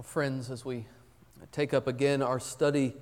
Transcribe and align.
Well, 0.00 0.06
friends, 0.06 0.50
as 0.50 0.64
we 0.64 0.86
take 1.52 1.74
up 1.74 1.86
again 1.86 2.22
our 2.22 2.40
study 2.40 2.94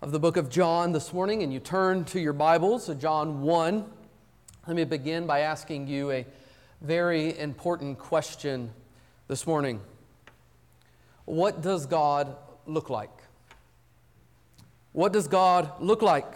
of 0.00 0.10
the 0.10 0.18
book 0.18 0.38
of 0.38 0.48
John 0.48 0.92
this 0.92 1.12
morning, 1.12 1.42
and 1.42 1.52
you 1.52 1.60
turn 1.60 2.06
to 2.06 2.18
your 2.18 2.32
Bibles 2.32 2.88
John 2.98 3.42
1, 3.42 3.84
let 4.66 4.74
me 4.74 4.84
begin 4.84 5.26
by 5.26 5.40
asking 5.40 5.86
you 5.86 6.10
a 6.12 6.24
very 6.80 7.38
important 7.38 7.98
question 7.98 8.70
this 9.28 9.46
morning. 9.46 9.82
What 11.26 11.60
does 11.60 11.84
God 11.84 12.34
look 12.64 12.88
like? 12.88 13.12
What 14.92 15.12
does 15.12 15.28
God 15.28 15.72
look 15.78 16.00
like? 16.00 16.32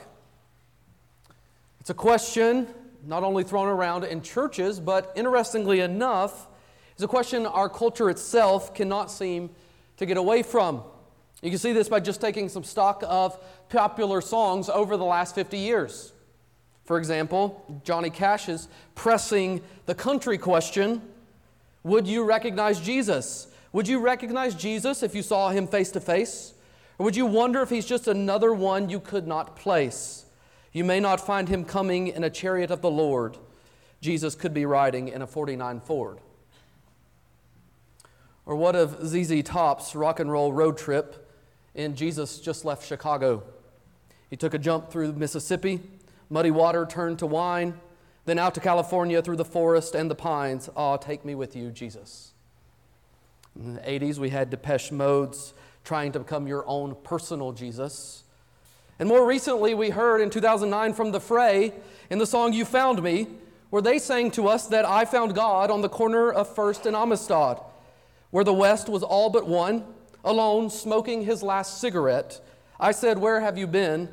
It's 1.80 1.88
a 1.88 1.94
question 1.94 2.66
not 3.06 3.22
only 3.24 3.42
thrown 3.42 3.68
around 3.68 4.04
in 4.04 4.20
churches, 4.20 4.80
but 4.80 5.10
interestingly 5.16 5.80
enough, 5.80 6.46
it's 6.92 7.02
a 7.02 7.08
question 7.08 7.46
our 7.46 7.70
culture 7.70 8.10
itself 8.10 8.74
cannot 8.74 9.10
seem 9.10 9.48
to 9.98 10.06
get 10.06 10.16
away 10.16 10.42
from. 10.42 10.82
You 11.42 11.50
can 11.50 11.58
see 11.58 11.72
this 11.72 11.88
by 11.88 12.00
just 12.00 12.20
taking 12.20 12.48
some 12.48 12.64
stock 12.64 13.04
of 13.06 13.38
popular 13.68 14.20
songs 14.20 14.68
over 14.68 14.96
the 14.96 15.04
last 15.04 15.34
50 15.34 15.58
years. 15.58 16.12
For 16.84 16.98
example, 16.98 17.80
Johnny 17.84 18.10
Cash 18.10 18.48
is 18.48 18.68
pressing 18.94 19.60
the 19.86 19.94
country 19.94 20.38
question 20.38 21.02
Would 21.84 22.08
you 22.08 22.24
recognize 22.24 22.80
Jesus? 22.80 23.48
Would 23.72 23.86
you 23.86 24.00
recognize 24.00 24.54
Jesus 24.54 25.02
if 25.02 25.14
you 25.14 25.22
saw 25.22 25.50
him 25.50 25.66
face 25.66 25.90
to 25.92 26.00
face? 26.00 26.54
Or 26.98 27.04
would 27.04 27.16
you 27.16 27.26
wonder 27.26 27.62
if 27.62 27.70
he's 27.70 27.86
just 27.86 28.08
another 28.08 28.52
one 28.52 28.88
you 28.88 28.98
could 28.98 29.26
not 29.26 29.54
place? 29.54 30.24
You 30.72 30.84
may 30.84 30.98
not 30.98 31.24
find 31.24 31.48
him 31.48 31.64
coming 31.64 32.08
in 32.08 32.24
a 32.24 32.30
chariot 32.30 32.70
of 32.70 32.80
the 32.80 32.90
Lord. 32.90 33.36
Jesus 34.00 34.34
could 34.34 34.54
be 34.54 34.64
riding 34.64 35.08
in 35.08 35.22
a 35.22 35.26
49 35.26 35.80
Ford. 35.80 36.18
Or 38.48 38.56
what 38.56 38.74
of 38.74 39.06
ZZ 39.06 39.42
Top's 39.42 39.94
rock 39.94 40.18
and 40.18 40.32
roll 40.32 40.54
road 40.54 40.78
trip 40.78 41.30
in 41.74 41.94
Jesus 41.94 42.40
Just 42.40 42.64
Left 42.64 42.84
Chicago? 42.84 43.42
He 44.30 44.36
took 44.36 44.54
a 44.54 44.58
jump 44.58 44.90
through 44.90 45.12
Mississippi, 45.12 45.80
muddy 46.30 46.50
water 46.50 46.86
turned 46.86 47.18
to 47.18 47.26
wine, 47.26 47.78
then 48.24 48.38
out 48.38 48.54
to 48.54 48.60
California 48.60 49.20
through 49.20 49.36
the 49.36 49.44
forest 49.44 49.94
and 49.94 50.10
the 50.10 50.14
pines. 50.14 50.70
Ah, 50.74 50.94
oh, 50.94 50.96
take 50.96 51.26
me 51.26 51.34
with 51.34 51.54
you, 51.54 51.70
Jesus. 51.70 52.32
In 53.54 53.74
the 53.74 53.80
80s, 53.82 54.16
we 54.16 54.30
had 54.30 54.48
Depeche 54.48 54.92
Mode's 54.92 55.52
trying 55.84 56.12
to 56.12 56.20
become 56.20 56.46
your 56.46 56.66
own 56.66 56.96
personal 57.04 57.52
Jesus. 57.52 58.24
And 58.98 59.10
more 59.10 59.26
recently, 59.26 59.74
we 59.74 59.90
heard 59.90 60.22
in 60.22 60.30
2009 60.30 60.94
from 60.94 61.12
The 61.12 61.20
Fray 61.20 61.74
in 62.08 62.16
the 62.16 62.26
song 62.26 62.54
You 62.54 62.64
Found 62.64 63.02
Me, 63.02 63.26
where 63.68 63.82
they 63.82 63.98
sang 63.98 64.30
to 64.32 64.48
us 64.48 64.68
that 64.68 64.86
I 64.86 65.04
found 65.04 65.34
God 65.34 65.70
on 65.70 65.82
the 65.82 65.88
corner 65.90 66.32
of 66.32 66.54
First 66.54 66.86
and 66.86 66.96
Amistad 66.96 67.60
where 68.30 68.44
the 68.44 68.52
West 68.52 68.88
was 68.88 69.02
all 69.02 69.30
but 69.30 69.46
one, 69.46 69.84
alone, 70.24 70.70
smoking 70.70 71.24
his 71.24 71.42
last 71.42 71.80
cigarette. 71.80 72.40
I 72.78 72.92
said, 72.92 73.18
Where 73.18 73.40
have 73.40 73.58
you 73.58 73.66
been? 73.66 74.08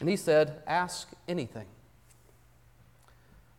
And 0.00 0.08
he 0.08 0.16
said, 0.16 0.62
Ask 0.66 1.08
anything. 1.26 1.66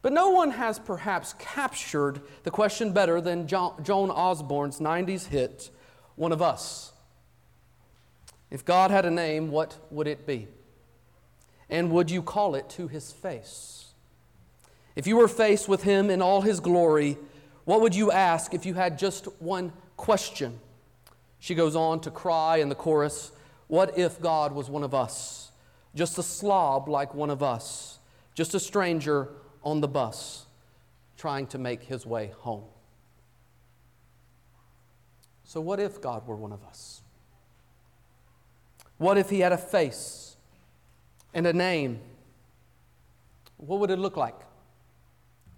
But 0.01 0.13
no 0.13 0.29
one 0.29 0.51
has 0.51 0.79
perhaps 0.79 1.33
captured 1.37 2.21
the 2.43 2.51
question 2.51 2.93
better 2.93 3.19
than 3.19 3.47
Joan 3.47 4.11
Osborne's 4.11 4.79
90s 4.79 5.27
hit, 5.27 5.69
One 6.15 6.31
of 6.31 6.41
Us. 6.41 6.93
If 8.49 8.63
God 8.63 8.91
had 8.91 9.05
a 9.05 9.11
name, 9.11 9.51
what 9.51 9.75
would 9.91 10.07
it 10.07 10.25
be? 10.25 10.47
And 11.69 11.91
would 11.91 12.09
you 12.09 12.21
call 12.21 12.55
it 12.55 12.69
to 12.71 12.87
his 12.87 13.11
face? 13.11 13.87
If 14.95 15.05
you 15.05 15.17
were 15.17 15.27
faced 15.27 15.67
with 15.67 15.83
him 15.83 16.09
in 16.09 16.21
all 16.21 16.41
his 16.41 16.61
glory, 16.61 17.17
what 17.65 17.81
would 17.81 17.93
you 17.93 18.11
ask 18.11 18.53
if 18.53 18.65
you 18.65 18.73
had 18.73 18.97
just 18.97 19.25
one 19.41 19.73
question. 19.97 20.59
She 21.39 21.55
goes 21.55 21.75
on 21.75 21.99
to 22.01 22.11
cry 22.11 22.57
in 22.57 22.69
the 22.69 22.75
chorus 22.75 23.31
What 23.67 23.97
if 23.97 24.21
God 24.21 24.53
was 24.53 24.69
one 24.69 24.83
of 24.83 24.93
us? 24.93 25.51
Just 25.93 26.17
a 26.17 26.23
slob 26.23 26.87
like 26.87 27.13
one 27.13 27.29
of 27.29 27.43
us, 27.43 27.99
just 28.33 28.53
a 28.53 28.59
stranger 28.59 29.29
on 29.63 29.81
the 29.81 29.87
bus 29.87 30.45
trying 31.17 31.47
to 31.47 31.57
make 31.57 31.83
his 31.83 32.05
way 32.05 32.31
home. 32.37 32.63
So, 35.43 35.59
what 35.59 35.79
if 35.79 35.99
God 35.99 36.27
were 36.27 36.35
one 36.35 36.51
of 36.51 36.63
us? 36.63 37.01
What 38.97 39.17
if 39.17 39.29
he 39.29 39.39
had 39.39 39.51
a 39.51 39.57
face 39.57 40.35
and 41.33 41.47
a 41.47 41.53
name? 41.53 41.99
What 43.57 43.79
would 43.79 43.89
it 43.89 43.97
look 43.99 44.17
like? 44.17 44.39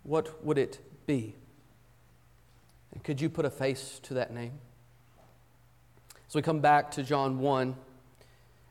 What 0.03 0.43
would 0.45 0.57
it 0.57 0.79
be? 1.05 1.35
And 2.93 3.03
could 3.03 3.21
you 3.21 3.29
put 3.29 3.45
a 3.45 3.49
face 3.49 3.99
to 4.03 4.15
that 4.15 4.33
name? 4.33 4.53
As 6.27 6.35
we 6.35 6.41
come 6.41 6.59
back 6.59 6.91
to 6.91 7.03
John 7.03 7.39
1, 7.39 7.75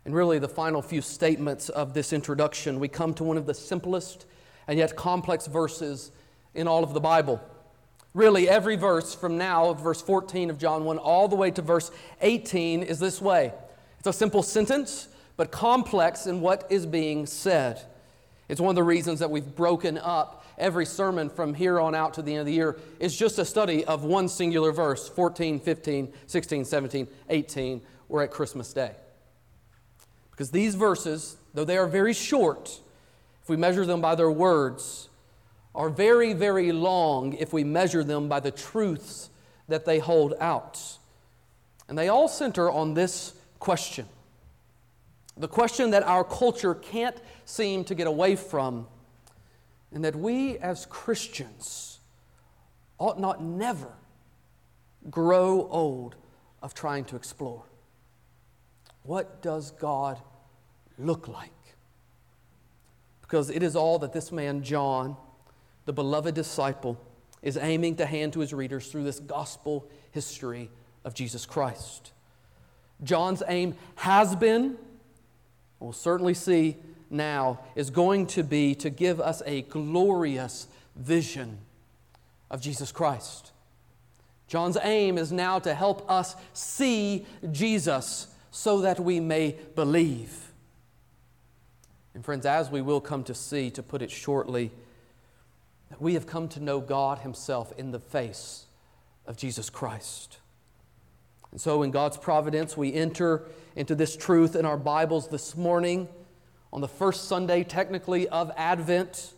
and 0.05 0.15
really 0.15 0.39
the 0.39 0.49
final 0.49 0.81
few 0.81 1.03
statements 1.03 1.69
of 1.69 1.93
this 1.93 2.12
introduction, 2.12 2.81
we 2.81 2.89
come 2.89 3.12
to 3.15 3.25
one 3.25 3.37
of 3.37 3.47
the 3.47 3.55
simplest 3.55 4.27
and 4.67 4.79
yet 4.79 4.97
complex 4.97 5.47
verses 5.47 6.12
in 6.55 6.69
all 6.69 6.84
of 6.84 6.95
the 6.95 7.01
Bible. 7.01 7.41
Really, 8.15 8.49
every 8.49 8.77
verse 8.77 9.15
from 9.15 9.39
now, 9.39 9.73
verse 9.75 10.01
14 10.01 10.50
of 10.50 10.59
John 10.59 10.85
1, 10.85 10.99
all 10.99 11.29
the 11.29 11.37
way 11.37 11.50
to 11.50 11.62
verse 11.62 11.91
18 12.21 12.83
is 12.83 12.99
this 12.99 13.21
way. 13.21 13.53
It's 13.99 14.09
a 14.09 14.12
simple 14.12 14.43
sentence, 14.43 15.09
but 15.37 15.50
complex 15.50 16.27
in 16.27 16.41
what 16.41 16.67
is 16.71 16.87
being 16.87 17.27
said. 17.27 17.83
It's 18.49 18.61
one 18.61 18.71
of 18.71 18.77
the 18.77 18.83
reasons 18.83 19.19
that 19.19 19.31
we've 19.31 19.55
broken 19.55 19.99
up 19.99 20.38
every 20.59 20.87
sermon 20.87 21.31
from 21.31 21.55
here 21.55 21.81
on 21.81 21.95
out 21.95 22.15
to 22.15 22.23
the 22.23 22.33
end 22.33 22.41
of 22.41 22.47
the 22.47 22.53
year 22.53 22.79
is 23.01 23.17
just 23.17 23.39
a 23.39 23.45
study 23.45 23.85
of 23.85 24.05
one 24.05 24.29
singular 24.29 24.73
verse 24.73 25.09
14, 25.09 25.61
15, 25.61 26.13
16, 26.27 26.65
17, 26.65 27.09
18. 27.29 27.81
We're 28.09 28.25
at 28.25 28.31
Christmas 28.31 28.73
Day. 28.73 28.93
Because 30.31 30.51
these 30.51 30.75
verses, 30.75 31.37
though 31.55 31.65
they 31.65 31.77
are 31.77 31.87
very 31.87 32.15
short, 32.15 32.81
if 33.43 33.49
we 33.49 33.57
measure 33.57 33.85
them 33.85 34.01
by 34.01 34.15
their 34.15 34.31
words, 34.31 35.09
are 35.75 35.89
very, 35.89 36.33
very 36.33 36.73
long 36.73 37.35
if 37.35 37.53
we 37.53 37.65
measure 37.65 38.05
them 38.05 38.29
by 38.29 38.41
the 38.41 38.51
truths 38.51 39.31
that 39.69 39.85
they 39.85 39.99
hold 39.99 40.35
out. 40.41 40.81
And 41.89 41.97
they 41.97 42.09
all 42.09 42.29
center 42.29 42.71
on 42.71 42.95
this 42.95 43.35
question 43.59 44.07
the 45.39 45.49
question 45.49 45.91
that 45.91 46.03
our 46.03 46.25
culture 46.25 46.75
can't 46.75 47.17
seem 47.45 47.85
to 47.85 47.95
get 47.95 48.07
away 48.07 48.37
from 48.37 48.87
and 49.93 50.04
that 50.04 50.16
we 50.16 50.59
as 50.59 50.87
Christians 50.87 52.00
ought 52.99 53.19
not 53.19 53.43
never 53.43 53.93
grow 55.10 55.69
old 55.71 56.16
of 56.62 56.75
trying 56.75 57.04
to 57.06 57.16
explore. 57.16 57.62
What 59.03 59.41
does 59.41 59.71
God 59.71 60.19
look 60.99 61.28
like? 61.28 61.50
Because 63.22 63.50
it 63.50 63.62
is 63.62 63.76
all 63.76 63.99
that 64.00 64.12
this 64.12 64.32
man, 64.32 64.62
John, 64.62 65.16
the 65.84 65.93
beloved 65.93 66.34
disciple, 66.34 67.00
is 67.43 67.56
aiming 67.56 67.97
to 67.97 68.06
hand 68.06 68.32
to 68.32 68.41
his 68.41 68.53
readers 68.53 68.88
through 68.88 69.05
this 69.05 69.20
gospel 69.20 69.88
history 70.10 70.70
of 71.05 71.15
Jesus 71.15 71.47
Christ. 71.47 72.12
John's 73.03 73.43
aim 73.47 73.76
has 73.97 74.34
been, 74.34 74.76
we'll 75.78 75.93
certainly 75.93 76.34
see 76.34 76.76
now 77.11 77.61
is 77.75 77.91
going 77.91 78.27
to 78.29 78.43
be 78.43 78.75
to 78.77 78.91
give 78.91 79.21
us 79.21 79.43
a 79.47 79.63
glorious 79.63 80.69
vision 80.97 81.59
of 82.51 82.61
Jesus 82.61 82.93
Christ. 82.93 83.53
John's 84.47 84.79
aim 84.83 85.19
is 85.19 85.31
now 85.31 85.59
to 85.59 85.75
help 85.75 86.11
us 86.11 86.35
see 86.53 87.27
Jesus 87.53 88.29
so 88.51 88.81
that 88.81 88.99
we 88.99 89.21
may 89.21 89.57
believe. 89.75 90.53
And, 92.15 92.25
friends, 92.25 92.47
as 92.47 92.71
we 92.71 92.81
will 92.81 93.01
come 93.01 93.23
to 93.25 93.35
see, 93.35 93.71
to 93.71 93.83
put 93.83 94.03
it 94.03 94.11
shortly, 94.11 94.73
we 96.01 96.15
have 96.15 96.27
come 96.27 96.49
to 96.49 96.61
know 96.61 96.81
God 96.81 97.19
Himself 97.19 97.73
in 97.77 97.93
the 97.93 98.01
face 98.01 98.65
of 99.27 99.37
Jesus 99.37 99.71
Christ. 99.71 100.39
And 101.53 101.61
so, 101.61 101.83
in 101.83 101.91
God's 101.91 102.17
providence, 102.17 102.77
we 102.77 102.93
enter 102.93 103.44
into 103.77 103.94
this 103.94 104.17
truth 104.17 104.56
in 104.56 104.65
our 104.65 104.77
Bibles 104.77 105.29
this 105.29 105.56
morning 105.56 106.09
on 106.73 106.81
the 106.81 106.88
first 106.88 107.25
Sunday, 107.29 107.65
technically, 107.65 108.29
of 108.29 108.50
Advent, 108.56 109.32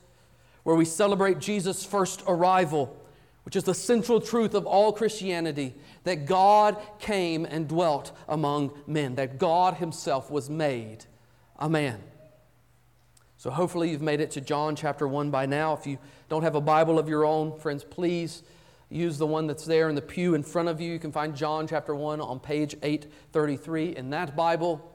where 0.62 0.76
we 0.76 0.84
celebrate 0.84 1.38
Jesus' 1.38 1.84
first 1.84 2.22
arrival, 2.26 2.96
which 3.44 3.56
is 3.56 3.64
the 3.64 3.74
central 3.74 4.20
truth 4.20 4.54
of 4.54 4.66
all 4.66 4.92
Christianity 4.92 5.74
that 6.04 6.26
God 6.26 6.76
came 6.98 7.44
and 7.44 7.68
dwelt 7.68 8.12
among 8.28 8.72
men, 8.86 9.14
that 9.14 9.38
God 9.38 9.74
Himself 9.74 10.30
was 10.30 10.50
made 10.50 11.04
a 11.58 11.68
man. 11.68 12.00
So, 13.36 13.50
hopefully, 13.50 13.90
you've 13.90 14.02
made 14.02 14.20
it 14.20 14.32
to 14.32 14.40
John 14.40 14.76
chapter 14.76 15.08
1 15.08 15.30
by 15.30 15.46
now. 15.46 15.72
If 15.72 15.86
you 15.86 15.98
don't 16.28 16.42
have 16.42 16.54
a 16.54 16.60
Bible 16.60 16.98
of 16.98 17.08
your 17.08 17.24
own, 17.24 17.58
friends, 17.58 17.84
please 17.84 18.42
use 18.90 19.16
the 19.16 19.26
one 19.26 19.46
that's 19.46 19.64
there 19.64 19.88
in 19.88 19.94
the 19.94 20.02
pew 20.02 20.34
in 20.34 20.42
front 20.42 20.68
of 20.68 20.80
you. 20.80 20.92
You 20.92 20.98
can 20.98 21.12
find 21.12 21.34
John 21.34 21.66
chapter 21.66 21.94
1 21.94 22.20
on 22.20 22.40
page 22.40 22.74
833 22.82 23.96
in 23.96 24.10
that 24.10 24.36
Bible. 24.36 24.92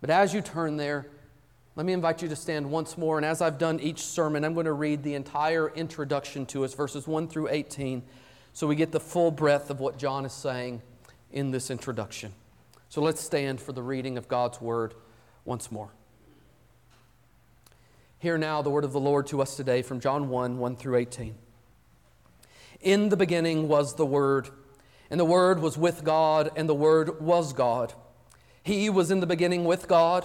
But 0.00 0.10
as 0.10 0.32
you 0.32 0.40
turn 0.40 0.76
there, 0.76 1.08
let 1.76 1.84
me 1.84 1.92
invite 1.92 2.22
you 2.22 2.28
to 2.28 2.36
stand 2.36 2.70
once 2.70 2.96
more. 2.96 3.18
And 3.18 3.26
as 3.26 3.42
I've 3.42 3.58
done 3.58 3.78
each 3.80 4.02
sermon, 4.02 4.44
I'm 4.44 4.54
going 4.54 4.66
to 4.66 4.72
read 4.72 5.02
the 5.02 5.14
entire 5.14 5.68
introduction 5.68 6.46
to 6.46 6.64
us, 6.64 6.72
verses 6.72 7.06
1 7.06 7.28
through 7.28 7.48
18, 7.50 8.02
so 8.54 8.66
we 8.66 8.74
get 8.74 8.92
the 8.92 9.00
full 9.00 9.30
breadth 9.30 9.68
of 9.68 9.78
what 9.78 9.98
John 9.98 10.24
is 10.24 10.32
saying 10.32 10.80
in 11.30 11.50
this 11.50 11.70
introduction. 11.70 12.32
So 12.88 13.02
let's 13.02 13.20
stand 13.20 13.60
for 13.60 13.72
the 13.72 13.82
reading 13.82 14.16
of 14.16 14.26
God's 14.26 14.58
word 14.58 14.94
once 15.44 15.70
more. 15.70 15.90
Hear 18.18 18.38
now 18.38 18.62
the 18.62 18.70
word 18.70 18.84
of 18.84 18.92
the 18.92 19.00
Lord 19.00 19.26
to 19.26 19.42
us 19.42 19.56
today 19.56 19.82
from 19.82 20.00
John 20.00 20.30
1 20.30 20.58
1 20.58 20.76
through 20.76 20.96
18. 20.96 21.34
In 22.80 23.10
the 23.10 23.16
beginning 23.16 23.68
was 23.68 23.96
the 23.96 24.06
Word, 24.06 24.48
and 25.10 25.20
the 25.20 25.24
Word 25.24 25.60
was 25.60 25.76
with 25.76 26.04
God, 26.04 26.50
and 26.56 26.68
the 26.68 26.74
Word 26.74 27.20
was 27.20 27.52
God. 27.52 27.92
He 28.62 28.88
was 28.88 29.10
in 29.10 29.20
the 29.20 29.26
beginning 29.26 29.64
with 29.64 29.88
God. 29.88 30.24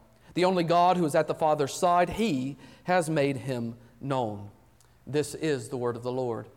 The 0.33 0.45
only 0.45 0.63
God 0.63 0.97
who 0.97 1.05
is 1.05 1.15
at 1.15 1.27
the 1.27 1.35
Father's 1.35 1.73
side, 1.73 2.11
he 2.11 2.57
has 2.83 3.09
made 3.09 3.37
him 3.37 3.75
known. 3.99 4.49
This 5.05 5.35
is 5.35 5.69
the 5.69 5.77
word 5.77 5.95
of 5.95 6.03
the 6.03 6.11
Lord. 6.11 6.47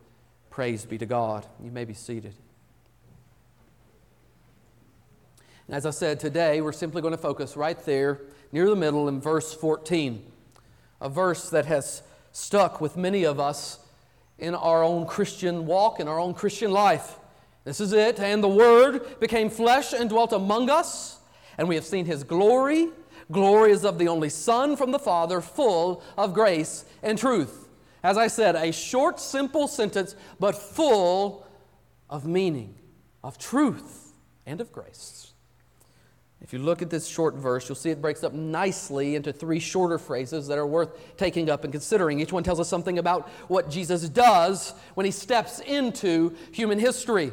Praise 0.49 0.85
be 0.85 0.97
to 0.97 1.05
God. 1.05 1.45
You 1.63 1.71
may 1.71 1.85
be 1.85 1.93
seated. 1.93 2.33
As 5.67 5.85
I 5.85 5.89
said, 5.89 6.19
today 6.19 6.61
we're 6.61 6.71
simply 6.71 7.01
going 7.01 7.13
to 7.13 7.17
focus 7.17 7.57
right 7.57 7.77
there 7.85 8.21
near 8.51 8.69
the 8.69 8.75
middle 8.75 9.09
in 9.09 9.19
verse 9.19 9.53
14, 9.53 10.23
a 11.01 11.09
verse 11.09 11.49
that 11.49 11.65
has 11.65 12.03
stuck 12.31 12.79
with 12.79 12.95
many 12.95 13.23
of 13.23 13.39
us 13.39 13.79
in 14.37 14.53
our 14.53 14.83
own 14.83 15.05
Christian 15.07 15.65
walk, 15.65 15.99
in 15.99 16.07
our 16.07 16.19
own 16.19 16.33
Christian 16.33 16.71
life. 16.71 17.17
This 17.63 17.81
is 17.81 17.93
it. 17.93 18.19
And 18.19 18.43
the 18.43 18.47
Word 18.47 19.19
became 19.19 19.49
flesh 19.49 19.91
and 19.91 20.09
dwelt 20.09 20.33
among 20.33 20.69
us, 20.69 21.19
and 21.57 21.67
we 21.67 21.75
have 21.75 21.85
seen 21.85 22.05
His 22.05 22.23
glory. 22.23 22.89
Glory 23.31 23.71
is 23.71 23.83
of 23.83 23.97
the 23.97 24.07
only 24.07 24.29
Son 24.29 24.75
from 24.75 24.91
the 24.91 24.99
Father, 24.99 25.41
full 25.41 26.03
of 26.17 26.33
grace 26.33 26.85
and 27.01 27.17
truth. 27.17 27.67
As 28.03 28.17
I 28.17 28.27
said, 28.27 28.55
a 28.55 28.71
short, 28.71 29.19
simple 29.19 29.67
sentence, 29.67 30.15
but 30.39 30.55
full 30.55 31.45
of 32.09 32.25
meaning, 32.25 32.75
of 33.23 33.37
truth, 33.37 34.13
and 34.45 34.61
of 34.61 34.71
grace. 34.71 35.33
If 36.41 36.53
you 36.53 36.59
look 36.59 36.83
at 36.83 36.91
this 36.91 37.07
short 37.07 37.33
verse, 37.33 37.67
you'll 37.67 37.75
see 37.75 37.89
it 37.89 38.01
breaks 38.01 38.23
up 38.23 38.31
nicely 38.31 39.15
into 39.15 39.33
three 39.33 39.59
shorter 39.59 39.97
phrases 39.97 40.45
that 40.47 40.59
are 40.59 40.67
worth 40.67 41.17
taking 41.17 41.49
up 41.49 41.63
and 41.63 41.73
considering. 41.73 42.19
Each 42.19 42.31
one 42.31 42.43
tells 42.43 42.59
us 42.59 42.69
something 42.69 42.99
about 42.99 43.27
what 43.47 43.71
Jesus 43.71 44.07
does 44.07 44.75
when 44.93 45.07
he 45.07 45.11
steps 45.11 45.59
into 45.59 46.35
human 46.51 46.77
history. 46.77 47.31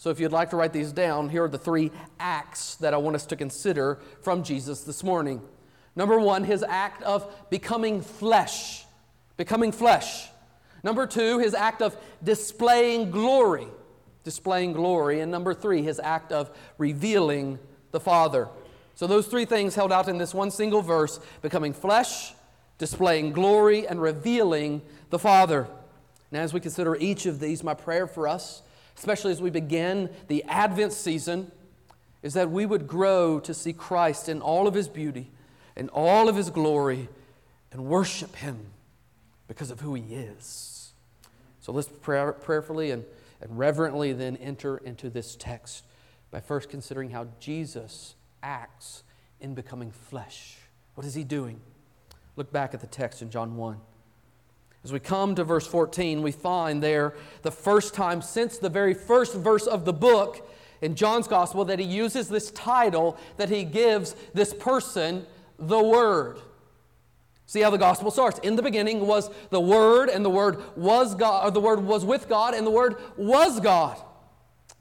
So, 0.00 0.08
if 0.08 0.18
you'd 0.18 0.32
like 0.32 0.48
to 0.48 0.56
write 0.56 0.72
these 0.72 0.92
down, 0.92 1.28
here 1.28 1.44
are 1.44 1.48
the 1.48 1.58
three 1.58 1.92
acts 2.18 2.76
that 2.76 2.94
I 2.94 2.96
want 2.96 3.16
us 3.16 3.26
to 3.26 3.36
consider 3.36 3.98
from 4.22 4.42
Jesus 4.42 4.80
this 4.80 5.04
morning. 5.04 5.42
Number 5.94 6.18
one, 6.18 6.42
his 6.42 6.62
act 6.62 7.02
of 7.02 7.50
becoming 7.50 8.00
flesh. 8.00 8.86
Becoming 9.36 9.72
flesh. 9.72 10.26
Number 10.82 11.06
two, 11.06 11.38
his 11.38 11.52
act 11.52 11.82
of 11.82 11.94
displaying 12.24 13.10
glory. 13.10 13.66
Displaying 14.24 14.72
glory. 14.72 15.20
And 15.20 15.30
number 15.30 15.52
three, 15.52 15.82
his 15.82 16.00
act 16.02 16.32
of 16.32 16.50
revealing 16.78 17.58
the 17.90 18.00
Father. 18.00 18.48
So, 18.94 19.06
those 19.06 19.26
three 19.26 19.44
things 19.44 19.74
held 19.74 19.92
out 19.92 20.08
in 20.08 20.16
this 20.16 20.32
one 20.32 20.50
single 20.50 20.80
verse 20.80 21.20
becoming 21.42 21.74
flesh, 21.74 22.32
displaying 22.78 23.32
glory, 23.32 23.86
and 23.86 24.00
revealing 24.00 24.80
the 25.10 25.18
Father. 25.18 25.68
Now, 26.32 26.40
as 26.40 26.54
we 26.54 26.60
consider 26.60 26.96
each 26.96 27.26
of 27.26 27.38
these, 27.38 27.62
my 27.62 27.74
prayer 27.74 28.06
for 28.06 28.26
us, 28.26 28.62
especially 29.00 29.32
as 29.32 29.40
we 29.40 29.48
begin 29.48 30.10
the 30.28 30.44
Advent 30.44 30.92
season, 30.92 31.50
is 32.22 32.34
that 32.34 32.50
we 32.50 32.66
would 32.66 32.86
grow 32.86 33.40
to 33.40 33.54
see 33.54 33.72
Christ 33.72 34.28
in 34.28 34.42
all 34.42 34.68
of 34.68 34.74
his 34.74 34.88
beauty 34.88 35.30
and 35.74 35.88
all 35.88 36.28
of 36.28 36.36
his 36.36 36.50
glory 36.50 37.08
and 37.72 37.86
worship 37.86 38.36
him 38.36 38.58
because 39.48 39.70
of 39.70 39.80
who 39.80 39.94
he 39.94 40.02
is. 40.14 40.92
So 41.60 41.72
let's 41.72 41.88
pray, 41.88 42.30
prayerfully 42.42 42.90
and, 42.90 43.06
and 43.40 43.58
reverently 43.58 44.12
then 44.12 44.36
enter 44.36 44.76
into 44.76 45.08
this 45.08 45.34
text 45.34 45.84
by 46.30 46.40
first 46.40 46.68
considering 46.68 47.08
how 47.08 47.28
Jesus 47.40 48.16
acts 48.42 49.02
in 49.40 49.54
becoming 49.54 49.92
flesh. 49.92 50.58
What 50.94 51.06
is 51.06 51.14
he 51.14 51.24
doing? 51.24 51.58
Look 52.36 52.52
back 52.52 52.74
at 52.74 52.82
the 52.82 52.86
text 52.86 53.22
in 53.22 53.30
John 53.30 53.56
1. 53.56 53.80
As 54.82 54.92
we 54.92 55.00
come 55.00 55.34
to 55.34 55.44
verse 55.44 55.66
14, 55.66 56.22
we 56.22 56.32
find 56.32 56.82
there 56.82 57.14
the 57.42 57.50
first 57.50 57.94
time 57.94 58.22
since 58.22 58.58
the 58.58 58.70
very 58.70 58.94
first 58.94 59.34
verse 59.34 59.66
of 59.66 59.84
the 59.84 59.92
book 59.92 60.48
in 60.80 60.94
John's 60.94 61.28
gospel 61.28 61.64
that 61.66 61.78
he 61.78 61.84
uses 61.84 62.28
this 62.28 62.50
title 62.52 63.18
that 63.36 63.50
he 63.50 63.64
gives 63.64 64.14
this 64.32 64.54
person, 64.54 65.26
the 65.58 65.82
Word. 65.82 66.38
See 67.44 67.60
how 67.60 67.70
the 67.70 67.78
gospel 67.78 68.10
starts. 68.10 68.38
In 68.38 68.56
the 68.56 68.62
beginning 68.62 69.06
was 69.06 69.28
the 69.50 69.60
Word, 69.60 70.08
and 70.08 70.24
the 70.24 70.30
Word 70.30 70.62
was 70.76 71.14
God, 71.14 71.48
or 71.48 71.50
the 71.50 71.60
Word 71.60 71.84
was 71.84 72.04
with 72.04 72.28
God, 72.28 72.54
and 72.54 72.66
the 72.66 72.70
Word 72.70 72.96
was 73.16 73.60
God. 73.60 74.00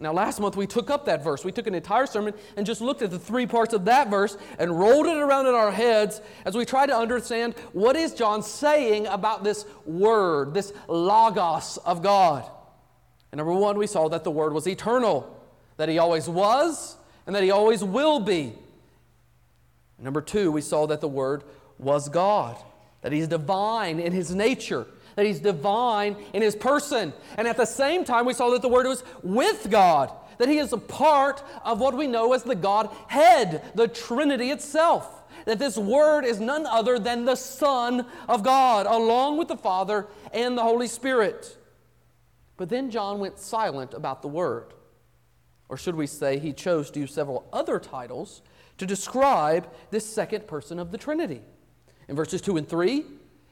Now, 0.01 0.13
last 0.13 0.39
month 0.39 0.55
we 0.55 0.65
took 0.65 0.89
up 0.89 1.05
that 1.05 1.23
verse. 1.25 1.43
We 1.43 1.51
took 1.51 1.67
an 1.67 1.75
entire 1.75 2.05
sermon 2.05 2.33
and 2.55 2.65
just 2.65 2.79
looked 2.79 3.01
at 3.01 3.11
the 3.11 3.19
three 3.19 3.45
parts 3.45 3.73
of 3.73 3.83
that 3.85 4.09
verse 4.09 4.37
and 4.57 4.79
rolled 4.79 5.07
it 5.07 5.17
around 5.17 5.47
in 5.47 5.53
our 5.53 5.71
heads 5.71 6.21
as 6.45 6.55
we 6.55 6.63
tried 6.63 6.85
to 6.87 6.95
understand 6.95 7.53
what 7.73 7.97
is 7.97 8.13
John 8.13 8.41
saying 8.41 9.07
about 9.07 9.43
this 9.43 9.65
word, 9.85 10.53
this 10.53 10.71
logos 10.87 11.77
of 11.83 12.01
God. 12.01 12.49
And 13.33 13.39
number 13.39 13.53
one, 13.53 13.77
we 13.77 13.87
saw 13.87 14.07
that 14.07 14.23
the 14.23 14.31
word 14.31 14.53
was 14.53 14.67
eternal, 14.67 15.37
that 15.75 15.89
he 15.89 15.97
always 15.97 16.29
was, 16.29 16.95
and 17.27 17.35
that 17.35 17.43
he 17.43 17.51
always 17.51 17.83
will 17.83 18.21
be. 18.21 18.53
And 19.97 20.05
number 20.05 20.21
two, 20.21 20.49
we 20.49 20.61
saw 20.61 20.87
that 20.87 21.01
the 21.01 21.09
word 21.09 21.43
was 21.77 22.07
God, 22.07 22.55
that 23.01 23.11
he's 23.11 23.27
divine 23.27 23.99
in 23.99 24.13
his 24.13 24.33
nature 24.33 24.87
that 25.19 25.25
He's 25.25 25.41
divine 25.41 26.15
in 26.31 26.41
His 26.41 26.55
person. 26.55 27.11
And 27.35 27.45
at 27.45 27.57
the 27.57 27.65
same 27.65 28.05
time, 28.05 28.25
we 28.25 28.33
saw 28.33 28.51
that 28.51 28.61
the 28.61 28.69
Word 28.69 28.87
was 28.87 29.03
with 29.21 29.69
God, 29.69 30.09
that 30.37 30.47
He 30.47 30.59
is 30.59 30.71
a 30.71 30.77
part 30.77 31.43
of 31.65 31.81
what 31.81 31.93
we 31.97 32.07
know 32.07 32.31
as 32.31 32.43
the 32.43 32.55
Godhead, 32.55 33.61
the 33.75 33.89
Trinity 33.89 34.49
itself. 34.49 35.21
That 35.43 35.59
this 35.59 35.77
Word 35.77 36.23
is 36.23 36.39
none 36.39 36.65
other 36.65 36.97
than 36.97 37.25
the 37.25 37.35
Son 37.35 38.05
of 38.29 38.43
God, 38.43 38.85
along 38.85 39.37
with 39.37 39.49
the 39.49 39.57
Father 39.57 40.07
and 40.31 40.57
the 40.57 40.63
Holy 40.63 40.87
Spirit. 40.87 41.57
But 42.55 42.69
then 42.69 42.89
John 42.89 43.19
went 43.19 43.39
silent 43.39 43.93
about 43.93 44.21
the 44.21 44.29
Word. 44.29 44.73
Or 45.67 45.75
should 45.75 45.95
we 45.95 46.07
say, 46.07 46.39
he 46.39 46.53
chose 46.53 46.89
to 46.91 47.01
use 47.01 47.13
several 47.13 47.45
other 47.51 47.77
titles 47.77 48.41
to 48.77 48.85
describe 48.85 49.69
this 49.91 50.05
second 50.05 50.47
person 50.47 50.79
of 50.79 50.93
the 50.93 50.97
Trinity. 50.97 51.41
In 52.07 52.15
verses 52.15 52.39
2 52.39 52.55
and 52.55 52.69
3, 52.69 53.03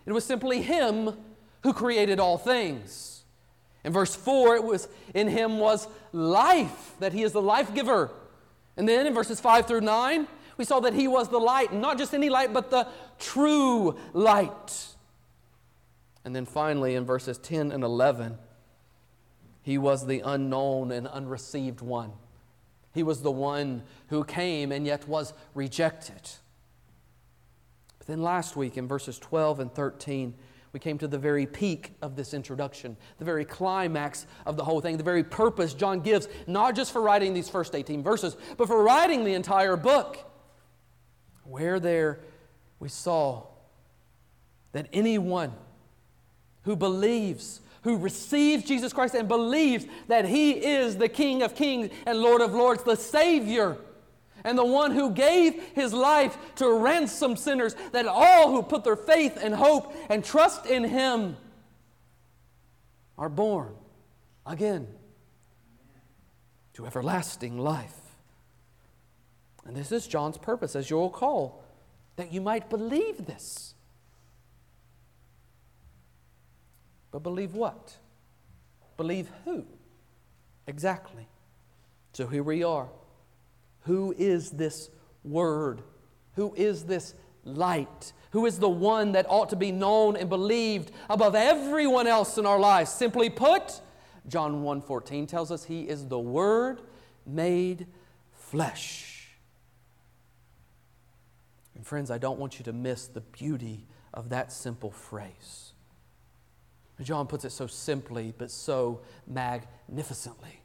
it 0.05 0.13
was 0.13 0.24
simply 0.24 0.62
Him 0.62 1.12
who 1.67 1.74
created 1.74 2.17
all 2.17 2.38
things. 2.38 3.25
In 3.83 3.91
verse 3.91 4.15
4, 4.15 4.55
it 4.55 4.63
was 4.63 4.88
in 5.13 5.27
him 5.27 5.59
was 5.59 5.86
life, 6.13 6.95
that 7.00 7.12
he 7.12 7.24
is 7.24 7.33
the 7.33 7.41
life 7.41 7.75
giver. 7.75 8.09
And 8.77 8.88
then 8.88 9.05
in 9.05 9.13
verses 9.13 9.41
5 9.41 9.67
through 9.67 9.81
9, 9.81 10.27
We 10.55 10.63
saw 10.63 10.79
that 10.79 10.93
he 10.93 11.09
was 11.09 11.27
the 11.27 11.39
light, 11.39 11.74
not 11.74 11.97
just 11.97 12.13
any 12.13 12.29
light, 12.29 12.53
but 12.53 12.71
the 12.71 12.88
true 13.19 13.97
light. 14.13 14.95
And 16.24 16.33
then 16.33 16.45
finally, 16.45 16.95
in 16.95 17.03
verses 17.03 17.38
10 17.38 17.74
and 17.74 17.83
11, 17.83 18.38
he 19.62 19.77
was 19.77 20.07
the 20.07 20.21
unknown 20.21 20.93
and 20.93 21.05
unreceived 21.12 21.81
one. 21.81 22.13
He 22.93 23.03
was 23.03 23.24
the 23.24 23.31
one 23.31 23.83
who 24.07 24.24
came 24.24 24.71
and 24.71 24.86
yet 24.86 25.05
was 25.05 25.33
rejected. 25.53 26.29
But 28.00 28.07
then 28.07 28.21
last 28.21 28.55
week, 28.55 28.77
in 28.77 28.88
verses 28.88 29.19
12 29.19 29.59
and 29.59 29.74
13, 29.74 30.33
we 30.74 30.79
came 30.79 30.97
to 30.97 31.07
the 31.07 31.17
very 31.17 31.45
peak 31.45 31.93
of 32.01 32.15
this 32.15 32.33
introduction, 32.33 32.97
the 33.19 33.25
very 33.25 33.45
climax 33.45 34.27
of 34.45 34.57
the 34.57 34.63
whole 34.63 34.81
thing, 34.81 34.97
the 34.97 35.03
very 35.03 35.24
purpose 35.24 35.74
John 35.74 36.01
gives, 36.01 36.27
not 36.45 36.75
just 36.75 36.91
for 36.91 37.01
writing 37.01 37.33
these 37.33 37.50
first 37.50 37.74
18 37.74 38.03
verses, 38.03 38.36
but 38.57 38.67
for 38.67 38.83
writing 38.83 39.24
the 39.24 39.33
entire 39.33 39.77
book. 39.77 40.17
Where 41.43 41.79
there 41.79 42.19
we 42.79 42.89
saw 42.89 43.43
that 44.74 44.88
anyone 44.91 45.53
who 46.63 46.75
believes, 46.75 47.62
who 47.83 47.97
receives 47.97 48.65
Jesus 48.65 48.91
Christ 48.91 49.15
and 49.15 49.27
believes 49.27 49.86
that 50.09 50.25
He 50.25 50.51
is 50.51 50.97
the 50.97 51.09
King 51.09 51.41
of 51.41 51.55
kings 51.55 51.89
and 52.05 52.19
Lord 52.19 52.41
of 52.41 52.53
lords, 52.53 52.83
the 52.83 52.95
Savior, 52.95 53.77
and 54.44 54.58
the 54.58 54.65
one 54.65 54.91
who 54.91 55.12
gave 55.12 55.62
his 55.74 55.94
life 55.94 56.38
to 56.56 56.72
ransom 56.72 57.36
sinners, 57.36 57.75
that 57.91 58.06
all 58.06 58.51
who 58.51 58.63
put 58.63 58.84
their 58.84 58.96
faith 58.96 59.38
and 59.41 59.53
hope 59.53 59.94
and 60.10 60.24
trust 60.24 60.65
in 60.65 60.84
him 60.84 61.38
are 63.17 63.29
born 63.29 63.74
again 64.46 64.88
to 66.74 66.86
everlasting 66.86 67.58
life. 67.58 67.94
And 69.65 69.75
this 69.75 69.91
is 69.91 70.08
John's 70.08 70.38
purpose, 70.38 70.75
as 70.75 70.89
you'll 70.89 71.10
recall, 71.10 71.63
that 72.15 72.32
you 72.32 72.39
might 72.39 72.70
believe 72.70 73.25
this. 73.25 73.74
But 77.12 77.24
believe 77.24 77.53
what? 77.53 77.96
Believe 78.96 79.29
who? 79.46 79.65
Exactly. 80.67 81.27
So 82.13 82.27
here 82.27 82.44
we 82.44 82.63
are. 82.63 82.88
Who 83.88 84.13
is 84.17 84.51
this 84.51 84.89
Word? 85.24 85.82
Who 86.36 86.53
is 86.56 86.84
this 86.84 87.15
light? 87.44 88.13
Who 88.32 88.46
is 88.46 88.60
the 88.60 88.70
one 88.70 89.13
that 89.13 89.25
ought 89.29 89.50
to 89.50 89.56
be 89.56 89.72
known 89.72 90.17
and 90.17 90.29
believed 90.29 90.91
above 91.10 91.36
everyone 91.36 92.06
else 92.06 92.38
in 92.38 92.46
our 92.46 92.60
lives? 92.60 92.91
Simply 92.91 93.29
put, 93.29 93.82
John 94.27 94.62
1:14 94.62 95.25
tells 95.25 95.51
us 95.51 95.63
he 95.63 95.88
is 95.88 96.08
the 96.08 96.20
word 96.20 96.82
made 97.25 97.88
flesh. 98.34 99.38
And 101.74 101.88
friends, 101.88 102.12
I 102.12 102.17
don't 102.17 102.39
want 102.39 102.60
you 102.60 102.65
to 102.65 102.74
miss 102.74 103.08
the 103.08 103.22
beauty 103.22 103.88
of 104.13 104.29
that 104.29 104.51
simple 104.51 104.91
phrase. 104.91 105.72
John 107.01 107.27
puts 107.27 107.46
it 107.46 107.51
so 107.51 107.67
simply 107.67 108.34
but 108.38 108.51
so 108.51 109.01
magnificently 109.25 110.62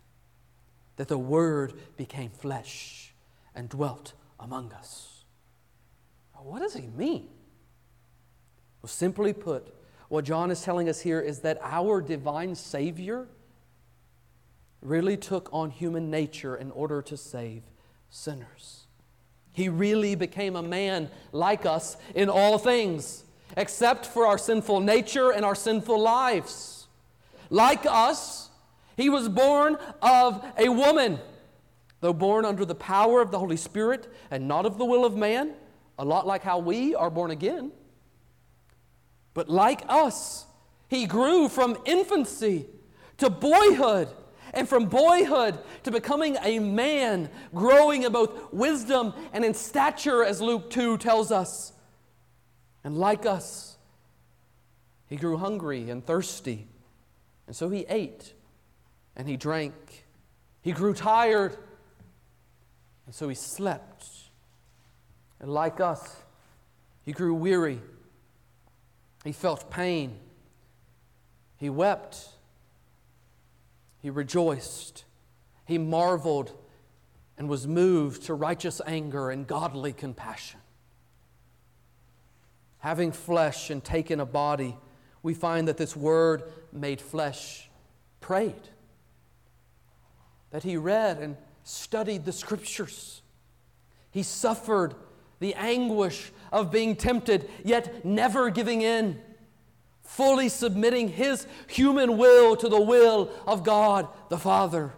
that 0.97 1.09
the 1.09 1.19
word 1.19 1.75
became 1.97 2.31
flesh 2.31 3.12
and 3.55 3.69
dwelt 3.69 4.15
among 4.41 4.73
us. 4.73 5.25
What 6.45 6.61
does 6.61 6.75
he 6.75 6.89
mean? 6.89 7.29
Well, 8.83 8.89
simply 8.89 9.33
put, 9.33 9.73
what 10.09 10.25
John 10.25 10.51
is 10.51 10.63
telling 10.63 10.89
us 10.89 11.01
here 11.01 11.21
is 11.21 11.41
that 11.41 11.59
our 11.63 12.01
divine 12.01 12.55
Savior 12.55 13.29
really 14.81 15.17
took 15.17 15.49
on 15.53 15.71
human 15.71 16.11
nature 16.11 16.57
in 16.57 16.73
order 16.73 17.01
to 17.03 17.17
save 17.17 17.63
sinners. 18.11 18.87
He 19.53 19.69
really 19.69 20.17
became 20.17 20.57
a 20.57 20.63
man 20.63 21.11
like 21.31 21.65
us 21.65 21.97
in 22.15 22.29
all 22.29 22.59
things, 22.59 23.25
except 23.57 24.07
for 24.07 24.27
our 24.27 24.39
sinful 24.39 24.81
nature 24.81 25.31
and 25.31 25.45
our 25.45 25.55
sinful 25.55 26.01
lives. 26.01 26.89
Like 27.51 27.87
us, 27.87 28.51
he 28.97 29.09
was 29.09 29.29
born 29.29 29.77
of 30.01 30.45
a 30.59 30.69
woman 30.69 31.21
Though 32.03 32.13
born 32.13 32.45
under 32.45 32.65
the 32.65 32.75
power 32.75 33.23
of 33.23 33.31
the 33.31 33.39
Holy 33.39 33.57
Spirit 33.57 34.13
and 34.29 34.49
not 34.49 34.67
of 34.67 34.77
the 34.77 34.85
will 34.85 35.05
of 35.05 35.17
man, 35.17 35.55
a 36.01 36.05
lot 36.05 36.27
like 36.27 36.43
how 36.43 36.59
we 36.59 36.97
are 36.97 37.09
born 37.09 37.31
again. 37.31 37.71
But 39.35 39.49
like 39.49 39.83
us, 39.89 40.45
he 40.89 41.07
grew 41.07 41.49
from 41.49 41.79
infancy 41.85 42.67
to 43.19 43.31
boyhood, 43.31 44.09
and 44.53 44.69
from 44.69 44.87
boyhood 44.87 45.59
to 45.85 45.93
becoming 45.93 46.37
a 46.43 46.59
man, 46.59 47.31
growing 47.55 48.03
in 48.03 48.11
both 48.11 48.53
wisdom 48.53 49.15
and 49.33 49.45
in 49.45 49.55
stature, 49.55 50.25
as 50.25 50.41
Luke 50.41 50.71
2 50.71 50.99
tells 50.99 51.31
us. 51.31 51.73
And 52.83 52.99
like 52.99 53.27
us, 53.27 53.77
he 55.07 55.15
grew 55.15 55.37
hungry 55.37 55.89
and 55.89 56.05
thirsty, 56.05 56.67
and 57.47 57.55
so 57.55 57.69
he 57.69 57.87
ate 57.89 58.35
and 59.15 59.29
he 59.29 59.37
drank. 59.37 60.05
He 60.63 60.73
grew 60.73 60.95
tired 60.95 61.57
and 63.07 63.15
so 63.15 63.29
he 63.29 63.35
slept. 63.35 64.07
And 65.41 65.53
like 65.53 65.81
us, 65.81 66.17
he 67.05 67.13
grew 67.13 67.35
weary. 67.35 67.81
He 69.25 69.33
felt 69.33 69.71
pain. 69.71 70.19
He 71.57 71.69
wept. 71.69 72.29
He 74.01 74.11
rejoiced. 74.11 75.05
He 75.65 75.79
marveled 75.79 76.53
and 77.39 77.49
was 77.49 77.67
moved 77.67 78.25
to 78.25 78.35
righteous 78.35 78.81
anger 78.87 79.31
and 79.31 79.47
godly 79.47 79.93
compassion. 79.93 80.61
Having 82.79 83.13
flesh 83.13 83.71
and 83.71 83.83
taken 83.83 84.21
a 84.21 84.27
body, 84.27 84.77
we 85.23 85.35
find 85.35 85.69
that 85.69 85.77
this 85.77 85.97
word 85.97 86.43
made 86.73 87.01
flesh 87.01 87.69
prayed. 88.21 88.69
That 90.51 90.65
he 90.65 90.77
read 90.77 91.19
and 91.19 91.37
studied 91.65 92.25
the 92.25 92.33
scriptures. 92.33 93.23
He 94.11 94.23
suffered 94.23 94.95
the 95.41 95.55
anguish 95.55 96.33
of 96.53 96.71
being 96.71 96.97
tempted, 96.97 97.49
yet 97.65 98.05
never 98.05 98.51
giving 98.51 98.83
in, 98.83 99.21
fully 100.03 100.49
submitting 100.49 101.09
his 101.09 101.47
human 101.67 102.17
will 102.19 102.57
to 102.57 102.69
the 102.69 102.81
will 102.81 103.31
of 103.47 103.65
God 103.65 104.09
the 104.29 104.39
Father. 104.39 104.93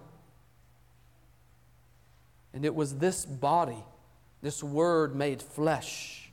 And 2.52 2.64
it 2.64 2.75
was 2.75 2.97
this 2.97 3.25
body, 3.25 3.83
this 4.42 4.62
word 4.62 5.16
made 5.16 5.42
flesh, 5.42 6.30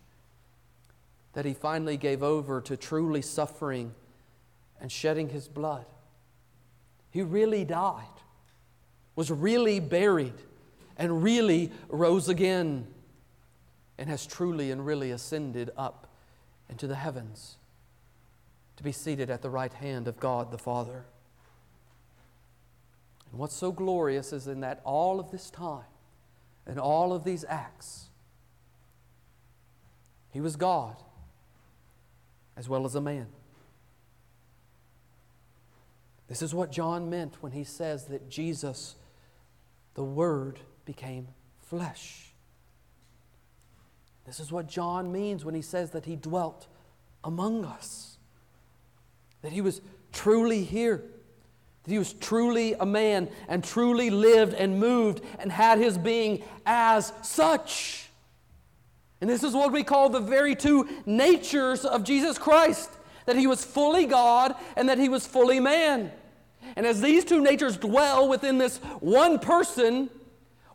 that 1.34 1.46
he 1.46 1.54
finally 1.54 1.98
gave 1.98 2.22
over 2.22 2.62
to 2.62 2.76
truly 2.76 3.22
suffering 3.22 3.94
and 4.80 4.92
shedding 4.92 5.30
his 5.30 5.48
blood. 5.48 5.86
He 7.12 7.22
really 7.22 7.64
died 7.64 8.21
was 9.22 9.30
really 9.30 9.80
buried 9.80 10.34
and 10.98 11.22
really 11.22 11.72
rose 11.90 12.28
again 12.28 12.88
and 14.00 14.10
has 14.10 14.26
truly 14.26 14.72
and 14.72 14.84
really 14.84 15.12
ascended 15.12 15.70
up 15.78 16.08
into 16.72 16.88
the 16.88 16.96
heavens 16.96 17.58
to 18.78 18.82
be 18.82 18.92
seated 18.92 19.30
at 19.30 19.44
the 19.44 19.50
right 19.52 19.74
hand 19.74 20.08
of 20.08 20.20
God 20.20 20.50
the 20.50 20.58
Father. 20.58 21.06
And 23.30 23.40
what's 23.40 23.54
so 23.54 23.72
glorious 23.72 24.34
is 24.34 24.48
in 24.48 24.62
that 24.62 24.82
all 24.84 25.20
of 25.20 25.30
this 25.30 25.52
time 25.52 25.86
and 26.66 26.80
all 26.80 27.14
of 27.14 27.24
these 27.24 27.46
acts, 27.48 28.10
he 30.32 30.42
was 30.42 30.56
God 30.56 30.96
as 32.58 32.68
well 32.68 32.88
as 32.88 32.96
a 32.96 33.02
man. 33.02 33.28
This 36.28 36.42
is 36.42 36.56
what 36.56 36.72
John 36.72 37.08
meant 37.08 37.36
when 37.42 37.52
he 37.52 37.64
says 37.64 38.06
that 38.06 38.28
Jesus 38.28 38.96
the 39.94 40.04
Word 40.04 40.60
became 40.86 41.28
flesh. 41.62 42.32
This 44.26 44.40
is 44.40 44.52
what 44.52 44.68
John 44.68 45.12
means 45.12 45.44
when 45.44 45.56
he 45.56 45.62
says 45.62 45.92
that 45.92 46.06
he 46.06 46.16
dwelt 46.16 46.68
among 47.24 47.66
us, 47.66 48.18
that 49.42 49.52
he 49.52 49.62
was 49.62 49.82
truly 50.12 50.64
here, 50.64 51.04
that 51.84 51.92
he 51.92 51.98
was 51.98 52.14
truly 52.14 52.74
a 52.74 52.86
man 52.86 53.30
and 53.48 53.64
truly 53.64 54.10
lived 54.10 54.54
and 54.54 54.80
moved 54.80 55.24
and 55.40 55.52
had 55.52 55.80
his 55.80 55.98
being 55.98 56.44
as 56.66 57.12
such. 57.24 58.10
And 59.20 59.30
this 59.30 59.44
is 59.44 59.54
what 59.54 59.72
we 59.72 59.84
call 59.84 60.10
the 60.10 60.20
very 60.20 60.56
two 60.56 60.88
natures 61.06 61.86
of 61.86 62.04
Jesus 62.04 62.38
Christ 62.38 62.90
that 63.26 63.36
he 63.36 63.48
was 63.48 63.64
fully 63.64 64.06
God 64.06 64.56
and 64.76 64.90
that 64.90 64.98
he 64.98 65.10
was 65.10 65.26
fully 65.26 65.60
man. 65.60 66.12
And 66.76 66.86
as 66.86 67.02
these 67.02 67.26
two 67.26 67.42
natures 67.42 67.78
dwell 67.78 68.28
within 68.28 68.58
this 68.58 68.78
one 69.00 69.40
person, 69.40 70.10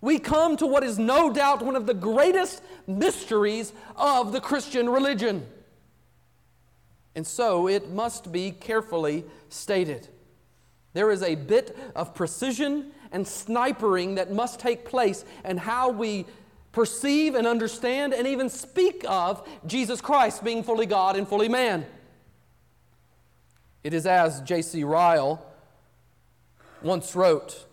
we 0.01 0.19
come 0.19 0.57
to 0.59 0.67
what 0.67 0.85
is 0.85 0.99
no 0.99 1.33
doubt 1.33 1.63
one 1.63 1.77
of 1.77 1.87
the 1.87 1.95
greatest 1.95 2.63
mysteries 2.87 3.73
of 3.97 4.33
the 4.33 4.41
Christian 4.41 4.89
religion. 4.89 5.47
And 7.15 7.27
so 7.27 7.67
it 7.67 7.91
must 7.91 8.31
be 8.31 8.51
carefully 8.51 9.25
stated. 9.49 10.09
There 10.93 11.11
is 11.11 11.23
a 11.23 11.35
bit 11.35 11.77
of 11.95 12.15
precision 12.15 12.93
and 13.11 13.25
snipering 13.25 14.17
that 14.17 14.33
must 14.33 14.61
take 14.61 14.85
place 14.85 15.25
in 15.45 15.57
how 15.57 15.91
we 15.91 16.27
perceive 16.73 17.35
and 17.35 17.47
understand 17.47 18.13
and 18.13 18.27
even 18.27 18.51
speak 18.51 19.05
of 19.09 19.49
Jesus 19.67 20.03
Christ 20.03 20.45
being 20.45 20.63
fully 20.63 20.85
God 20.85 21.17
and 21.17 21.27
fully 21.27 21.49
man. 21.49 21.87
It 23.83 23.95
is 23.95 24.07
as 24.07 24.43
J.C. 24.43 24.85
Ryle 24.85 25.43
once 26.83 27.15
wrote 27.17 27.67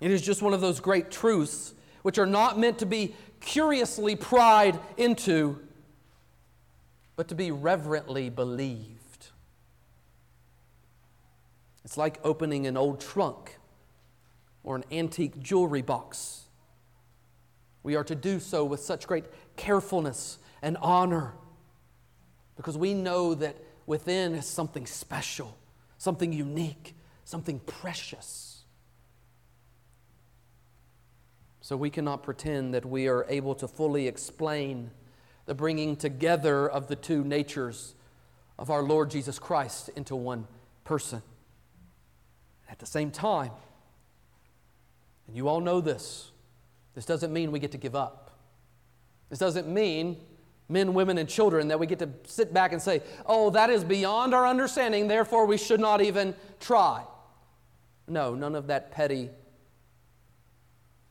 it 0.00 0.10
is 0.10 0.22
just 0.22 0.42
one 0.42 0.54
of 0.54 0.60
those 0.60 0.80
great 0.80 1.10
truths 1.10 1.74
which 2.02 2.18
are 2.18 2.26
not 2.26 2.58
meant 2.58 2.78
to 2.78 2.86
be 2.86 3.14
curiously 3.40 4.14
pried 4.16 4.78
into, 4.96 5.58
but 7.16 7.28
to 7.28 7.34
be 7.34 7.50
reverently 7.50 8.30
believed. 8.30 9.28
It's 11.84 11.96
like 11.96 12.20
opening 12.22 12.66
an 12.66 12.76
old 12.76 13.00
trunk 13.00 13.58
or 14.62 14.76
an 14.76 14.84
antique 14.92 15.40
jewelry 15.40 15.82
box. 15.82 16.44
We 17.82 17.96
are 17.96 18.04
to 18.04 18.14
do 18.14 18.38
so 18.38 18.64
with 18.64 18.80
such 18.80 19.06
great 19.06 19.24
carefulness 19.56 20.38
and 20.62 20.76
honor 20.80 21.32
because 22.56 22.76
we 22.76 22.92
know 22.94 23.34
that 23.34 23.56
within 23.86 24.34
is 24.34 24.46
something 24.46 24.86
special, 24.86 25.56
something 25.96 26.32
unique, 26.32 26.94
something 27.28 27.60
precious. 27.66 28.64
So 31.60 31.76
we 31.76 31.90
cannot 31.90 32.22
pretend 32.22 32.72
that 32.72 32.86
we 32.86 33.06
are 33.06 33.26
able 33.28 33.54
to 33.56 33.68
fully 33.68 34.08
explain 34.08 34.90
the 35.44 35.54
bringing 35.54 35.94
together 35.94 36.66
of 36.66 36.88
the 36.88 36.96
two 36.96 37.22
natures 37.24 37.94
of 38.58 38.70
our 38.70 38.82
Lord 38.82 39.10
Jesus 39.10 39.38
Christ 39.38 39.90
into 39.94 40.16
one 40.16 40.48
person. 40.84 41.20
At 42.70 42.78
the 42.78 42.86
same 42.86 43.10
time, 43.10 43.50
and 45.26 45.36
you 45.36 45.48
all 45.48 45.60
know 45.60 45.82
this, 45.82 46.30
this 46.94 47.04
doesn't 47.04 47.30
mean 47.30 47.52
we 47.52 47.58
get 47.58 47.72
to 47.72 47.78
give 47.78 47.94
up. 47.94 48.38
This 49.28 49.38
doesn't 49.38 49.68
mean 49.68 50.16
men, 50.70 50.94
women, 50.94 51.18
and 51.18 51.28
children 51.28 51.68
that 51.68 51.78
we 51.78 51.86
get 51.86 51.98
to 51.98 52.08
sit 52.24 52.54
back 52.54 52.72
and 52.72 52.80
say, 52.80 53.02
oh, 53.26 53.50
that 53.50 53.68
is 53.68 53.84
beyond 53.84 54.32
our 54.34 54.46
understanding, 54.46 55.08
therefore 55.08 55.44
we 55.44 55.58
should 55.58 55.80
not 55.80 56.00
even 56.00 56.34
try. 56.58 57.04
No, 58.08 58.34
none 58.34 58.54
of 58.54 58.66
that 58.68 58.90
petty, 58.90 59.30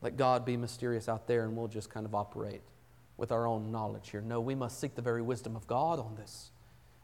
let 0.00 0.16
God 0.16 0.44
be 0.44 0.56
mysterious 0.56 1.08
out 1.08 1.26
there 1.26 1.44
and 1.44 1.56
we'll 1.56 1.68
just 1.68 1.90
kind 1.90 2.06
of 2.06 2.14
operate 2.14 2.62
with 3.16 3.32
our 3.32 3.46
own 3.46 3.70
knowledge 3.70 4.10
here. 4.10 4.20
No, 4.20 4.40
we 4.40 4.54
must 4.54 4.80
seek 4.80 4.94
the 4.94 5.02
very 5.02 5.22
wisdom 5.22 5.56
of 5.56 5.66
God 5.66 5.98
on 5.98 6.14
this. 6.16 6.50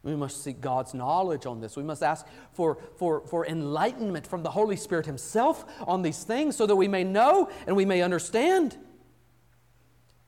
We 0.05 0.15
must 0.15 0.45
seek 0.45 0.61
God's 0.61 0.93
knowledge 0.93 1.47
on 1.47 1.61
this. 1.61 1.77
We 1.77 1.83
must 1.83 2.03
ask 2.03 2.27
for, 2.53 2.79
for, 2.97 3.23
for 3.27 3.47
enlightenment 3.47 4.27
from 4.27 4.43
the 4.43 4.51
Holy 4.51 4.77
Spirit 4.77 5.07
Himself 5.07 5.65
on 5.87 6.03
these 6.03 6.23
things 6.23 6.57
so 6.57 6.67
that 6.67 6.77
we 6.77 6.89
may 6.89 7.05
know 7.05 7.51
and 7.67 7.75
we 7.75 7.87
may 7.87 8.03
understand. 8.03 8.77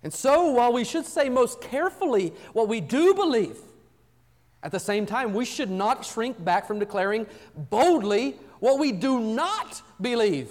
And 0.03 0.13
so, 0.13 0.51
while 0.53 0.73
we 0.73 0.85
should 0.85 1.05
say 1.05 1.29
most 1.29 1.61
carefully 1.61 2.33
what 2.55 2.69
we 2.69 2.81
do 2.81 3.13
believe, 3.13 3.59
at 4.63 4.73
the 4.73 4.81
same 4.81 5.05
time, 5.05 5.35
we 5.35 5.45
should 5.45 5.71
not 5.71 6.05
shrink 6.05 6.43
back 6.43 6.67
from 6.67 6.79
declaring 6.79 7.27
boldly 7.55 8.37
what 8.61 8.79
we 8.79 8.93
do 8.93 9.21
not 9.21 9.83
believe. 10.01 10.51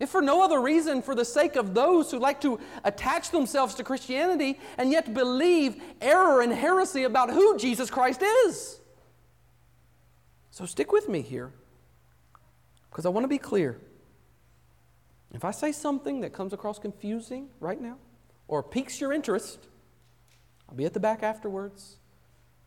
If 0.00 0.10
for 0.10 0.20
no 0.20 0.42
other 0.42 0.60
reason, 0.60 1.02
for 1.02 1.14
the 1.14 1.24
sake 1.24 1.56
of 1.56 1.72
those 1.72 2.10
who 2.10 2.18
like 2.18 2.40
to 2.40 2.58
attach 2.82 3.30
themselves 3.30 3.74
to 3.76 3.84
Christianity 3.84 4.58
and 4.76 4.90
yet 4.90 5.14
believe 5.14 5.80
error 6.00 6.42
and 6.42 6.52
heresy 6.52 7.04
about 7.04 7.30
who 7.30 7.56
Jesus 7.56 7.90
Christ 7.90 8.22
is. 8.22 8.80
So 10.50 10.66
stick 10.66 10.92
with 10.92 11.08
me 11.08 11.20
here, 11.20 11.52
because 12.90 13.06
I 13.06 13.08
want 13.08 13.24
to 13.24 13.28
be 13.28 13.38
clear. 13.38 13.80
If 15.32 15.44
I 15.44 15.50
say 15.50 15.72
something 15.72 16.20
that 16.20 16.32
comes 16.32 16.52
across 16.52 16.78
confusing 16.78 17.48
right 17.58 17.80
now 17.80 17.96
or 18.46 18.62
piques 18.62 19.00
your 19.00 19.12
interest, 19.12 19.58
I'll 20.68 20.76
be 20.76 20.84
at 20.84 20.92
the 20.92 21.00
back 21.00 21.22
afterwards. 21.22 21.96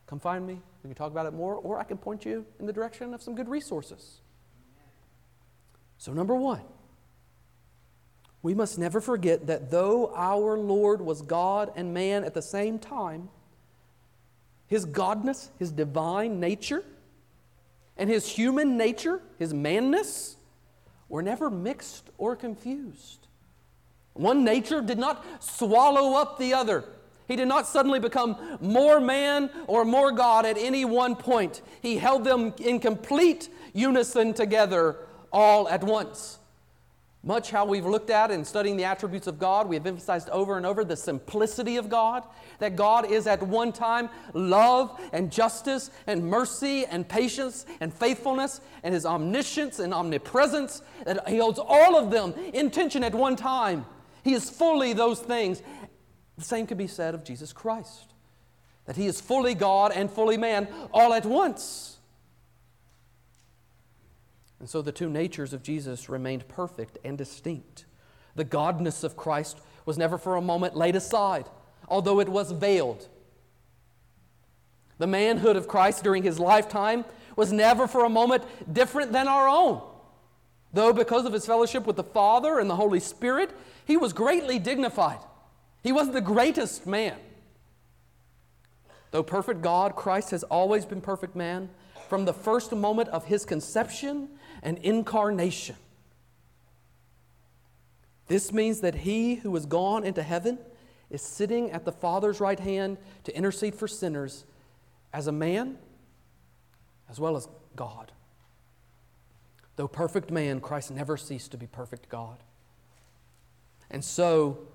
Come 0.08 0.20
find 0.20 0.48
me. 0.48 0.60
We 0.84 0.88
can 0.90 0.96
talk 0.96 1.12
about 1.12 1.26
it 1.26 1.34
more, 1.34 1.56
or 1.56 1.80
I 1.80 1.84
can 1.84 1.98
point 1.98 2.26
you 2.26 2.46
in 2.60 2.66
the 2.66 2.74
direction 2.74 3.14
of 3.14 3.22
some 3.22 3.36
good 3.36 3.50
resources. 3.50 4.22
So, 5.98 6.14
number 6.14 6.36
one, 6.36 6.62
we 8.42 8.54
must 8.54 8.80
never 8.80 9.02
forget 9.02 9.48
that 9.48 9.70
though 9.70 10.14
our 10.16 10.58
Lord 10.58 11.02
was 11.02 11.22
God 11.22 11.72
and 11.76 11.94
man 11.94 12.24
at 12.24 12.34
the 12.34 12.42
same 12.42 12.80
time, 12.80 13.30
his 14.68 14.86
godness, 14.86 15.50
his 15.60 15.72
divine 15.72 16.40
nature, 16.40 16.84
and 17.98 18.10
his 18.10 18.28
human 18.28 18.78
nature, 18.78 19.22
his 19.40 19.54
manness, 19.54 20.38
were 21.10 21.22
never 21.22 21.50
mixed 21.50 22.10
or 22.18 22.36
confused. 22.36 23.28
One 24.14 24.44
nature 24.44 24.82
did 24.82 24.98
not 24.98 25.26
swallow 25.44 26.20
up 26.20 26.38
the 26.38 26.54
other. 26.54 26.84
He 27.28 27.36
did 27.36 27.48
not 27.48 27.68
suddenly 27.68 28.00
become 28.00 28.58
more 28.62 29.00
man 29.00 29.50
or 29.68 29.84
more 29.84 30.12
God 30.12 30.46
at 30.46 30.58
any 30.58 30.86
one 30.86 31.16
point. 31.16 31.62
He 31.82 31.98
held 31.98 32.24
them 32.24 32.54
in 32.60 32.80
complete 32.80 33.50
unison 33.74 34.34
together 34.34 34.98
all 35.32 35.68
at 35.68 35.84
once. 35.84 36.40
Much 37.24 37.52
how 37.52 37.66
we've 37.66 37.86
looked 37.86 38.10
at 38.10 38.32
in 38.32 38.46
studying 38.46 38.78
the 38.78 38.86
attributes 38.86 39.28
of 39.28 39.38
God, 39.38 39.68
we 39.68 39.76
have 39.76 39.86
emphasized 39.86 40.30
over 40.30 40.56
and 40.56 40.66
over 40.66 40.86
the 40.86 40.96
simplicity 40.96 41.76
of 41.76 41.90
God, 41.90 42.24
that 42.60 42.78
God 42.78 43.12
is 43.12 43.28
at 43.28 43.44
one 43.44 43.74
time 43.74 44.10
love 44.34 44.98
and 45.12 45.30
justice 45.30 45.92
and 46.06 46.26
mercy 46.26 46.86
and 46.86 47.06
patience 47.06 47.66
and 47.82 47.94
faithfulness 47.94 48.62
and 48.84 48.94
His 48.94 49.06
omniscience 49.06 49.80
and 49.80 49.94
omnipresence, 49.94 50.82
that 51.06 51.28
He 51.28 51.40
holds 51.40 51.60
all 51.60 51.98
of 51.98 52.12
them 52.12 52.34
in 52.54 52.72
tension 52.72 53.04
at 53.04 53.14
one 53.14 53.36
time. 53.36 53.86
He 54.24 54.34
is 54.34 54.50
fully 54.50 54.94
those 54.94 55.20
things. 55.20 55.62
The 56.38 56.44
same 56.44 56.68
could 56.68 56.78
be 56.78 56.88
said 56.88 57.16
of 57.16 57.24
Jesus 57.24 57.52
Christ, 57.52 58.14
that 58.86 58.96
He 58.96 59.08
is 59.08 59.20
fully 59.20 59.56
God 59.56 59.92
and 59.94 60.10
fully 60.10 60.38
man 60.38 60.68
all 60.94 61.14
at 61.14 61.26
once. 61.26 61.98
And 64.60 64.70
so 64.70 64.82
the 64.82 64.92
two 64.92 65.10
natures 65.10 65.54
of 65.54 65.64
Jesus 65.64 66.10
remained 66.10 66.48
perfect 66.48 66.98
and 67.04 67.18
distinct. 67.18 67.86
The 68.36 68.46
godness 68.46 69.04
of 69.04 69.18
Christ 69.18 69.60
was 69.86 69.98
never 69.98 70.18
for 70.18 70.36
a 70.36 70.42
moment 70.42 70.76
laid 70.76 70.96
aside, 70.96 71.46
although 71.88 72.20
it 72.20 72.30
was 72.30 72.52
veiled. 72.52 73.08
The 74.98 75.08
manhood 75.08 75.56
of 75.56 75.68
Christ 75.68 76.04
during 76.04 76.24
his 76.24 76.40
lifetime 76.40 77.06
was 77.36 77.52
never 77.52 77.88
for 77.88 78.04
a 78.04 78.10
moment 78.10 78.44
different 78.72 79.12
than 79.12 79.28
our 79.28 79.48
own. 79.48 79.82
Though, 80.74 80.92
because 80.92 81.26
of 81.26 81.34
his 81.34 81.46
fellowship 81.46 81.86
with 81.86 81.96
the 81.96 82.04
Father 82.04 82.60
and 82.60 82.70
the 82.70 82.76
Holy 82.76 83.00
Spirit, 83.00 83.52
he 83.86 83.96
was 83.96 84.12
greatly 84.12 84.60
dignified. 84.60 85.20
He 85.88 85.94
was 85.94 86.12
the 86.12 86.20
greatest 86.20 86.86
man. 86.86 87.16
Though 89.12 89.24
perfect 89.24 89.62
God, 89.62 89.96
Christ 89.96 90.32
has 90.32 90.44
always 90.44 90.84
been 90.86 91.00
perfect 91.00 91.34
man 91.34 91.70
from 92.10 92.26
the 92.26 92.34
first 92.34 92.74
moment 92.74 93.08
of 93.08 93.24
his 93.24 93.46
conception 93.46 94.28
and 94.62 94.80
incarnation. 94.80 95.78
This 98.28 98.52
means 98.52 98.82
that 98.82 98.96
he 98.96 99.36
who 99.36 99.56
has 99.56 99.66
gone 99.66 100.04
into 100.04 100.24
heaven 100.24 100.60
is 101.10 101.22
sitting 101.22 101.72
at 101.72 101.86
the 101.86 101.94
Father's 101.94 102.42
right 102.42 102.60
hand 102.60 102.98
to 103.24 103.34
intercede 103.34 103.74
for 103.74 103.88
sinners 103.88 104.44
as 105.14 105.28
a 105.28 105.32
man 105.32 105.78
as 107.10 107.18
well 107.18 107.38
as 107.38 107.48
God. 107.78 108.12
Though 109.78 109.88
perfect 109.88 110.32
man, 110.32 110.60
Christ 110.60 110.92
never 110.92 111.16
ceased 111.16 111.52
to 111.52 111.58
be 111.58 111.66
perfect 111.66 112.10
God. 112.10 112.44
And 113.90 114.04
so, 114.04 114.68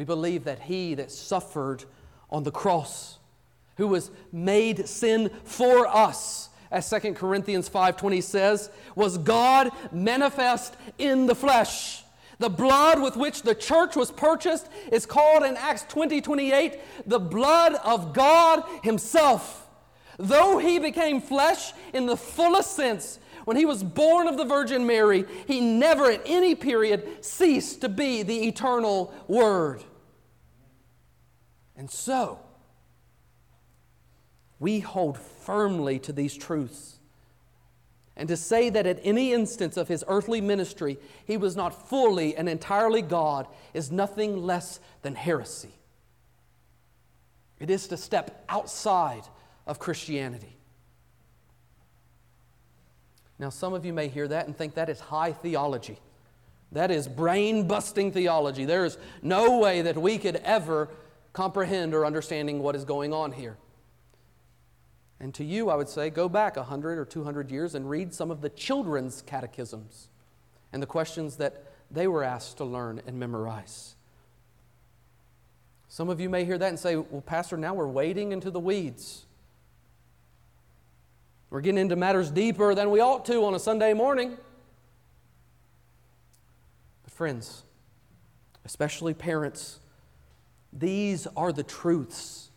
we 0.00 0.04
believe 0.04 0.44
that 0.44 0.60
he 0.60 0.94
that 0.94 1.10
suffered 1.10 1.84
on 2.30 2.42
the 2.42 2.50
cross, 2.50 3.18
who 3.76 3.86
was 3.86 4.10
made 4.32 4.88
sin 4.88 5.30
for 5.44 5.86
us, 5.86 6.48
as 6.70 6.88
2 6.88 7.12
Corinthians 7.16 7.68
5:20 7.68 8.22
says, 8.22 8.70
was 8.94 9.18
God 9.18 9.70
manifest 9.92 10.74
in 10.96 11.26
the 11.26 11.34
flesh. 11.34 12.02
The 12.38 12.48
blood 12.48 13.02
with 13.02 13.14
which 13.14 13.42
the 13.42 13.54
church 13.54 13.94
was 13.94 14.10
purchased 14.10 14.70
is 14.90 15.04
called 15.04 15.42
in 15.42 15.58
Acts 15.58 15.84
20 15.90 16.22
28 16.22 16.80
the 17.06 17.20
blood 17.20 17.74
of 17.84 18.14
God 18.14 18.64
Himself. 18.82 19.68
Though 20.18 20.56
He 20.56 20.78
became 20.78 21.20
flesh 21.20 21.74
in 21.92 22.06
the 22.06 22.16
fullest 22.16 22.74
sense, 22.74 23.18
when 23.44 23.58
He 23.58 23.66
was 23.66 23.84
born 23.84 24.28
of 24.28 24.38
the 24.38 24.46
Virgin 24.46 24.86
Mary, 24.86 25.26
He 25.46 25.60
never 25.60 26.10
at 26.10 26.22
any 26.24 26.54
period 26.54 27.22
ceased 27.22 27.82
to 27.82 27.90
be 27.90 28.22
the 28.22 28.48
eternal 28.48 29.12
Word. 29.28 29.84
And 31.80 31.90
so, 31.90 32.38
we 34.58 34.80
hold 34.80 35.16
firmly 35.16 35.98
to 36.00 36.12
these 36.12 36.36
truths. 36.36 36.98
And 38.18 38.28
to 38.28 38.36
say 38.36 38.68
that 38.68 38.86
at 38.86 39.00
any 39.02 39.32
instance 39.32 39.78
of 39.78 39.88
his 39.88 40.04
earthly 40.06 40.42
ministry 40.42 40.98
he 41.24 41.38
was 41.38 41.56
not 41.56 41.88
fully 41.88 42.36
and 42.36 42.50
entirely 42.50 43.00
God 43.00 43.46
is 43.72 43.90
nothing 43.90 44.42
less 44.42 44.78
than 45.00 45.14
heresy. 45.14 45.72
It 47.58 47.70
is 47.70 47.88
to 47.88 47.96
step 47.96 48.44
outside 48.50 49.22
of 49.66 49.78
Christianity. 49.78 50.58
Now, 53.38 53.48
some 53.48 53.72
of 53.72 53.86
you 53.86 53.94
may 53.94 54.08
hear 54.08 54.28
that 54.28 54.46
and 54.46 54.54
think 54.54 54.74
that 54.74 54.90
is 54.90 55.00
high 55.00 55.32
theology. 55.32 55.98
That 56.72 56.90
is 56.90 57.08
brain 57.08 57.66
busting 57.66 58.12
theology. 58.12 58.66
There 58.66 58.84
is 58.84 58.98
no 59.22 59.56
way 59.56 59.80
that 59.80 59.96
we 59.96 60.18
could 60.18 60.36
ever 60.44 60.90
comprehend 61.32 61.94
or 61.94 62.04
understanding 62.04 62.62
what 62.62 62.74
is 62.74 62.84
going 62.84 63.12
on 63.12 63.32
here. 63.32 63.56
And 65.20 65.34
to 65.34 65.44
you, 65.44 65.68
I 65.68 65.76
would 65.76 65.88
say, 65.88 66.08
go 66.08 66.28
back 66.28 66.56
100 66.56 66.98
or 66.98 67.04
200 67.04 67.50
years 67.50 67.74
and 67.74 67.88
read 67.88 68.14
some 68.14 68.30
of 68.30 68.40
the 68.40 68.48
children's 68.48 69.22
catechisms 69.22 70.08
and 70.72 70.82
the 70.82 70.86
questions 70.86 71.36
that 71.36 71.64
they 71.90 72.06
were 72.06 72.24
asked 72.24 72.56
to 72.56 72.64
learn 72.64 73.02
and 73.06 73.18
memorize. 73.18 73.96
Some 75.88 76.08
of 76.08 76.20
you 76.20 76.30
may 76.30 76.44
hear 76.44 76.56
that 76.56 76.68
and 76.68 76.78
say, 76.78 76.96
Well, 76.96 77.20
Pastor, 77.20 77.56
now 77.56 77.74
we're 77.74 77.88
wading 77.88 78.32
into 78.32 78.50
the 78.50 78.60
weeds. 78.60 79.26
We're 81.50 81.60
getting 81.60 81.80
into 81.80 81.96
matters 81.96 82.30
deeper 82.30 82.76
than 82.76 82.90
we 82.90 83.00
ought 83.00 83.26
to 83.26 83.44
on 83.44 83.56
a 83.56 83.58
Sunday 83.58 83.92
morning. 83.92 84.36
But, 87.02 87.12
friends, 87.12 87.64
especially 88.64 89.14
parents, 89.14 89.79
these 90.72 91.26
are 91.36 91.52
the 91.52 91.62
truths 91.62 92.50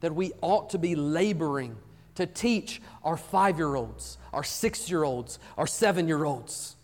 that 0.00 0.14
we 0.14 0.32
ought 0.40 0.70
to 0.70 0.78
be 0.78 0.94
laboring 0.94 1.76
to 2.14 2.26
teach 2.26 2.80
our 3.02 3.16
five 3.16 3.58
year 3.58 3.74
olds, 3.74 4.18
our 4.32 4.44
six 4.44 4.90
year 4.90 5.04
olds, 5.04 5.38
our 5.56 5.66
seven 5.66 6.06
year 6.06 6.24
olds. 6.24 6.76